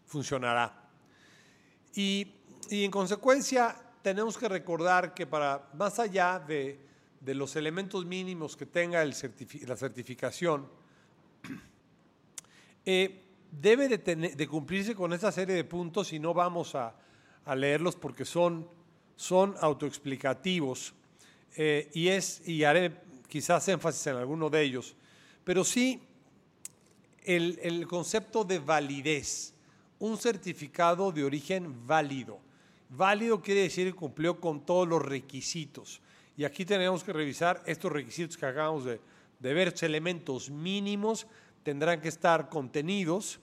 [0.06, 0.88] funcionará.
[1.94, 2.34] Y,
[2.70, 6.78] en consecuencia tenemos que recordar que para más allá de,
[7.24, 10.68] los elementos mínimos que tenga la certificación,
[12.84, 16.94] eh, debe de, cumplirse con esta serie de puntos y no vamos a,
[17.56, 18.68] leerlos porque son,
[19.60, 20.94] autoexplicativos
[21.56, 24.94] eh, y, es, y haré quizás énfasis en alguno de ellos,
[25.44, 26.02] pero sí
[27.24, 29.54] el, concepto de validez
[29.98, 32.38] un certificado de origen válido.
[32.88, 36.00] Válido quiere decir que cumplió con todos los requisitos.
[36.36, 39.00] Y aquí tenemos que revisar estos requisitos que acabamos de,
[39.40, 41.26] ver, los elementos mínimos
[41.68, 43.40] tendrán que estar contenidos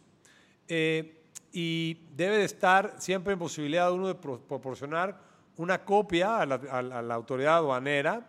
[0.68, 1.22] eh,
[1.54, 5.22] y debe de estar siempre en posibilidad uno de proporcionar
[5.58, 8.28] una copia a la, autoridad aduanera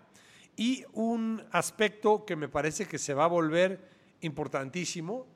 [0.55, 3.89] y un aspecto que me parece que se va a volver
[4.21, 5.27] importantísimo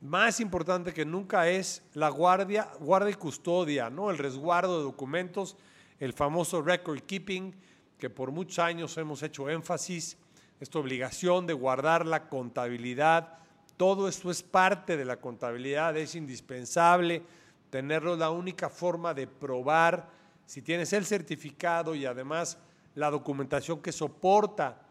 [0.00, 4.10] más importante que nunca es la guardia, guardia y custodia, ¿no?
[4.10, 5.58] el resguardo de documentos,
[6.00, 7.54] el famoso record keeping,
[7.98, 10.16] que por muchos años hemos hecho énfasis,
[10.58, 13.43] esta obligación de guardar la contabilidad,
[13.76, 17.22] todo esto es parte de la contabilidad, es indispensable
[17.70, 20.08] tenerlo, la única forma de probar
[20.46, 22.58] si tienes el certificado y además
[22.94, 24.82] la documentación que soporta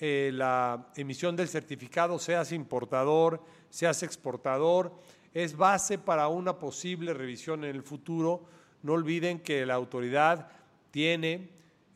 [0.00, 4.92] eh, la emisión del certificado, seas importador, seas exportador,
[5.32, 8.42] es base para una posible revisión en el futuro.
[8.82, 10.48] No olviden que la autoridad
[10.90, 11.48] tiene,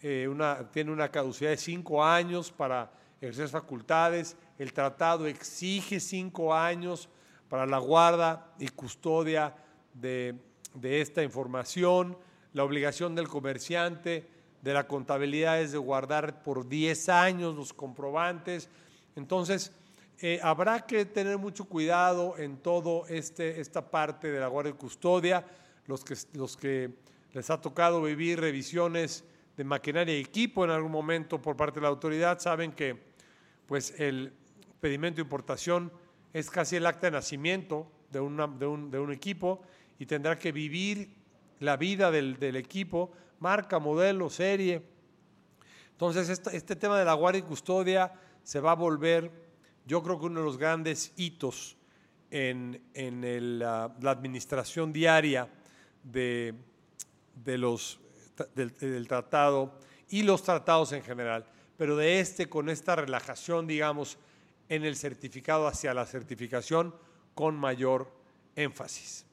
[0.03, 6.55] eh, una, tiene una caducidad de cinco años para ejercer facultades, el tratado exige cinco
[6.55, 7.09] años
[7.49, 9.55] para la guarda y custodia
[9.95, 10.35] de,
[10.75, 12.17] de esta información,
[12.53, 14.29] la obligación del comerciante
[14.63, 18.69] de la contabilidad es de guardar por 10 años los comprobantes.
[19.15, 19.73] Entonces,
[20.21, 24.77] eh, habrá que tener mucho cuidado en todo este, esta parte de la guardia y
[24.77, 25.47] custodia.
[25.87, 26.91] Los que, los que
[27.33, 29.25] les ha tocado vivir revisiones
[29.57, 32.99] de maquinaria y equipo en algún momento por parte de la autoridad saben que
[33.67, 34.33] pues, el
[34.81, 35.93] pedimento de importación
[36.33, 39.63] es casi el acta de nacimiento de, una, de, un, de un, equipo
[39.99, 41.15] y tendrá que vivir
[41.61, 44.83] la vida del, del equipo marca, modelo, serie.
[45.93, 48.13] Entonces, este, tema de la guardia y custodia
[48.43, 49.31] se va a volver,
[49.87, 51.77] yo creo que uno de los grandes hitos
[52.31, 52.83] en,
[53.59, 55.49] la, administración diaria
[56.03, 56.55] de,
[57.35, 58.01] de los,
[58.55, 61.47] del, tratado y los tratados en general.
[61.77, 64.19] pero de este con esta relajación, digamos,
[64.69, 66.95] en el certificado hacia la certificación
[67.35, 68.11] con mayor
[68.55, 69.27] énfasis.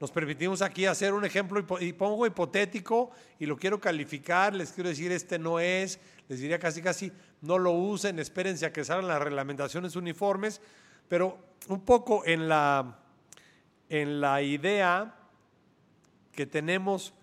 [0.00, 4.90] Nos permitimos aquí hacer un ejemplo y pongo hipotético y lo quiero calificar, les quiero
[4.90, 9.08] decir este no es, les diría casi casi no lo usen, espérense a que salgan
[9.08, 10.60] las reglamentaciones uniformes,
[11.08, 12.98] pero un poco en la,
[13.88, 15.14] en la idea
[16.32, 17.14] que tenemos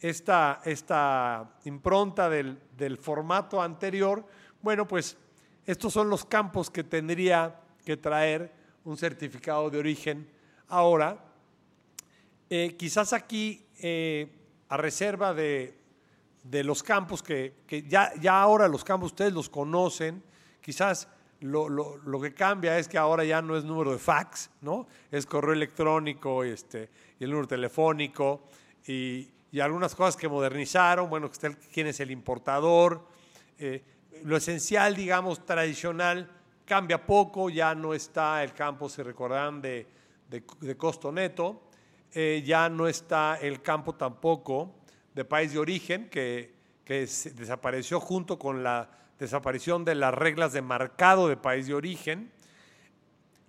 [0.00, 4.24] esta, esta impronta del, del formato anterior,
[4.62, 5.16] bueno, pues
[5.68, 8.50] estos son los campos que tendría que traer
[8.84, 10.26] un certificado de origen
[10.68, 11.22] ahora.
[12.48, 14.28] Eh, quizás aquí, eh,
[14.70, 15.76] a reserva de,
[16.64, 17.52] los campos que,
[17.86, 20.22] ya, ya, ahora los campos ustedes los conocen,
[20.62, 21.06] quizás
[21.40, 24.86] lo, lo, que cambia es que ahora ya no es número de fax, ¿no?
[25.10, 26.88] Es correo electrónico este,
[27.20, 28.44] y el número telefónico
[28.86, 31.30] y, y algunas cosas que modernizaron, bueno,
[31.70, 33.06] quién es el importador.
[33.58, 33.82] Eh,
[34.24, 36.30] lo esencial, digamos, tradicional,
[36.64, 39.86] cambia poco, ya no está el campo, se recordarán, de,
[40.28, 41.62] de, costo neto,
[42.12, 44.74] eh, ya no está el campo tampoco
[45.14, 46.54] de país de origen, que,
[46.84, 47.00] que
[47.34, 52.30] desapareció junto con la desaparición de las reglas de marcado de país de origen.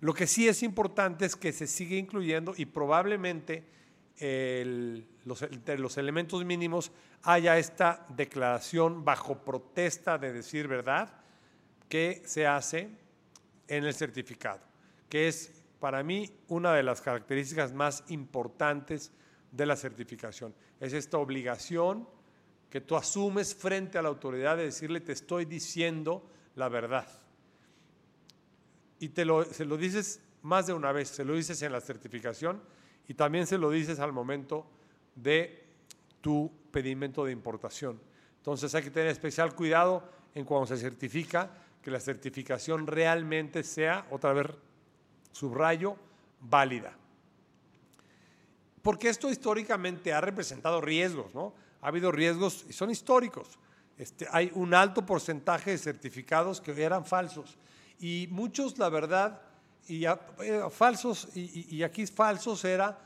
[0.00, 3.64] Lo que sí es importante es que se sigue incluyendo y probablemente
[4.20, 6.92] los, entre los elementos mínimos
[7.22, 11.12] haya esta declaración bajo protesta de decir verdad
[11.88, 12.90] que se hace
[13.68, 14.60] en el certificado,
[15.08, 19.12] que es para mí una de las características más importantes
[19.50, 20.54] de la certificación.
[20.78, 22.06] Es esta obligación
[22.68, 27.08] que tú asumes frente a la autoridad de decirle te estoy diciendo la verdad.
[28.98, 31.80] Y te lo, se lo dices más de una vez, se lo dices en la
[31.80, 32.62] certificación
[33.10, 34.64] y también se lo dices al momento
[35.16, 35.64] de
[36.20, 38.00] tu pedimento de importación.
[38.36, 41.50] Entonces hay que tener especial cuidado en cuando se certifica
[41.82, 44.46] que la certificación realmente sea, otra vez
[45.32, 45.96] subrayo,
[46.38, 46.96] válida.
[48.80, 51.52] Porque esto históricamente ha representado riesgos, ¿no?
[51.82, 53.58] Ha habido riesgos y son históricos.
[53.98, 57.58] Este, hay un alto porcentaje de certificados que eran falsos.
[57.98, 59.42] Y muchos, la verdad,
[59.88, 60.16] y eh,
[60.70, 62.98] falsos, y, aquí falsos era,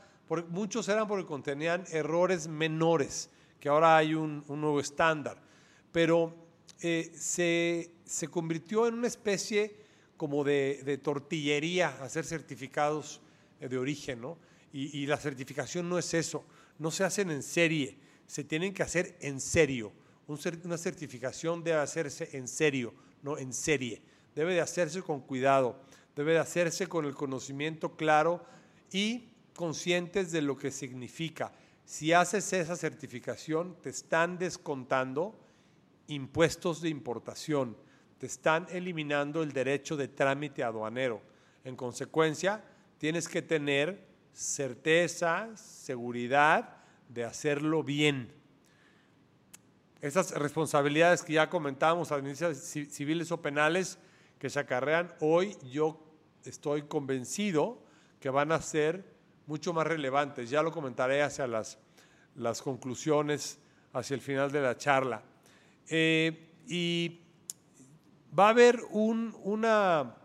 [0.49, 5.37] muchos eran porque contenían errores menores, que ahora hay un, nuevo estándar,
[5.91, 6.35] pero
[6.81, 9.75] eh, se, se, convirtió en una especie
[10.17, 13.21] como de, tortillería hacer certificados
[13.59, 14.37] eh, de origen, ¿no?
[14.71, 16.45] Y, y la certificación no es eso,
[16.79, 17.97] no se hacen en serie,
[18.27, 19.93] se tienen que hacer en serio.
[20.27, 24.01] Una certificación debe hacerse en serio, no en serie.
[24.33, 25.79] Debe de hacerse con cuidado
[26.15, 28.43] debe de hacerse con el conocimiento claro
[28.91, 31.51] y conscientes de lo que significa.
[31.83, 35.37] Si haces esa certificación, te están descontando
[36.07, 37.77] impuestos de importación,
[38.17, 41.21] te están eliminando el derecho de trámite aduanero.
[41.63, 42.63] En consecuencia,
[42.97, 46.77] tienes que tener certeza, seguridad
[47.09, 48.33] de hacerlo bien.
[50.01, 53.97] Esas responsabilidades que ya comentábamos, administrativas civiles o penales,
[54.39, 56.04] que se acarrean hoy, yo
[56.45, 57.81] estoy convencido
[58.19, 59.15] que van a ser
[59.47, 60.49] mucho más relevantes.
[60.49, 61.77] Ya lo comentaré hacia las,
[62.35, 63.59] las conclusiones,
[63.93, 65.21] hacia el final de la charla.
[65.87, 67.19] Eh, y
[68.37, 70.15] va a haber una,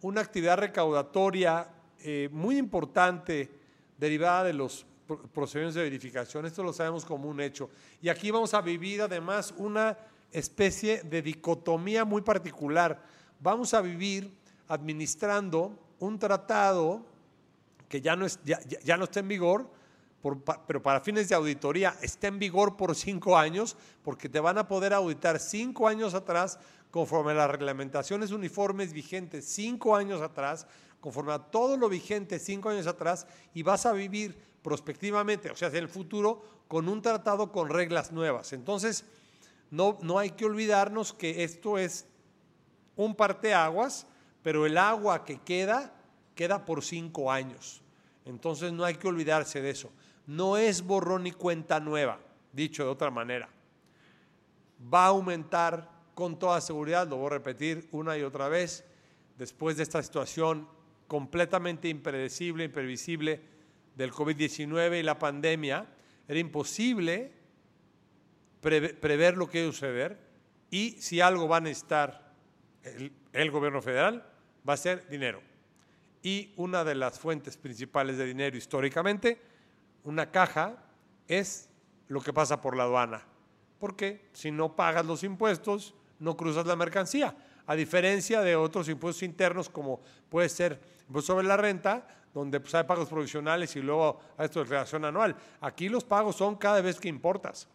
[0.00, 1.68] una actividad recaudatoria
[2.00, 3.50] eh, muy importante
[3.98, 4.86] derivada de los
[5.32, 6.46] procedimientos de verificación.
[6.46, 7.70] Esto lo sabemos como un hecho.
[8.00, 9.96] Y aquí vamos a vivir además una
[10.32, 13.02] especie de dicotomía muy particular.
[13.40, 14.32] Vamos a vivir
[14.68, 17.04] administrando un tratado
[17.88, 19.70] que ya no, es, ya, no está en vigor,
[20.66, 24.66] pero para fines de auditoría está en vigor por cinco años, porque te van a
[24.66, 26.58] poder auditar cinco años atrás
[26.90, 30.66] conforme a las reglamentaciones uniformes vigentes cinco años atrás,
[31.00, 35.68] conforme a todo lo vigente cinco años atrás, y vas a vivir prospectivamente, o sea,
[35.68, 38.54] en el futuro, con un tratado con reglas nuevas.
[38.54, 39.04] Entonces,
[39.70, 42.06] no, no hay que olvidarnos que esto es
[42.96, 44.06] un parteaguas
[44.44, 45.90] pero el agua que queda,
[46.34, 47.80] queda por cinco años.
[48.26, 49.90] Entonces no hay que olvidarse de eso.
[50.26, 52.20] No es borrón y cuenta nueva,
[52.52, 53.48] dicho de otra manera.
[54.92, 58.84] Va a aumentar con toda seguridad, lo voy a repetir una y otra vez,
[59.38, 60.68] después de esta situación
[61.08, 63.40] completamente impredecible, imprevisible
[63.96, 65.86] del COVID-19 y la pandemia,
[66.28, 67.32] era imposible
[68.60, 70.18] prever lo que iba a suceder
[70.70, 72.34] y si algo va a necesitar
[73.32, 74.33] el gobierno federal,
[74.68, 75.40] va a ser dinero.
[76.22, 79.40] Y una de las fuentes principales de dinero históricamente,
[80.04, 80.76] una caja,
[81.28, 81.68] es
[82.08, 83.22] lo que pasa por la aduana.
[83.78, 87.36] porque si no pagas los impuestos, no cruzas la mercancía.
[87.66, 90.00] A diferencia de otros impuestos internos, como
[90.30, 94.64] puede ser impuesto sobre la renta, donde pues, hay pagos provisionales y luego esto de
[94.64, 95.36] declaración anual.
[95.60, 97.68] Aquí los pagos son cada vez que importas.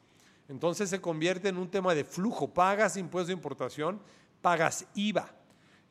[0.48, 2.48] Entonces se convierte en un tema de flujo.
[2.52, 4.02] Pagas impuestos de importación,
[4.42, 5.30] pagas IVA.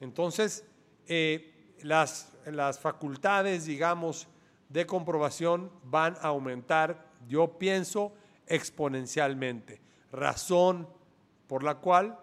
[0.01, 0.65] Entonces,
[1.09, 4.29] eh, las, las facultades, digamos,
[4.69, 8.13] de comprobación van a aumentar, yo pienso,
[8.47, 9.81] exponencialmente.
[10.13, 10.89] Razón
[11.47, 12.19] por la cual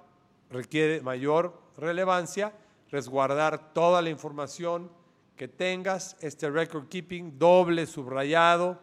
[0.49, 2.53] requiere mayor relevancia
[2.91, 4.89] resguardar toda la información
[5.35, 8.79] que tengas, este record keeping doble, subrayado,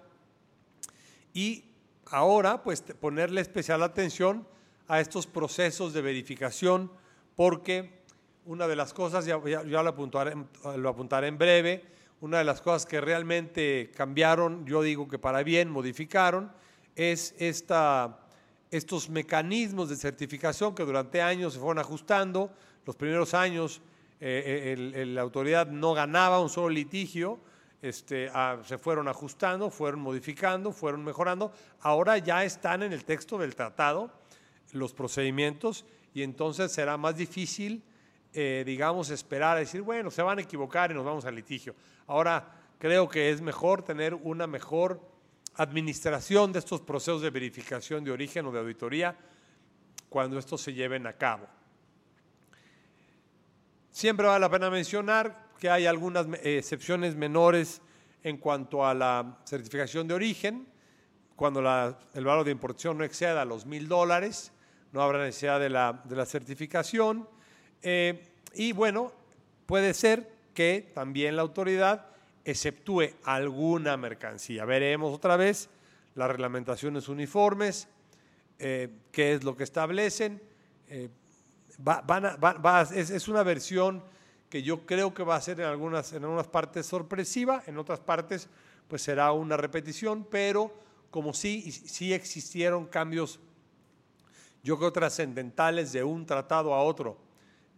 [1.33, 1.65] y
[2.07, 4.47] ahora pues ponerle especial atención
[4.87, 6.93] a estos procesos de verificación,
[7.37, 8.02] porque
[8.45, 10.35] una de las cosas, ya, lo, apuntaré,
[10.77, 11.85] lo apuntaré en breve,
[12.21, 16.53] una de las cosas que realmente cambiaron, yo digo que para bien modificaron,
[16.95, 18.21] es esta,
[18.71, 22.51] estos mecanismos de certificación que durante años se fueron ajustando.
[22.85, 23.81] Los primeros años
[24.21, 27.41] eh, eh, la autoridad no ganaba un solo litigio,
[27.81, 28.31] este,
[28.65, 31.53] se fueron ajustando, fueron modificando, fueron mejorando.
[31.81, 34.13] Ahora ya están en el texto del tratado
[34.73, 35.85] los procedimientos
[36.15, 37.83] y entonces será más difícil,
[38.35, 41.75] eh, digamos, esperar a decir, bueno, se van a equivocar y nos vamos al litigio.
[42.07, 45.01] Ahora creo que es mejor tener una mejor
[45.57, 49.17] administración de estos procesos de verificación de origen o de auditoría
[50.09, 51.47] cuando estos se lleven a cabo.
[53.91, 57.83] Siempre vale la pena mencionar que hay algunas eh, excepciones menores
[58.23, 60.67] en cuanto a la certificación de origen,
[61.37, 64.53] cuando el valor de importación no exceda los mil dólares,
[64.93, 67.29] no habrá necesidad de la, certificación.
[67.83, 68.23] Eh,
[68.55, 69.13] y bueno,
[69.67, 72.07] puede ser que también la autoridad
[72.45, 74.65] exceptúe alguna mercancía.
[74.65, 75.69] Veremos otra vez
[76.15, 77.89] las reglamentaciones uniformes,
[78.59, 80.41] eh, qué es lo que establecen
[82.95, 84.03] es, una versión
[84.49, 88.01] que yo creo que va a ser en algunas, en algunas partes sorpresiva, en otras
[88.01, 88.49] partes
[88.89, 90.73] pues será una repetición, pero
[91.11, 93.41] como sí, sí existieron cambios,
[94.63, 97.17] yo creo trascendentales de un tratado a otro,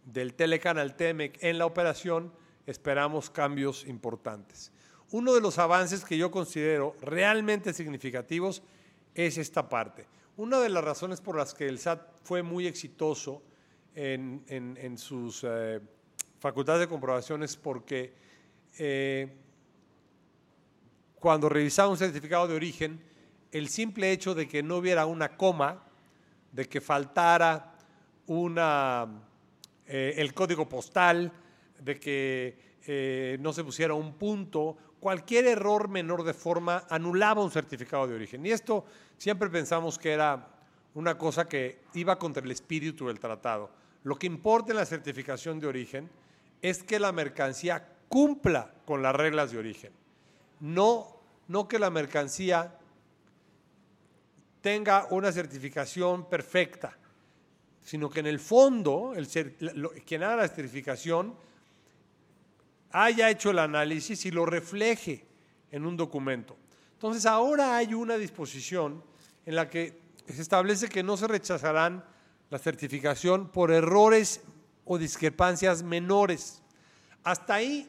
[0.05, 2.31] del Telecanal Temec en la operación,
[2.65, 4.71] esperamos cambios importantes.
[5.11, 8.63] Uno de los avances que yo considero realmente significativos
[9.13, 10.07] es esta parte.
[10.37, 13.41] Una de las razones por las que el SAT fue muy exitoso
[13.93, 15.79] en, sus eh,
[16.39, 18.13] facultades de comprobaciones porque
[18.77, 19.33] eh,
[21.15, 23.01] cuando revisaba un certificado de origen,
[23.51, 25.83] el simple hecho de que no hubiera una coma,
[26.51, 27.77] de que faltara
[28.27, 29.07] una,
[29.87, 31.31] eh, el código postal,
[31.79, 32.65] de que
[33.39, 38.45] no se pusiera un punto, cualquier error menor de forma anulaba un certificado de origen.
[38.45, 38.85] Y esto
[39.17, 40.47] siempre pensamos que era
[40.95, 43.69] una cosa que iba contra el espíritu del tratado.
[44.03, 46.09] Lo que importa en la certificación de origen
[46.61, 49.91] es que la mercancía cumpla con las reglas de origen.
[50.59, 52.79] No, no que la mercancía
[54.61, 56.97] tenga una certificación perfecta,
[57.85, 59.27] sino que en el fondo el,
[60.05, 61.35] quien haga la certificación
[62.91, 65.23] haya hecho el análisis y lo refleje
[65.69, 66.57] en un documento.
[66.93, 69.03] Entonces ahora hay una disposición
[69.45, 72.03] en la que se establece que no se rechazarán
[72.49, 74.41] la certificación por errores
[74.83, 76.63] o discrepancias menores.
[77.23, 77.87] Hasta ahí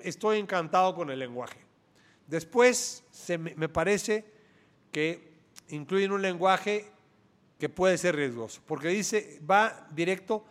[0.00, 1.60] estoy encantado con el lenguaje.
[2.26, 4.24] Después se me parece
[4.92, 5.30] que
[5.68, 6.90] incluyen un lenguaje
[7.60, 10.42] que puede ser riesgoso, porque dice, va directo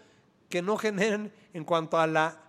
[0.47, 2.39] que no generen en cuanto a la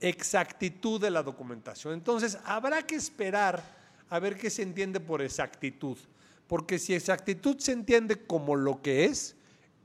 [0.00, 1.94] exactitud de la documentación.
[1.94, 3.60] Entonces, habrá que esperar
[4.08, 5.98] a ver qué se entiende por exactitud,
[6.46, 9.34] porque si exactitud se entiende como lo que es,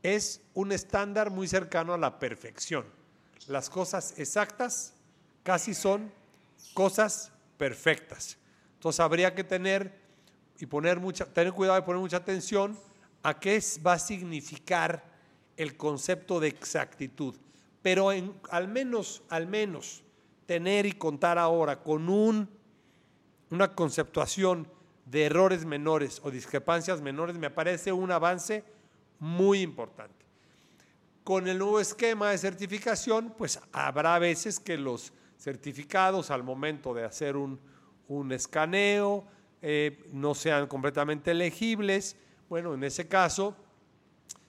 [0.03, 2.85] es un estándar muy cercano a la perfección.
[3.48, 4.94] Las cosas exactas
[5.41, 6.11] casi son
[6.76, 8.38] cosas perfectas.
[8.76, 9.91] Entonces habría que tener
[10.60, 12.77] y poner mucha, tener cuidado y poner mucha atención
[13.23, 15.03] a qué va a significar
[15.57, 17.35] el concepto de exactitud.
[17.81, 18.09] Pero
[18.49, 19.23] al menos,
[20.45, 22.49] tener y contar ahora con un,
[23.49, 24.67] una conceptuación
[25.05, 28.63] de errores menores o discrepancias menores me parece un avance
[29.19, 30.25] muy importante.
[31.23, 37.03] Con el nuevo esquema de certificación, pues habrá veces que los certificados al momento de
[37.03, 37.59] hacer un,
[38.31, 39.25] escaneo
[39.61, 42.15] eh, no sean completamente legibles.
[42.49, 43.55] Bueno, en ese caso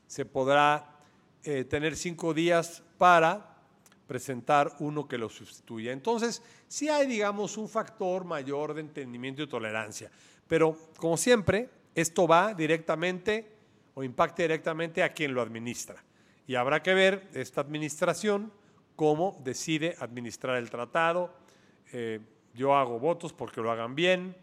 [0.06, 0.94] se podrá
[1.42, 3.56] eh, tener cinco días para
[4.06, 5.92] presentar uno que lo sustituya.
[5.92, 10.10] Entonces, sí hay, digamos, un factor mayor de entendimiento y tolerancia.
[10.46, 13.50] Pero, como siempre, esto va directamente
[13.94, 16.02] o impacte directamente a quien lo administra.
[16.46, 18.52] Y habrá que ver esta administración
[18.96, 21.32] cómo decide administrar el tratado.
[21.92, 22.20] Eh,
[22.54, 24.36] yo hago votos porque lo hagan bien.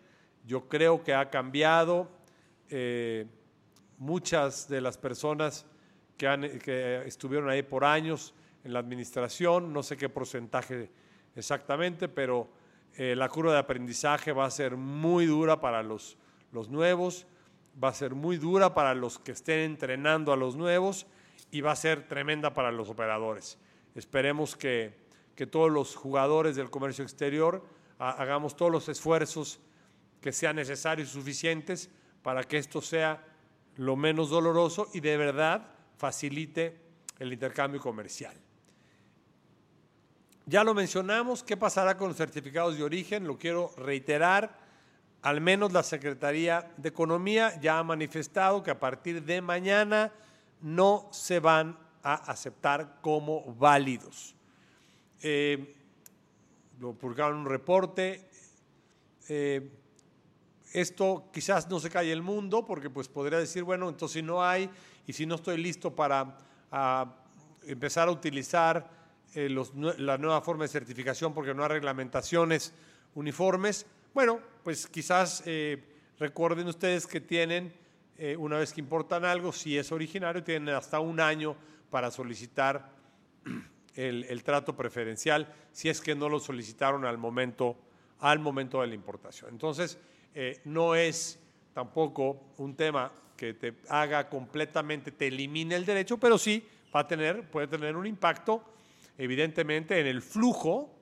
[0.45, 2.09] Yo creo que ha cambiado.
[2.69, 3.27] Eh,
[4.01, 5.63] muchas de las personas
[6.17, 8.33] que, han, que estuvieron ahí por años
[8.63, 10.89] en la administración, no sé qué porcentaje
[11.35, 12.49] exactamente, pero
[12.97, 16.17] eh, la curva de aprendizaje va a ser muy dura para los,
[16.51, 17.27] los nuevos,
[17.81, 21.05] va a ser muy dura para los que estén entrenando a los nuevos
[21.51, 23.59] y va a ser tremenda para los operadores.
[23.93, 24.95] Esperemos que,
[25.35, 27.63] que todos los jugadores del comercio exterior
[27.99, 29.59] hagamos todos los esfuerzos
[30.21, 31.91] que sean necesarios y suficientes
[32.23, 33.23] para que esto sea
[33.77, 35.68] lo menos doloroso y de verdad
[35.98, 36.77] facilite
[37.19, 38.35] el intercambio comercial.
[40.45, 43.26] Ya lo mencionamos, ¿qué pasará con los certificados de origen?
[43.26, 44.60] Lo quiero reiterar.
[45.22, 50.11] Al menos la Secretaría de Economía ya ha manifestado que a partir de mañana
[50.61, 54.35] no se van a aceptar como válidos.
[55.22, 55.76] Eh,
[56.80, 58.27] lo publicaron un reporte.
[59.30, 59.80] Eh,
[60.73, 64.43] esto quizás no se cae el mundo porque pues podría decir, bueno, entonces si no
[64.43, 64.69] hay
[65.06, 66.38] y si no estoy listo para
[67.64, 68.89] empezar a utilizar
[69.34, 69.49] eh,
[69.98, 72.73] la nueva forma de certificación porque no hay reglamentaciones
[73.15, 75.84] uniformes, bueno, pues quizás eh,
[76.19, 77.73] recuerden ustedes que tienen,
[78.18, 81.56] eh, una vez que importan algo, si es originario, tienen hasta un año
[81.89, 82.89] para solicitar
[83.95, 87.77] el, el trato preferencial, si es que no lo solicitaron al momento,
[88.19, 89.52] al momento de la importación.
[89.52, 89.98] Entonces,
[90.33, 91.39] eh, no es
[91.73, 97.07] tampoco un tema que te haga completamente, te elimine el derecho, pero sí va a
[97.07, 98.63] tener, puede tener un impacto,
[99.17, 100.93] evidentemente, en el flujo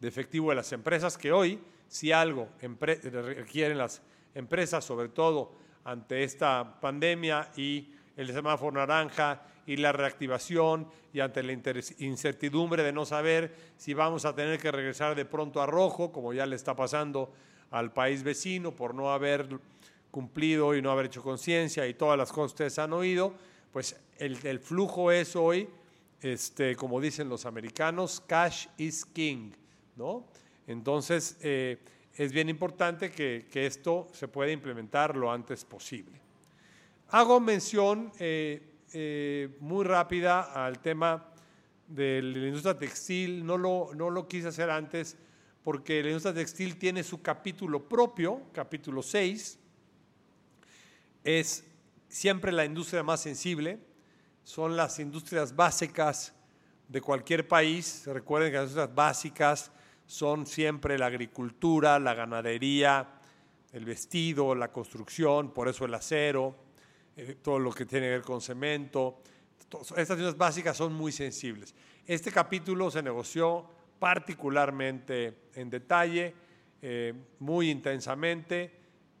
[0.00, 4.02] de efectivo de las empresas, que hoy, si algo requieren las
[4.34, 5.52] empresas, sobre todo
[5.84, 12.92] ante esta pandemia y el semáforo naranja y la reactivación y ante la incertidumbre de
[12.92, 16.56] no saber si vamos a tener que regresar de pronto a rojo, como ya le
[16.56, 17.32] está pasando
[17.74, 19.48] al país vecino por no haber
[20.12, 23.34] cumplido y no haber hecho conciencia y todas las cosas que ustedes han oído,
[23.72, 25.68] pues el, flujo es hoy,
[26.20, 29.50] este, como dicen los americanos, cash is king,
[29.96, 30.24] ¿no?
[30.68, 31.78] Entonces, eh,
[32.14, 36.20] es bien importante que, esto se pueda implementar lo antes posible.
[37.08, 41.28] Hago mención eh, eh, muy rápida al tema
[41.88, 45.16] de la industria textil, no lo, no lo quise hacer antes
[45.64, 49.58] porque la industria textil tiene su capítulo propio, capítulo 6.
[51.24, 51.64] Es
[52.06, 53.80] siempre la industria más sensible,
[54.42, 56.34] son las industrias básicas
[56.86, 58.02] de cualquier país.
[58.04, 59.70] Recuerden que las industrias básicas
[60.06, 63.08] son siempre la agricultura, la ganadería,
[63.72, 66.54] el vestido, la construcción, por eso el acero,
[67.16, 69.22] eh, todo lo que tiene que ver con cemento.
[69.96, 71.74] Estas industrias básicas son muy sensibles.
[72.06, 73.73] Este capítulo se negoció
[74.04, 76.34] particularmente en detalle,
[76.82, 78.70] eh, muy intensamente.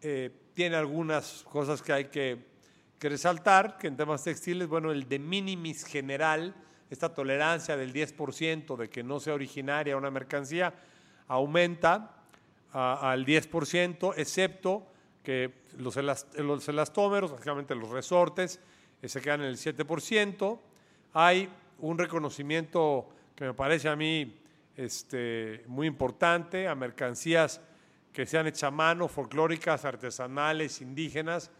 [0.02, 2.52] Eh, tiene algunas cosas que hay que,
[3.00, 6.54] resaltar, que en temas textiles, bueno, el de minimis general,
[6.90, 10.74] esta tolerancia del 10% de que no sea originaria una mercancía,
[11.28, 12.22] aumenta
[12.70, 14.86] al 10%, excepto
[15.22, 15.96] que los,
[16.36, 18.60] los elastómeros, básicamente los resortes,
[19.00, 20.58] eh, se quedan en el 7%.
[21.14, 21.48] Hay
[21.78, 24.43] un reconocimiento que me parece a mí
[24.76, 27.60] este, muy importante a mercancías
[28.12, 31.50] que sean hechas a mano, folclóricas, artesanales, indígenas.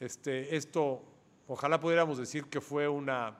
[0.00, 1.02] Este, esto,
[1.48, 3.38] ojalá pudiéramos decir que fue una,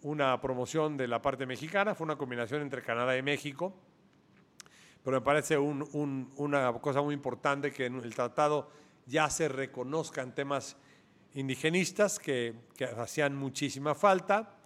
[0.00, 3.74] una promoción de la parte mexicana, fue una combinación entre Canadá y México,
[5.04, 8.70] pero me parece una cosa muy importante que en el tratado
[9.06, 10.76] ya se reconozcan temas
[11.34, 14.56] indigenistas que, que hacían muchísima falta.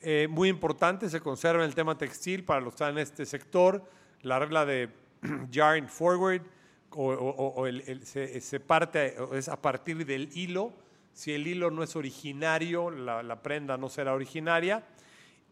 [0.00, 3.82] Eh, muy importante, se conserva el tema textil para los que están en este sector,
[4.22, 4.90] la regla de
[5.50, 6.42] yarn forward,
[6.90, 7.66] o,
[8.04, 10.72] se, parte, es a partir del hilo.
[11.12, 14.86] Si el hilo no es originario, la, la prenda no será originaria.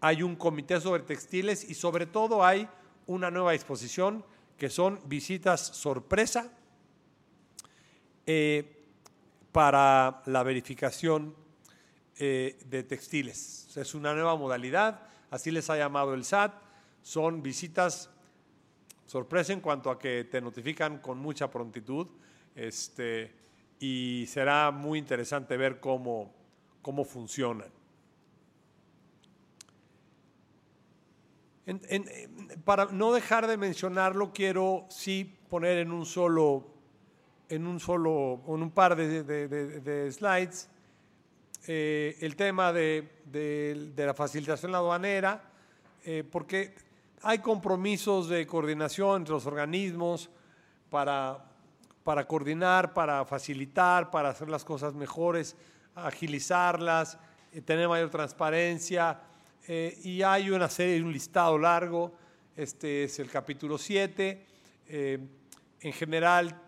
[0.01, 2.69] Hay un comité sobre textiles y sobre todo hay
[3.07, 4.25] una nueva disposición
[4.57, 6.51] que son visitas sorpresa
[8.27, 8.87] eh,
[9.53, 11.35] para la verificación
[12.17, 13.77] eh, de textiles.
[13.77, 15.01] Es una nueva modalidad,
[15.31, 16.55] así les ha llamado el SAT.
[17.03, 18.09] Son visitas
[19.05, 22.07] sorpresa en cuanto a que te notifican con mucha prontitud
[22.55, 23.35] este,
[23.81, 26.33] y será muy interesante ver cómo,
[26.83, 27.69] cómo funcionan.
[32.65, 36.67] para no dejar de mencionarlo, quiero sí poner en un solo,
[37.49, 40.69] en un solo, en un par de, de slides
[41.67, 45.43] eh, el tema de, la facilitación aduanera,
[46.05, 46.75] eh, porque
[47.23, 50.29] hay compromisos de coordinación entre los organismos
[50.91, 51.43] para,
[52.03, 55.57] para coordinar, para facilitar, para hacer las cosas mejores,
[55.95, 57.17] agilizarlas,
[57.53, 59.21] eh, tener mayor transparencia.
[59.67, 62.13] y hay una serie, un listado largo,
[62.55, 64.47] este es el capítulo 7.
[64.87, 66.61] en general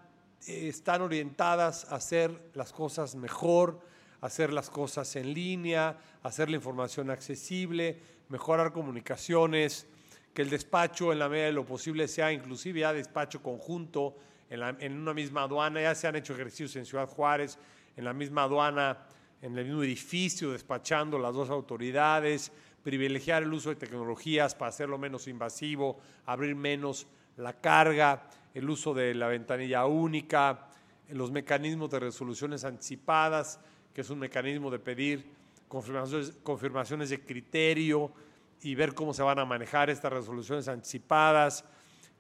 [0.47, 3.81] están orientadas a hacer las cosas mejor,
[4.20, 7.98] hacer las cosas en línea, hacer la información accesible,
[8.28, 9.86] mejorar comunicaciones,
[10.34, 14.16] que el despacho en la medida de lo posible sea inclusive ya despacho conjunto
[14.51, 15.80] en, una misma aduana.
[15.80, 17.59] Ya se han hecho ejercicios en Ciudad Juárez,
[17.97, 18.98] en la misma aduana,
[19.40, 22.52] en el mismo edificio, despachando las dos autoridades,
[22.82, 27.06] privilegiar el uso de tecnologías para hacerlo menos invasivo, abrir menos
[27.36, 30.68] la carga, el uso de la ventanilla única,
[31.09, 33.60] los mecanismos de resoluciones anticipadas,
[33.97, 35.24] que es un mecanismo de pedir
[35.68, 38.12] confirmaciones, de criterio
[38.60, 41.64] y ver cómo se van a manejar estas resoluciones anticipadas,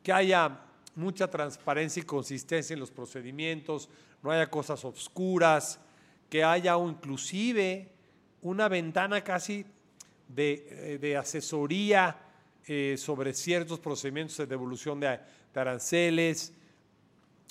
[0.02, 0.58] que haya
[0.94, 3.90] mucha transparencia y consistencia en los procedimientos,
[4.22, 5.78] no haya cosas obscuras,
[6.30, 7.90] que haya inclusive
[8.40, 9.66] una ventana casi
[10.28, 12.16] de, eh, asesoría
[12.66, 15.20] eh, sobre ciertos procedimientos de devolución de,
[15.52, 16.54] de aranceles,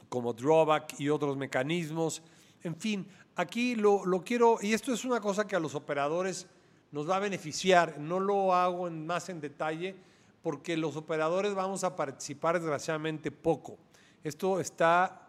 [0.09, 2.23] como drawback y otros mecanismos.
[2.63, 6.47] En fin, aquí lo, quiero, y esto es una cosa que a los operadores
[6.91, 9.95] nos va a beneficiar, no lo hago más en detalle,
[10.41, 13.77] porque los operadores vamos a participar desgraciadamente poco.
[14.23, 15.27] Esto está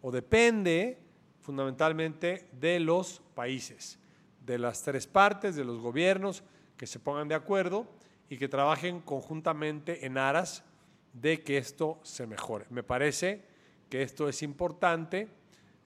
[0.00, 0.98] o depende
[1.40, 3.98] fundamentalmente de los países,
[4.44, 6.42] de las tres partes, de los gobiernos
[6.76, 7.86] que se pongan de acuerdo
[8.28, 10.64] y que trabajen conjuntamente en aras
[11.12, 12.66] de que esto se mejore.
[12.70, 13.44] Me parece
[13.90, 15.28] que esto es importante.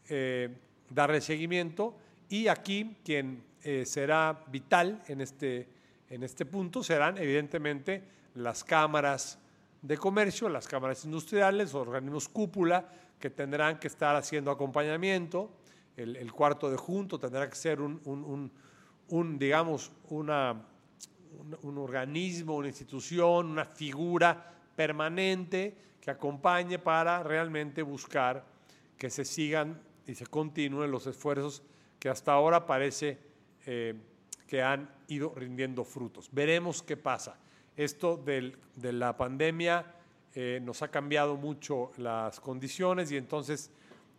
[0.08, 0.54] Eh,
[0.90, 1.94] darle seguimiento.
[2.28, 5.68] Y aquí quien eh, será vital en este,
[6.08, 8.02] en este punto serán evidentemente
[8.34, 9.38] las cámaras
[9.82, 12.88] de comercio, las cámaras industriales, organismos cúpula
[13.18, 15.50] que tendrán que estar haciendo acompañamiento,
[15.96, 18.00] el, cuarto de junto tendrá que ser un,
[19.08, 20.62] un, digamos, una,
[21.62, 28.44] un organismo, una institución, una figura permanente que acompañe para realmente buscar
[28.98, 31.62] que se sigan y se continúen los esfuerzos
[31.98, 33.18] que hasta ahora parece
[33.66, 33.94] eh,
[34.46, 36.28] que han ido rindiendo frutos.
[36.32, 37.36] Veremos qué pasa.
[37.76, 39.94] Esto de la pandemia
[40.34, 43.70] eh, nos ha cambiado mucho las condiciones y entonces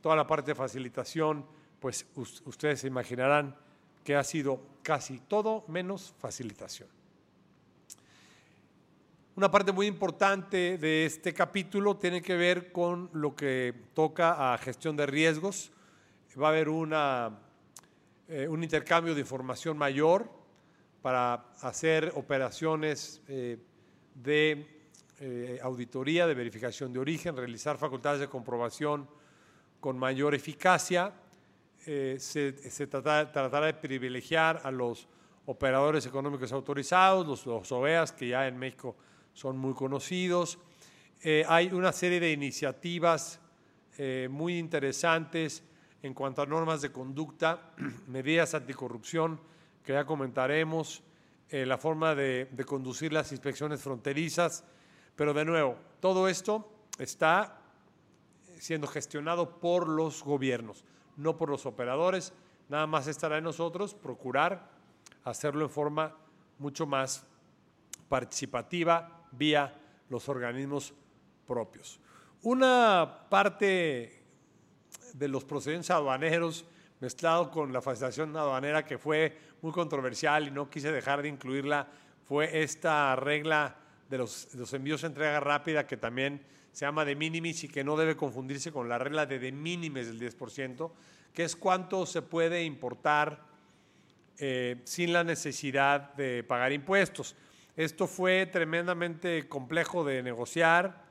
[0.02, 1.46] toda la parte de facilitación,
[1.80, 3.56] pues ustedes se imaginarán
[4.04, 6.90] que ha sido casi todo menos facilitación.
[9.36, 14.58] Una parte muy importante de este capítulo tiene que ver con lo que toca a
[14.58, 15.72] gestión de riesgos
[16.42, 16.68] va a haber
[18.28, 20.30] eh, un intercambio de información mayor
[21.02, 23.58] para hacer operaciones eh,
[24.14, 24.68] de
[25.20, 29.10] eh, auditoría, de verificación de origen, realizar facultades de comprobación
[29.80, 31.14] con mayor eficacia.
[31.84, 35.08] se, se tratará de privilegiar a los
[35.46, 38.96] operadores económicos autorizados, los, los OEAs, que ya en México
[39.34, 40.60] son muy conocidos.
[41.48, 43.40] hay una serie de iniciativas
[44.30, 45.64] muy interesantes
[46.04, 47.74] en cuanto a normas de conducta,
[48.08, 49.40] medidas anticorrupción,
[49.84, 51.04] que ya comentaremos,
[51.50, 54.66] eh, la forma de, conducir las inspecciones fronterizas,
[55.16, 56.70] pero de nuevo, todo esto
[57.00, 57.62] está
[58.60, 60.84] siendo gestionado por los gobiernos,
[61.16, 62.34] no por los operadores,
[62.68, 64.70] nada más estará en nosotros procurar
[65.24, 66.18] hacerlo en forma
[66.60, 67.26] mucho más
[68.10, 69.74] participativa vía
[70.10, 70.94] los organismos
[71.46, 72.00] propios.
[72.42, 74.17] Una parte
[75.18, 76.66] de los procedimientos aduaneros
[77.00, 81.88] mezclado con la facilitación aduanera que fue muy controversial y no quise dejar de incluirla,
[82.24, 83.76] fue esta regla
[84.10, 86.42] de los, envíos de entrega rápida que también
[86.72, 90.08] se llama de minimis y que no debe confundirse con la regla de de minimis
[90.08, 90.92] del 10%,
[91.34, 93.46] que es cuánto se puede importar
[94.40, 97.36] eh, sin la necesidad de pagar impuestos.
[97.76, 101.04] Esto fue tremendamente complejo de negociar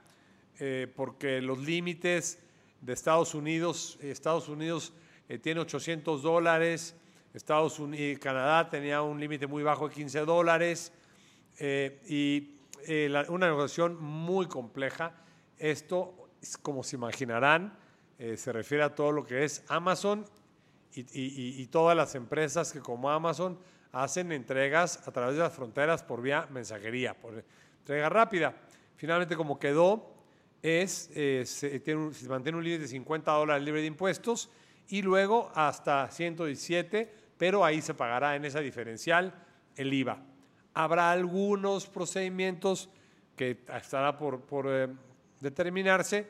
[0.59, 2.39] eh, porque los límites
[2.81, 3.99] de Estados Unidos.
[4.01, 4.93] Estados Unidos
[5.29, 6.95] eh, tiene 800 dólares,
[7.35, 10.93] Estados Unidos, Canadá tenía un límite muy bajo de 15 dólares
[11.59, 15.13] eh, y eh, una negociación muy compleja.
[15.59, 16.29] Esto,
[16.63, 17.79] como se imaginarán,
[18.19, 20.25] se refiere a todo lo que es Amazon
[20.95, 23.59] y, y, todas las empresas que como Amazon
[23.93, 27.45] hacen entregas a través de las fronteras por vía mensajería, por
[27.81, 28.55] entrega rápida.
[28.97, 30.16] Finalmente, como quedó,
[30.63, 34.51] es, eh, se, tiene mantiene un límite de 50 dólares libre de impuestos
[34.89, 39.35] y luego hasta 117 pero ahí se pagará en esa diferencial
[39.77, 40.19] el IVA.
[40.75, 42.89] Habrá algunos procedimientos
[43.37, 44.89] que estará por, eh,
[45.41, 46.27] determinarse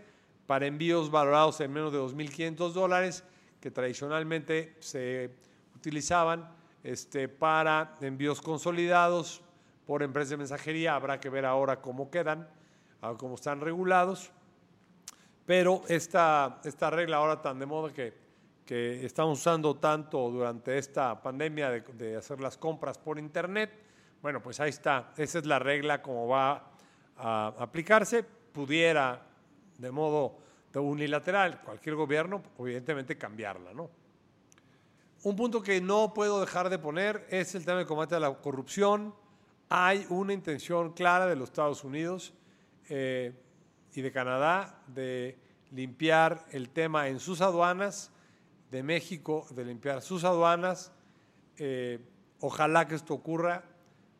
[0.46, 3.24] para envíos valorados en menos de 2.500 dólares,
[3.60, 5.30] que tradicionalmente se
[5.74, 6.48] utilizaban
[6.82, 9.42] este, para envíos consolidados
[9.86, 10.94] por empresas de mensajería.
[10.94, 12.48] Habrá que ver ahora cómo quedan,
[13.18, 14.30] cómo están regulados.
[15.44, 18.12] Pero esta, esta regla ahora tan de moda que,
[18.64, 23.70] que estamos usando tanto durante esta pandemia de, de hacer las compras por Internet,
[24.20, 25.12] bueno, pues ahí está.
[25.16, 26.72] Esa es la regla como va
[27.16, 28.24] a aplicarse.
[28.24, 29.22] Pudiera,
[29.78, 30.38] de modo
[30.74, 33.88] unilateral, cualquier gobierno, evidentemente cambiarla, ¿no?
[35.22, 38.32] Un punto que no puedo dejar de poner es el tema de combate a la
[38.34, 39.14] corrupción.
[39.68, 42.32] Hay una intención clara de los Estados Unidos
[42.88, 43.32] eh,
[43.94, 45.38] y de Canadá de
[45.72, 48.12] limpiar el tema en sus aduanas,
[48.70, 50.92] de México de limpiar sus aduanas.
[51.56, 52.00] Eh,
[52.40, 53.64] ojalá que esto ocurra.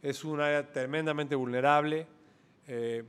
[0.02, 2.06] Es un área tremendamente vulnerable.
[2.66, 3.04] Eh,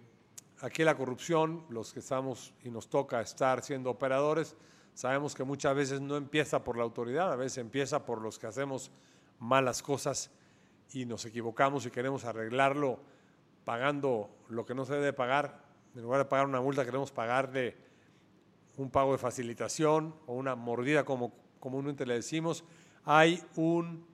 [0.61, 4.55] aquí la corrupción, los que estamos y nos toca estar siendo operadores,
[4.93, 8.47] sabemos que muchas veces no empieza por la autoridad, a veces empieza por los que
[8.47, 8.91] hacemos
[9.39, 10.31] malas cosas
[10.91, 12.99] y nos equivocamos y queremos arreglarlo
[13.67, 15.61] pagando lo que no se debe pagar.
[15.93, 17.75] En lugar de pagar una multa, queremos pagarle
[18.77, 22.63] un pago de facilitación o una mordida, como comúnmente le decimos.
[23.03, 24.07] Hay un,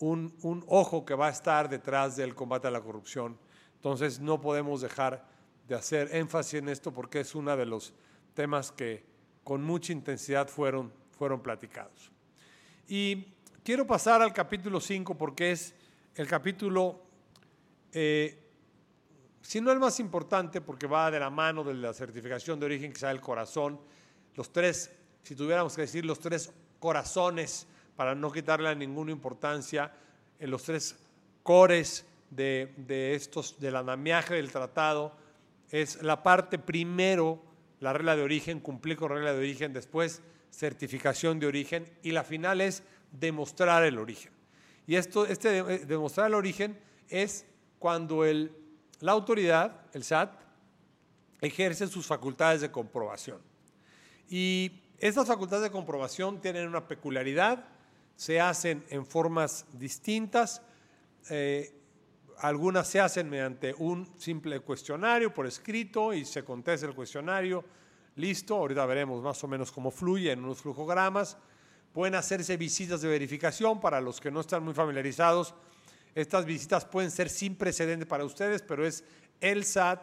[0.00, 3.38] un, un ojo que va a estar detrás del combate a la corrupción.
[3.76, 5.26] Entonces no podemos dejar
[5.66, 7.94] de hacer énfasis en esto porque es uno de los
[8.34, 9.06] temas que
[9.44, 12.12] con mucha intensidad fueron, fueron platicados.
[12.86, 13.28] Y
[13.64, 15.74] quiero pasar al capítulo 5 porque es
[16.16, 17.00] el capítulo,
[17.94, 18.39] eh,
[19.42, 22.92] si no el más importante, porque va de la mano de la certificación de origen
[22.92, 23.80] que sea el corazón,
[24.34, 24.90] los tres,
[25.22, 29.92] si tuviéramos que decir los tres corazones, para no quitarle ninguna importancia,
[30.38, 30.96] en los tres
[31.42, 35.14] cores de, de estos, del andamiaje del tratado,
[35.70, 37.42] es la parte primero,
[37.80, 42.24] la regla de origen, cumplir con regla de origen, después certificación de origen y la
[42.24, 44.32] final es demostrar el origen.
[44.86, 47.46] Y esto, este eh, demostrar el origen es
[47.78, 48.52] cuando el,
[49.00, 50.32] la autoridad, el SAT,
[51.40, 53.38] ejerce sus facultades de comprobación.
[54.28, 57.64] Y estas facultades de comprobación tienen una peculiaridad,
[58.14, 60.62] se hacen en formas distintas.
[61.30, 61.74] Eh,
[62.38, 67.64] algunas se hacen mediante un simple cuestionario por escrito y se contesta el cuestionario.
[68.16, 71.38] Listo, ahorita veremos más o menos cómo fluye en unos flujogramas.
[71.92, 75.54] Pueden hacerse visitas de verificación para los que no están muy familiarizados.
[76.14, 79.04] Estas visitas pueden ser sin precedente para ustedes, pero es
[79.40, 80.00] el SAT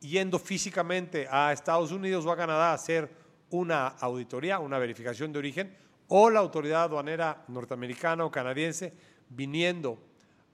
[0.00, 3.08] yendo físicamente a Estados Unidos o a Canadá a hacer
[3.50, 5.76] una auditoría, una verificación de origen,
[6.08, 8.92] o la autoridad aduanera norteamericana o canadiense
[9.28, 9.98] viniendo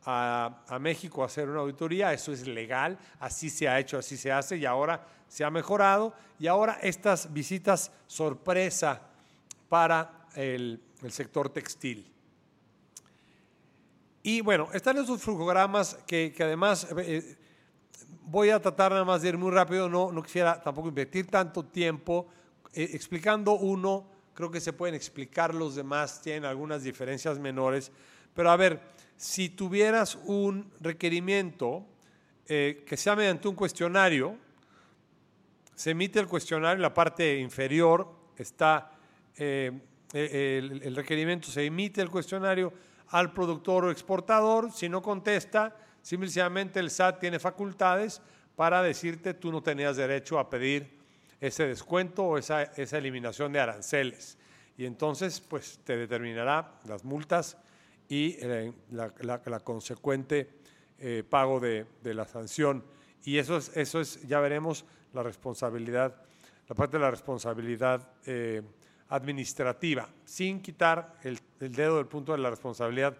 [0.04, 4.32] a, México a hacer una auditoría, eso es legal, así se ha hecho, así se
[4.32, 9.02] hace y ahora se ha mejorado y ahora estas visitas sorpresa
[9.68, 10.80] para el,
[11.10, 12.10] sector textil.
[14.22, 17.36] Y bueno, están esos flujogramas que, además eh,
[18.22, 21.64] voy a tratar nada más de ir muy rápido, no, no quisiera tampoco invertir tanto
[21.64, 22.28] tiempo
[22.72, 27.90] eh, explicando uno, creo que se pueden explicar los demás, tienen algunas diferencias menores,
[28.34, 28.80] pero a ver,
[29.16, 31.84] si tuvieras un requerimiento
[32.46, 34.36] eh, que sea mediante un cuestionario,
[35.74, 38.92] se emite el cuestionario, en la parte inferior está
[39.36, 39.72] eh,
[40.12, 42.72] el, requerimiento, se emite el cuestionario
[43.10, 48.20] al productor o exportador, si no contesta, simplemente el SAT tiene facultades
[48.56, 50.98] para decirte tú no tenías derecho a pedir
[51.40, 54.36] ese descuento o esa, esa eliminación de aranceles.
[54.76, 57.56] Y entonces, pues te determinará las multas
[58.08, 60.48] y eh, la, consecuente
[60.98, 62.84] eh, pago de, la sanción.
[63.24, 66.14] Y eso es, eso es, ya veremos, la responsabilidad,
[66.68, 68.62] la parte de la responsabilidad eh,
[69.08, 73.16] administrativa, sin quitar el, dedo del punto de la responsabilidad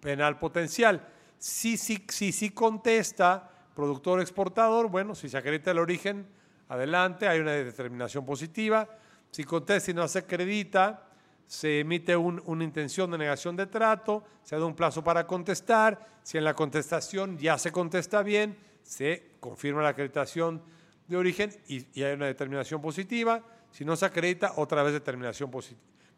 [0.00, 1.06] penal potencial.
[1.38, 6.26] Si sí si, si, contesta productor exportador, bueno, si se acredita el origen,
[6.68, 8.88] adelante, hay una determinación positiva.
[9.30, 11.06] Si contesta y no se acredita,
[11.46, 16.38] se emite una intención de negación de trato, se da un plazo para contestar, si
[16.38, 20.62] en la contestación ya se contesta bien, se confirma la acreditación
[21.06, 25.50] de origen y, hay una determinación positiva, si no se acredita, otra vez determinación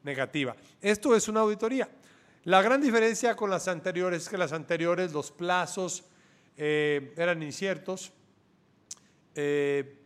[0.09, 0.57] negativa.
[0.81, 1.89] Esto es una auditoría.
[2.45, 6.05] La gran diferencia con las anteriores es que las anteriores los plazos
[6.57, 8.11] eh, eran inciertos.
[9.35, 9.99] Eh,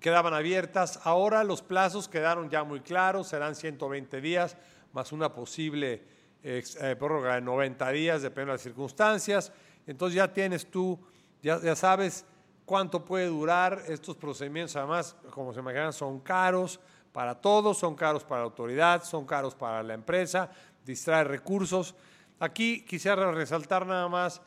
[0.00, 0.98] quedaban abiertas.
[1.04, 4.56] Ahora los plazos quedaron ya muy claros, serán 120 días
[4.92, 6.02] más una posible
[6.42, 6.62] eh,
[6.98, 9.52] prórroga de 90 días, depende de las circunstancias.
[9.86, 10.98] Entonces ya tienes tú,
[11.40, 12.24] ya, ya sabes
[12.66, 14.74] cuánto puede durar estos procedimientos.
[14.74, 16.80] Además, como se imaginan, son caros
[17.12, 20.50] para todos, son caros para la autoridad, son caros para la empresa,
[20.84, 21.94] distrae recursos.
[22.40, 24.40] Aquí quisiera resaltar nada más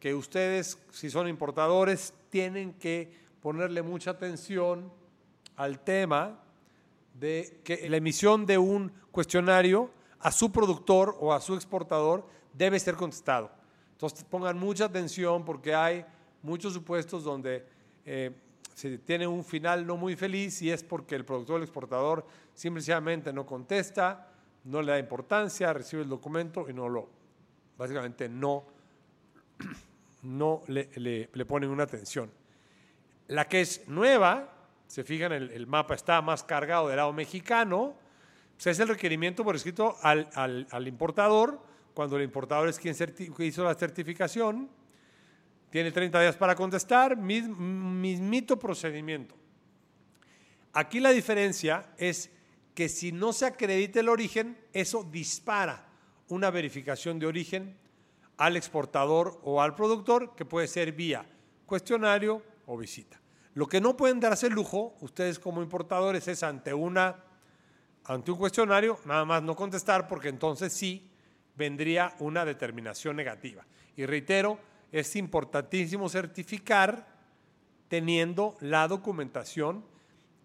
[0.00, 4.90] que ustedes, si son importadores, tienen que ponerle mucha atención
[5.56, 6.40] al tema
[7.14, 9.90] de que la emisión de un cuestionario
[10.20, 13.50] a su productor o a su exportador debe ser contestado.
[13.92, 16.04] Entonces pongan mucha atención porque hay
[16.42, 17.66] muchos supuestos donde
[18.04, 18.30] eh,
[18.76, 22.26] se tiene un final no muy feliz y es porque el productor o el exportador
[22.52, 24.28] simplemente no contesta,
[24.64, 27.08] no le da importancia, recibe el documento y no lo,
[27.78, 28.66] básicamente no,
[30.24, 30.90] no le,
[31.32, 32.30] le, ponen una atención.
[33.28, 34.52] La que es nueva,
[34.86, 37.96] se fijan, el, el mapa está más cargado del lado mexicano,
[38.56, 41.62] pues es el requerimiento por escrito al, al, al importador,
[41.94, 42.94] cuando el importador es quien
[43.38, 44.68] hizo la certificación,
[45.76, 49.34] tiene 30 días para contestar, mismito procedimiento.
[50.72, 52.30] Aquí la diferencia es
[52.74, 55.86] que si no se acredita el origen, eso dispara
[56.28, 57.76] una verificación de origen
[58.38, 61.26] al exportador o al productor, que puede ser vía
[61.66, 63.20] cuestionario o visita.
[63.52, 67.22] Lo que no pueden darse el lujo, ustedes como importadores, es ante, una,
[68.04, 71.06] ante un cuestionario, nada más no contestar, porque entonces sí
[71.54, 73.66] vendría una determinación negativa.
[73.94, 74.58] Y reitero,
[74.92, 77.06] es importantísimo certificar
[77.88, 79.84] teniendo la documentación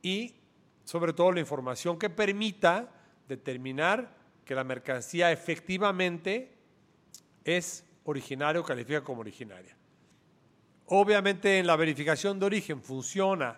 [0.01, 0.35] y
[0.83, 2.89] sobre todo la información que permita
[3.27, 4.15] determinar
[4.45, 6.51] que la mercancía efectivamente
[7.43, 9.75] es originaria o califica como originaria.
[10.87, 13.57] Obviamente en la verificación de origen funciona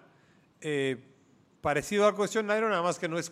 [0.62, 0.98] eh,
[1.62, 3.32] parecido al cuestionario, nada más que no es,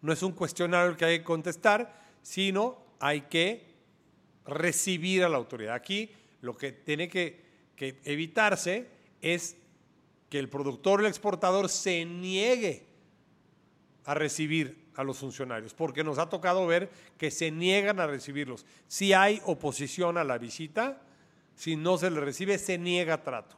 [0.00, 3.70] no es un cuestionario que hay que contestar, sino hay que
[4.44, 5.74] recibir a la autoridad.
[5.74, 6.10] Aquí
[6.40, 7.48] lo que tiene que,
[8.04, 8.88] evitarse
[9.22, 9.56] es
[10.28, 12.86] que el productor o el exportador se niegue
[14.04, 18.66] a recibir a los funcionarios, porque nos ha tocado ver que se niegan a recibirlos.
[18.86, 21.00] Si hay oposición a la visita,
[21.54, 23.56] si no se le recibe, se niega trato.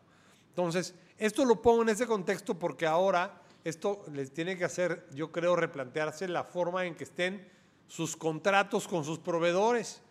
[0.49, 5.31] Entonces, esto lo pongo en ese contexto porque ahora esto les tiene que hacer, yo
[5.31, 7.49] creo, replantearse la forma en que estén
[7.87, 10.03] sus contratos con sus proveedores.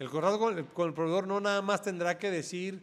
[0.00, 2.80] El contrato con el, proveedor no nada más tendrá que decir,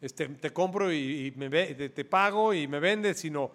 [0.00, 3.50] este, te compro y, te, pago y me vendes, sino,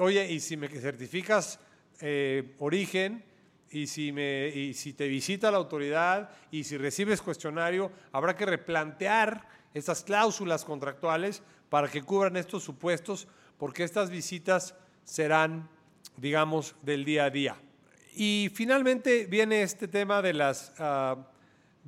[0.00, 1.60] oye, y si me certificas
[2.00, 3.24] eh, origen,
[3.70, 9.46] y si, me, si te visita la autoridad, y si recibes cuestionario, habrá que replantear
[9.72, 13.28] estas cláusulas contractuales para que cubran estos supuestos,
[13.58, 14.74] porque estas visitas
[15.04, 15.70] serán,
[16.16, 17.56] digamos, del día a día.
[18.16, 20.72] Y finalmente viene este tema de las...
[20.78, 21.28] Ah,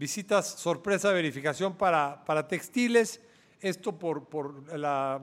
[0.03, 3.21] visitas sorpresa de verificación para, para textiles,
[3.61, 5.21] esto por, por la,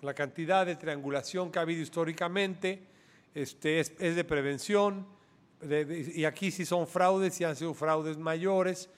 [0.00, 2.82] la, cantidad de triangulación que ha habido históricamente,
[3.34, 5.06] este, es, de prevención,
[5.60, 8.88] y aquí sí son fraudes, y han sido fraudes mayores,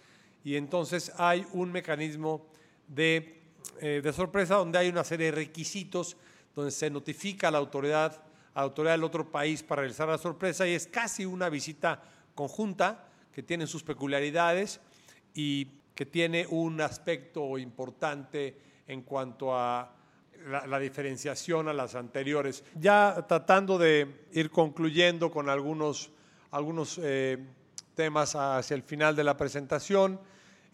[0.45, 2.47] y entonces hay un mecanismo
[2.87, 3.43] de,
[3.81, 6.17] eh, de sorpresa donde hay una serie de requisitos
[6.55, 8.23] donde se notifica a la autoridad,
[8.55, 12.01] a la autoridad del otro país para realizar la sorpresa, y es casi una visita
[12.37, 14.81] conjunta que tiene sus peculiaridades
[15.35, 18.57] y que tiene un aspecto importante
[18.87, 19.93] en cuanto a
[20.47, 22.65] la, diferenciación a las anteriores.
[22.75, 26.11] Ya tratando de ir concluyendo con algunos,
[26.51, 27.39] algunos eh,
[27.95, 30.21] temas hacia el final de la presentación,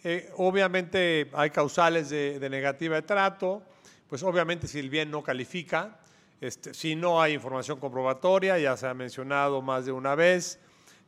[0.03, 3.63] eh, obviamente hay causales de, negativa de trato,
[4.09, 6.01] pues obviamente si el bien no califica,
[6.41, 10.59] este, si no hay información comprobatoria, ya se ha mencionado más de una vez,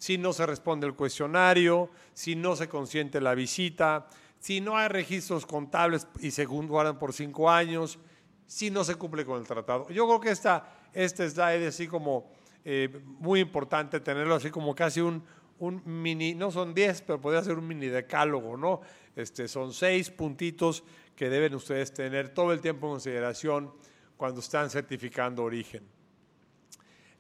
[0.03, 4.09] si no se responde el cuestionario, si no se consiente la visita,
[4.41, 8.01] si no hay registros contables y se guardan por cinco años,
[8.45, 9.89] si no se cumple con el tratado.
[9.91, 12.33] Yo creo que esta, este slide es así como
[12.65, 15.23] eh, muy importante tenerlo así como casi un,
[15.61, 18.81] un mini, no son diez, pero podría ser un mini decálogo, ¿no?
[19.15, 20.83] Este, son seis puntitos
[21.15, 23.73] que deben ustedes tener todo el tiempo en consideración
[24.17, 25.85] cuando están certificando origen.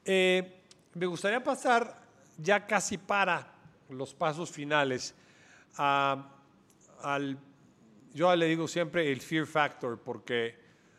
[0.05, 0.65] Eh,
[0.95, 2.02] me gustaría pasar
[2.39, 3.53] ya casi para
[3.89, 5.15] los pasos finales,
[5.77, 7.39] al,
[8.15, 10.55] yo le digo siempre el fear factor, porque,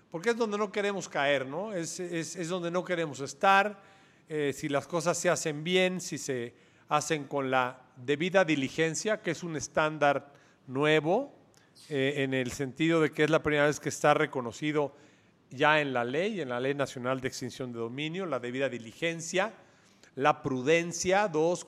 [0.10, 1.74] porque es donde no queremos caer, ¿no?
[1.74, 3.82] Es, es, donde no queremos estar.
[4.30, 6.54] Eh, si las cosas se hacen bien, si se
[6.90, 10.32] hacen con la debida diligencia, que es un estándar
[10.68, 11.34] nuevo,
[11.90, 14.96] eh, en el sentido de que es la primera vez que está reconocido
[15.50, 19.54] ya en la ley, en la Ley Nacional de Extinción de Dominio, la debida diligencia
[20.16, 21.66] la prudencia, dos,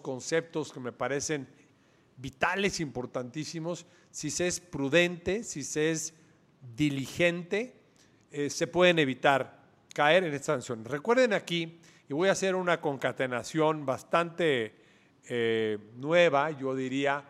[0.00, 1.48] conceptos que me parecen
[2.16, 6.14] vitales, importantísimos, si se es prudente, si se es
[6.74, 7.80] diligente,
[8.30, 9.62] eh, se pueden evitar
[9.94, 10.86] caer en estas sanciones.
[10.86, 11.78] Recuerden aquí,
[12.08, 14.74] y voy a hacer una concatenación bastante
[15.28, 17.24] eh, nueva, yo diría,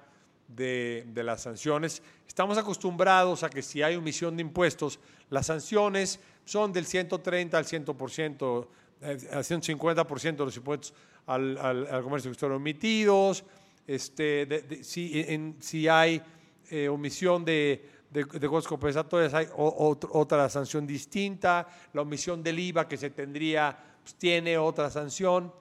[0.47, 2.03] de, de, las sanciones.
[2.27, 4.99] Estamos acostumbrados a que si hay omisión de impuestos,
[5.29, 8.67] las sanciones son del 130 al 100%,
[9.03, 10.95] al 150% de los impuestos
[11.27, 13.45] al, al, comercio exterior omitidos,
[13.87, 16.23] este, si, en, si, hay
[16.71, 22.89] eh, omisión de, de, de, costos compensatorios, hay otra sanción distinta, la omisión del IVA
[22.89, 25.53] que se tendría, pues, tiene otra sanción.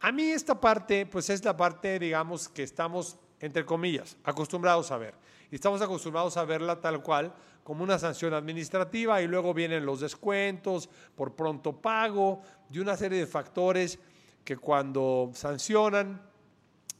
[0.00, 4.98] A mí esta parte, pues es la parte, digamos, que estamos, entre comillas, acostumbrados a
[4.98, 5.14] ver.
[5.50, 7.34] Y estamos acostumbrados a verla tal cual,
[7.66, 12.40] como una sanción administrativa, y luego vienen los descuentos por pronto pago,
[12.70, 13.98] y una serie de factores
[14.44, 16.22] que cuando sancionan,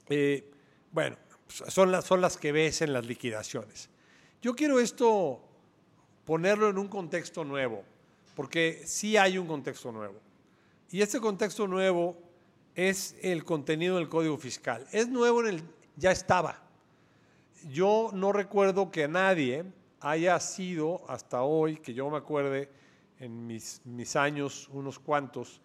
[0.09, 0.51] eh,
[0.91, 1.17] bueno,
[1.47, 3.89] son las, son las que ves en las liquidaciones.
[4.43, 5.41] Yo quiero esto
[6.25, 7.85] ponerlo en un contexto nuevo,
[8.35, 10.17] porque sí hay un contexto nuevo.
[10.91, 12.17] Y este contexto nuevo
[12.75, 14.85] es el contenido del Código Fiscal.
[14.91, 15.63] Es nuevo en el,
[15.95, 16.61] ya estaba.
[17.71, 19.65] Yo no recuerdo que nadie
[20.09, 22.71] haya sido hasta hoy, que yo me acuerde
[23.19, 25.61] en mis, mis años, unos cuantos,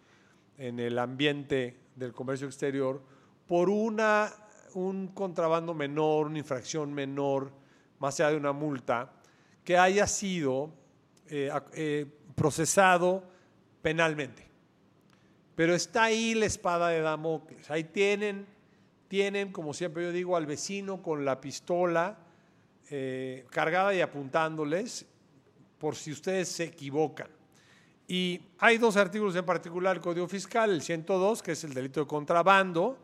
[0.58, 3.00] en el ambiente del comercio exterior,
[3.46, 4.32] por una,
[4.74, 7.52] un contrabando menor, una infracción menor,
[8.00, 9.12] más allá de una multa,
[9.62, 10.74] que haya sido
[11.28, 13.22] eh, eh, procesado
[13.80, 14.48] penalmente.
[15.54, 17.70] Pero está ahí la espada de Damocles.
[17.70, 18.46] Ahí tienen,
[19.06, 22.18] tienen, como siempre yo digo, al vecino con la pistola
[22.94, 25.06] eh, cargada y apuntándoles
[25.78, 27.28] por si ustedes se equivocan.
[28.06, 32.00] Y hay dos artículos en particular del Código Fiscal, el 102, que es el delito
[32.00, 32.98] de contrabando,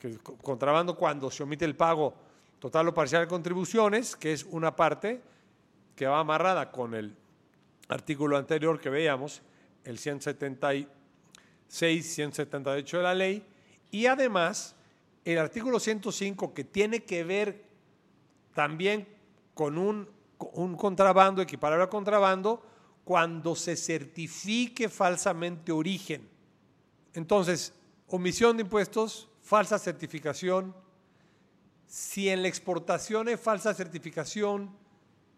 [0.00, 2.14] que contrabando cuando se omite el pago
[2.58, 5.20] total o parcial de contribuciones, que es una parte
[5.94, 7.14] que va amarrada con el
[7.88, 9.42] artículo anterior que veíamos,
[9.84, 13.46] el 176, 178 de la ley,
[13.90, 14.76] y además
[15.26, 17.66] el artículo 105 que tiene que ver
[18.54, 19.14] también
[19.56, 20.06] con un,
[20.52, 22.62] un contrabando, equiparable a contrabando,
[23.04, 26.28] cuando se certifique falsamente origen.
[27.14, 27.72] Entonces,
[28.08, 30.76] omisión de impuestos, falsa certificación.
[31.86, 34.76] Si en la exportación hay falsa certificación,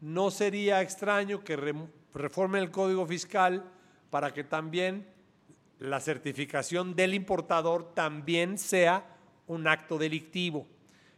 [0.00, 1.56] no sería extraño que
[2.12, 3.70] reformen el código fiscal
[4.10, 5.06] para que también
[5.78, 9.16] la certificación del importador también sea
[9.46, 10.66] un acto delictivo.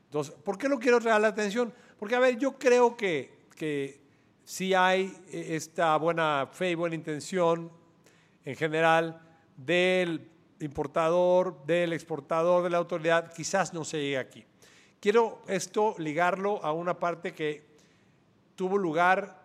[0.05, 1.73] Entonces, ¿por qué lo quiero traer la atención?
[2.01, 4.01] Porque, a ver, yo creo que, que
[4.43, 7.71] si hay eh, esta buena fe y buena intención
[8.43, 9.21] en general
[9.55, 10.27] del
[10.61, 14.47] importador, del exportador, de la autoridad, quizás no se llegue aquí.
[14.99, 17.67] Quiero esto ligarlo a una parte que
[18.57, 19.43] tuvo lugar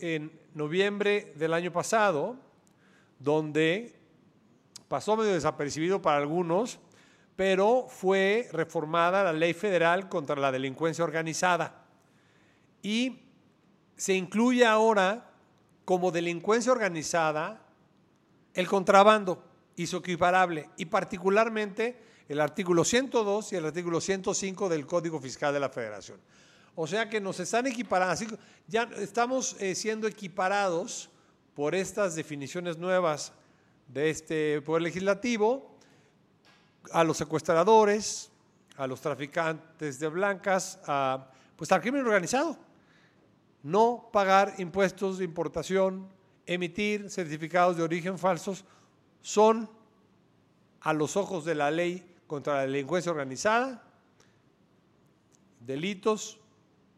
[0.00, 2.34] en noviembre del año pasado,
[3.20, 3.94] donde
[4.88, 6.80] pasó medio desapercibido para algunos,
[7.36, 11.84] pero fue reformada la ley federal contra la delincuencia organizada.
[12.82, 13.20] Y
[13.94, 15.30] se incluye ahora
[15.84, 17.62] como delincuencia organizada
[18.54, 19.44] el contrabando
[19.76, 25.52] y su equiparable, y particularmente el artículo 102 y el artículo 105 del Código Fiscal
[25.52, 26.18] de la Federación.
[26.74, 31.10] O sea que nos están equiparando, ya estamos eh, siendo equiparados
[31.54, 33.32] por estas definiciones nuevas
[33.88, 35.75] de este Poder Legislativo
[36.92, 38.30] a los secuestradores,
[38.76, 42.58] a los traficantes de blancas, a, pues al crimen organizado
[43.66, 46.08] no pagar impuestos de importación,
[46.46, 48.64] emitir certificados de origen falsos,
[49.22, 49.68] son,
[50.80, 53.82] a los ojos de la ley contra la delincuencia organizada,
[55.58, 56.38] delitos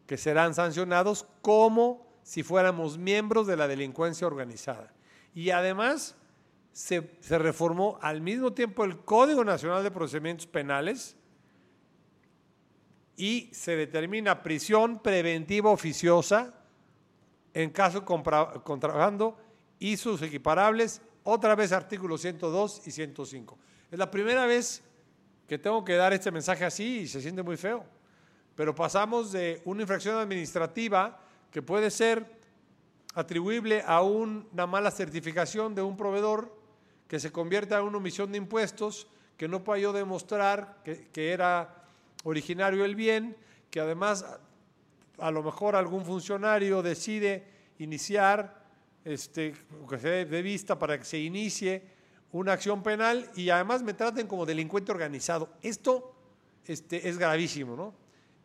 [0.06, 4.92] que serán sancionados como si fuéramos miembros de la delincuencia organizada.
[5.34, 6.16] Y además
[6.78, 7.00] se,
[7.30, 11.16] reformó al mismo tiempo el Código Nacional de Procedimientos Penales
[13.16, 16.54] y se determina prisión preventiva oficiosa
[17.52, 19.36] en caso de contrabando
[19.80, 23.58] y sus equiparables, otra vez artículos 102 y 105.
[23.90, 24.80] Es la primera vez
[25.48, 27.84] que tengo que dar este mensaje así y se siente muy feo.
[28.54, 32.24] Pero pasamos de una infracción administrativa que puede ser
[33.14, 36.57] atribuible a una mala certificación de un proveedor
[37.08, 41.84] que se convierte en una omisión de impuestos, que no puedo demostrar que, era
[42.24, 43.36] originario el bien,
[43.70, 44.24] que además
[45.18, 47.44] a lo mejor algún funcionario decide
[47.78, 48.62] iniciar,
[49.04, 49.54] este,
[49.88, 51.82] que se dé vista para que se inicie
[52.32, 55.48] una acción penal y además me traten como delincuente organizado.
[55.62, 56.14] Esto
[56.66, 57.94] este, es gravísimo, ¿no?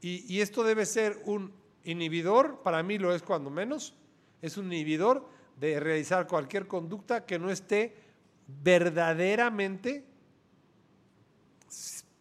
[0.01, 1.53] Y, esto debe ser un
[1.85, 3.93] inhibidor, para mí lo es cuando menos,
[4.41, 8.02] es un inhibidor de realizar cualquier conducta que no esté
[8.47, 10.05] verdaderamente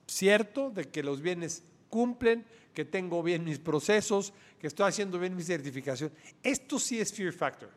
[0.06, 2.44] cierto de que los bienes cumplen,
[2.74, 6.12] que tengo bien mis procesos, que estoy haciendo bien mi certificación.
[6.42, 7.70] Esto sí es fear factor.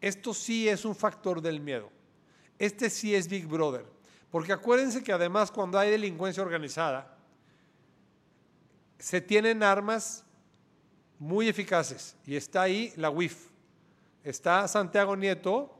[0.00, 1.90] Esto sí es un factor del miedo.
[2.58, 3.84] Este sí es Big Brother.
[4.30, 7.16] Porque acuérdense que además cuando hay delincuencia organizada,
[8.98, 10.24] se tienen armas
[11.18, 13.48] muy eficaces y está ahí la WIF.
[14.22, 15.75] Está Santiago Nieto,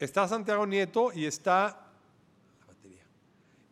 [0.00, 1.86] está Santiago Nieto y está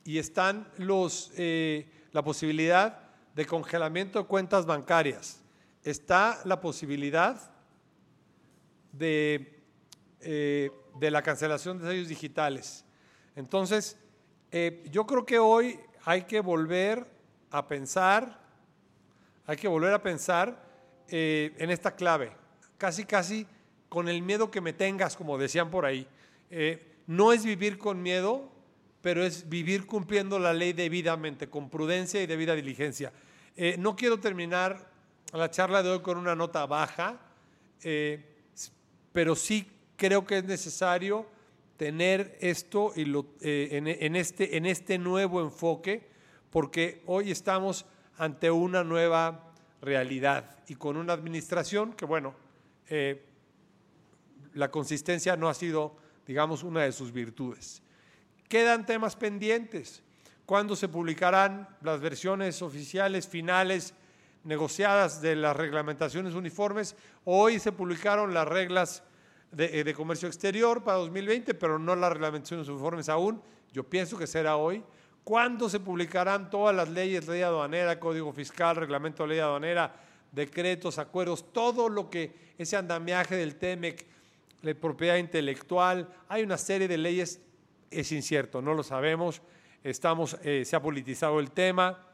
[0.04, 5.40] y están los eh, la posibilidad de congelamiento de cuentas bancarias.
[5.82, 7.50] Está la posibilidad
[8.92, 9.60] de,
[10.20, 12.86] eh, de la cancelación de sellos digitales.
[13.36, 13.98] Entonces,
[14.50, 17.06] eh, yo creo que hoy hay que volver
[17.50, 18.40] a pensar,
[19.46, 20.66] hay que volver a pensar
[21.10, 22.32] en esta clave,
[22.76, 23.46] casi, casi
[23.88, 26.06] con el miedo que me tengas, como decían por ahí.
[26.50, 28.50] Eh, no es vivir con miedo,
[29.00, 33.12] pero es vivir cumpliendo la ley debidamente, con prudencia y debida diligencia.
[33.56, 34.90] Eh, no quiero terminar
[35.32, 37.20] la charla de hoy con una nota baja,
[39.12, 41.26] pero sí creo que es necesario
[41.78, 43.02] tener esto y
[43.40, 43.68] eh,
[44.00, 46.08] en, este, en este nuevo enfoque,
[46.50, 52.34] porque hoy estamos ante una nueva realidad y con una administración que, bueno,
[52.88, 53.24] eh,
[54.54, 55.96] la consistencia no ha sido,
[56.28, 57.82] digamos, una de sus virtudes.
[58.48, 60.02] Quedan temas pendientes.
[60.44, 63.94] ¿Cuándo se publicarán las versiones oficiales finales
[64.44, 66.96] negociadas de las reglamentaciones uniformes?
[67.24, 69.02] Hoy se publicaron las reglas
[69.56, 73.42] eh, de, comercio exterior para 2020, pero no las reglamentaciones uniformes aún.
[73.72, 74.84] Yo pienso que será hoy.
[75.24, 79.94] ¿Cuándo se publicarán todas las leyes, ley aduanera, código fiscal, reglamento de ley aduanera,
[80.32, 84.06] decretos, acuerdos, todo lo que ese andamiaje del TEMEC,
[84.62, 87.40] la propiedad intelectual, hay una serie de leyes,
[87.90, 89.42] es incierto, no lo sabemos,
[89.82, 92.04] estamos, eh, se ha politizado el tema.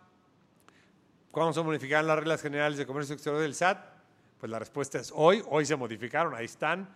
[1.30, 3.78] ¿Cuándo se modificarán las reglas generales de comercio exterior del SAT?
[4.38, 6.94] Pues la respuesta es hoy, hoy se modificaron, ahí están.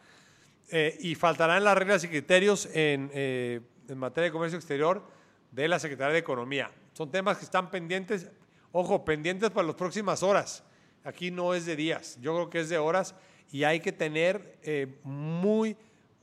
[0.70, 5.02] Eh, y faltarán las reglas y criterios eh, en, materia de comercio exterior
[5.50, 6.70] de la Secretaría de Economía.
[6.92, 8.28] Son temas que están pendientes,
[8.70, 10.62] ojo, pendientes para las próximas horas.
[11.04, 13.14] Aquí no es de días, yo creo que es de horas
[13.50, 15.76] y hay que tener eh, muy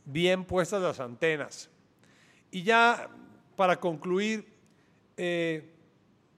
[0.06, 1.70] bien puestas las antenas.
[2.52, 3.10] Y ya
[3.56, 4.54] para concluir,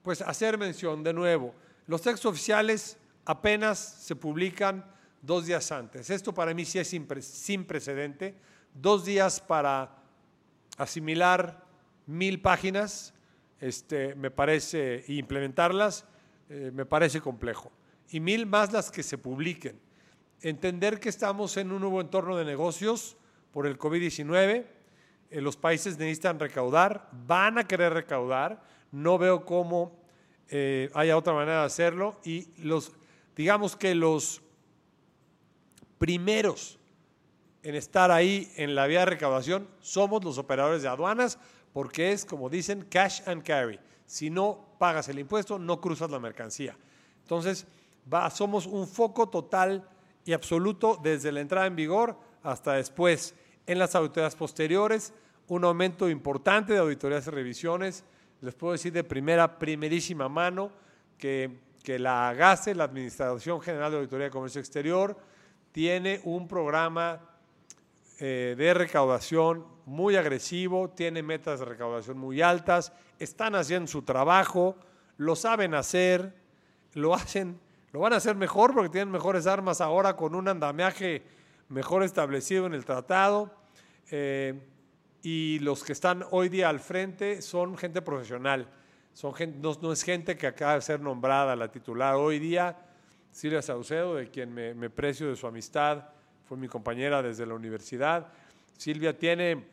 [0.03, 1.53] pues hacer mención de nuevo,
[1.87, 4.85] los textos oficiales apenas se publican
[5.21, 6.09] dos días antes.
[6.09, 8.35] Esto para mí sí es sin precedente.
[8.73, 9.95] Dos días para
[10.77, 11.65] asimilar
[12.05, 13.13] mil páginas,
[13.59, 16.05] este, me parece, e implementarlas,
[16.49, 17.71] eh, me parece complejo.
[18.09, 19.79] Y mil más las que se publiquen.
[20.41, 23.17] Entender que estamos en un nuevo entorno de negocios
[23.51, 24.65] por el COVID-19,
[25.29, 29.99] eh, los países necesitan recaudar, van a querer recaudar, no veo cómo
[30.49, 32.93] eh, haya otra manera de hacerlo y los,
[33.35, 34.41] digamos que los
[35.97, 36.77] primeros
[37.63, 41.39] en estar ahí en la vía de recaudación somos los operadores de aduanas
[41.73, 43.79] porque es, como dicen, cash and carry.
[44.05, 46.77] Si no pagas el impuesto, no cruzas la mercancía.
[47.23, 47.67] Entonces,
[48.31, 49.87] somos un foco total
[50.27, 53.33] y absoluto desde la entrada en vigor hasta después.
[53.65, 55.13] En las auditorías posteriores,
[55.47, 58.03] un aumento importante de auditorías y revisiones.
[58.41, 60.69] Les puedo decir de primera, primerísima mano
[61.17, 65.17] que, que la AGACE, la Administración General de Auditoría de Comercio Exterior,
[65.71, 67.21] tiene un programa
[68.19, 74.75] eh, de recaudación muy agresivo, tiene metas de recaudación muy altas, están haciendo su trabajo,
[75.15, 76.35] lo saben hacer,
[76.93, 77.61] lo hacen,
[77.97, 81.23] lo van a hacer mejor porque tienen mejores armas ahora con un andamiaje
[81.67, 83.51] mejor establecido en el tratado.
[84.11, 84.53] Eh,
[85.23, 88.69] y los que están hoy día al frente son gente profesional,
[89.13, 92.13] son no, no, es gente que acaba de ser nombrada la titular.
[92.13, 92.77] Hoy día
[93.31, 96.09] Silvia Saucedo, de quien me, precio de su amistad,
[96.45, 98.27] fue mi compañera desde la universidad.
[98.77, 99.65] Silvia tiene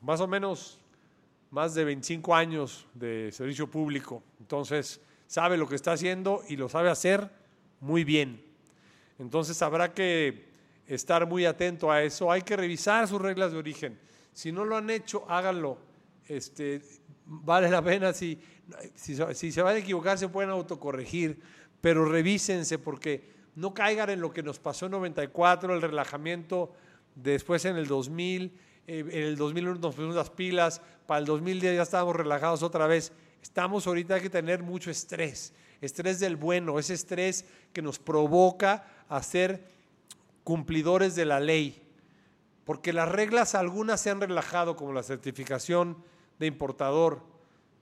[0.00, 0.80] más o menos
[1.52, 6.68] más de 25 años de servicio público, entonces sabe lo que está haciendo y lo
[6.68, 7.40] sabe hacer
[7.82, 8.42] muy bien.
[9.18, 10.46] Entonces habrá que
[10.86, 13.98] estar muy atento a eso, hay que revisar sus reglas de origen.
[14.32, 15.76] Si no lo han hecho, háganlo.
[16.26, 16.80] Este,
[17.26, 18.40] vale la pena, si,
[18.94, 21.38] si, se van a equivocar, se pueden autocorregir
[21.82, 26.72] pero revísense porque no caigan en lo que nos pasó en 94, el relajamiento
[27.14, 28.56] después en el 2000,
[28.86, 33.12] en el 2001 nos pusimos las pilas, para el 2010 ya estábamos relajados otra vez.
[33.42, 35.52] Estamos ahorita, hay que tener mucho estrés,
[35.82, 37.44] estrés del bueno, ese estrés
[37.74, 39.68] que nos provoca a ser
[40.44, 41.82] cumplidores de la ley.
[42.64, 46.02] Porque las reglas algunas se han relajado, como la certificación
[46.38, 47.22] de importador.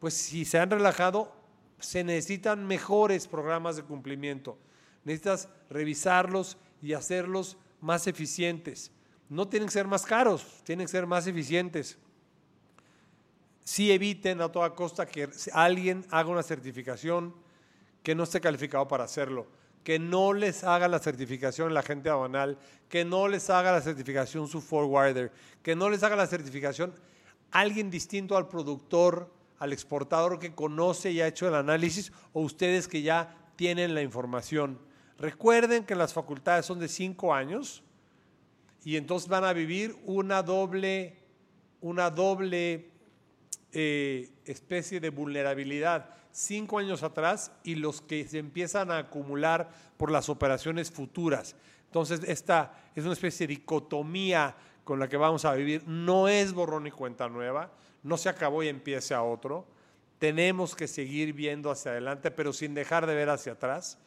[0.01, 1.33] Pues si se han relajado,
[1.79, 4.59] se necesitan mejores programas de cumplimiento.
[5.05, 8.91] Necesitas revisarlos y hacerlos más eficientes.
[9.29, 11.99] No tienen que ser más caros, tienen que ser más eficientes.
[13.63, 17.35] Sí eviten a toda costa que alguien haga una certificación
[18.03, 19.47] que no esté calificado para hacerlo,
[19.85, 22.59] que no les haga la certificación la gente aduanal,
[22.89, 25.33] que no les haga la certificación su forwarder,
[25.63, 26.95] que no les haga la certificación
[27.51, 32.89] alguien distinto al productor, al exportador que conoce y ha hecho el análisis, o ustedes
[32.89, 34.79] que ya tienen la información.
[35.19, 37.83] Recuerden que las facultades son de cinco años
[38.85, 41.19] y entonces van a vivir una doble,
[41.83, 42.91] una doble
[43.73, 46.15] eh, especie de vulnerabilidad.
[46.33, 51.57] Cinco años atrás y los que se empiezan a acumular por las operaciones futuras.
[51.87, 54.55] Entonces, esta es una especie de dicotomía
[54.85, 55.87] con la que vamos a vivir.
[55.87, 59.67] No es borrón y cuenta nueva, no se acabó y empiece a otro.
[60.19, 63.99] Tenemos que seguir viendo hacia adelante, pero sin dejar de ver hacia atrás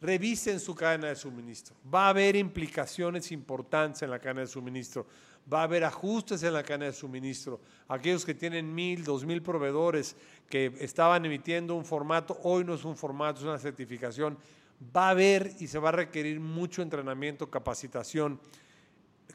[0.00, 1.74] revisen su cadena de suministro.
[1.92, 5.06] Va a haber implicaciones importantes en la cadena de suministro.
[5.52, 7.60] Va a haber ajustes en la cadena de suministro.
[7.88, 10.16] Aquellos que tienen mil, dos mil proveedores
[10.48, 14.36] que estaban emitiendo un formato, hoy no es un formato, es una certificación.
[14.94, 18.40] Va a haber y se va a requerir mucho entrenamiento, capacitación.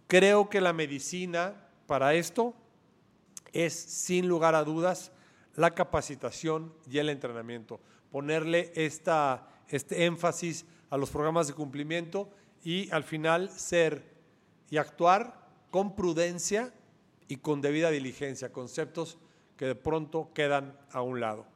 [0.07, 1.55] Creo que la medicina
[1.87, 2.53] para esto
[3.53, 5.11] es, sin lugar a dudas,
[5.55, 7.79] la capacitación y el entrenamiento.
[8.11, 12.29] Ponerle este énfasis a los programas de cumplimiento
[12.63, 14.11] y al final ser
[14.69, 15.40] y actuar
[15.71, 16.73] con prudencia
[17.27, 19.17] y con debida diligencia, conceptos
[19.57, 21.47] que de pronto quedan a un lado.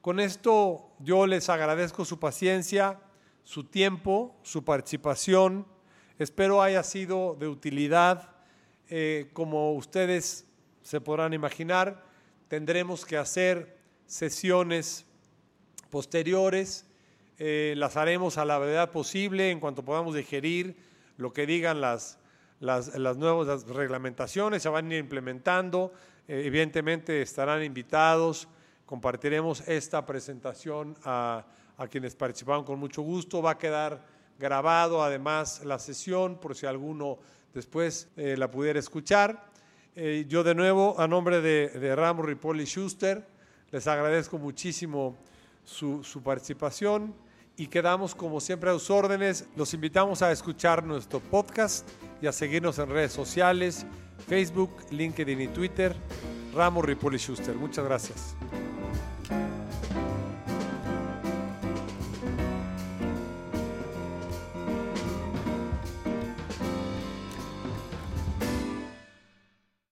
[0.00, 3.00] Con esto yo les agradezco su paciencia,
[3.42, 5.66] su tiempo, su participación.
[6.18, 8.36] Espero haya sido de utilidad.
[8.88, 10.46] Eh, como ustedes
[10.82, 12.04] se podrán imaginar,
[12.48, 15.06] tendremos que hacer sesiones
[15.90, 16.86] posteriores
[17.38, 20.76] eh, las haremos a la verdad posible en cuanto podamos digerir
[21.16, 22.18] lo que digan las,
[22.64, 25.92] las, nuevas reglamentaciones, se van a ir implementando,
[26.26, 28.48] eh, evidentemente estarán invitados,
[28.86, 31.44] compartiremos esta presentación a,
[31.90, 34.04] quienes participaron con mucho gusto, va a quedar
[34.38, 37.18] grabado además la sesión por si alguno
[37.52, 39.52] después eh, la pudiera escuchar.
[40.26, 43.26] yo de nuevo, a nombre de, de Ramos Ripoli Schuster,
[43.70, 45.16] les agradezco muchísimo
[45.64, 47.14] su, su participación
[47.56, 49.46] y quedamos como siempre a sus órdenes.
[49.56, 51.88] Los invitamos a escuchar nuestro podcast
[52.20, 53.86] y a seguirnos en redes sociales,
[54.26, 55.94] Facebook, LinkedIn y Twitter.
[56.54, 57.54] Ramos Ripoli Schuster.
[57.54, 58.36] Muchas gracias.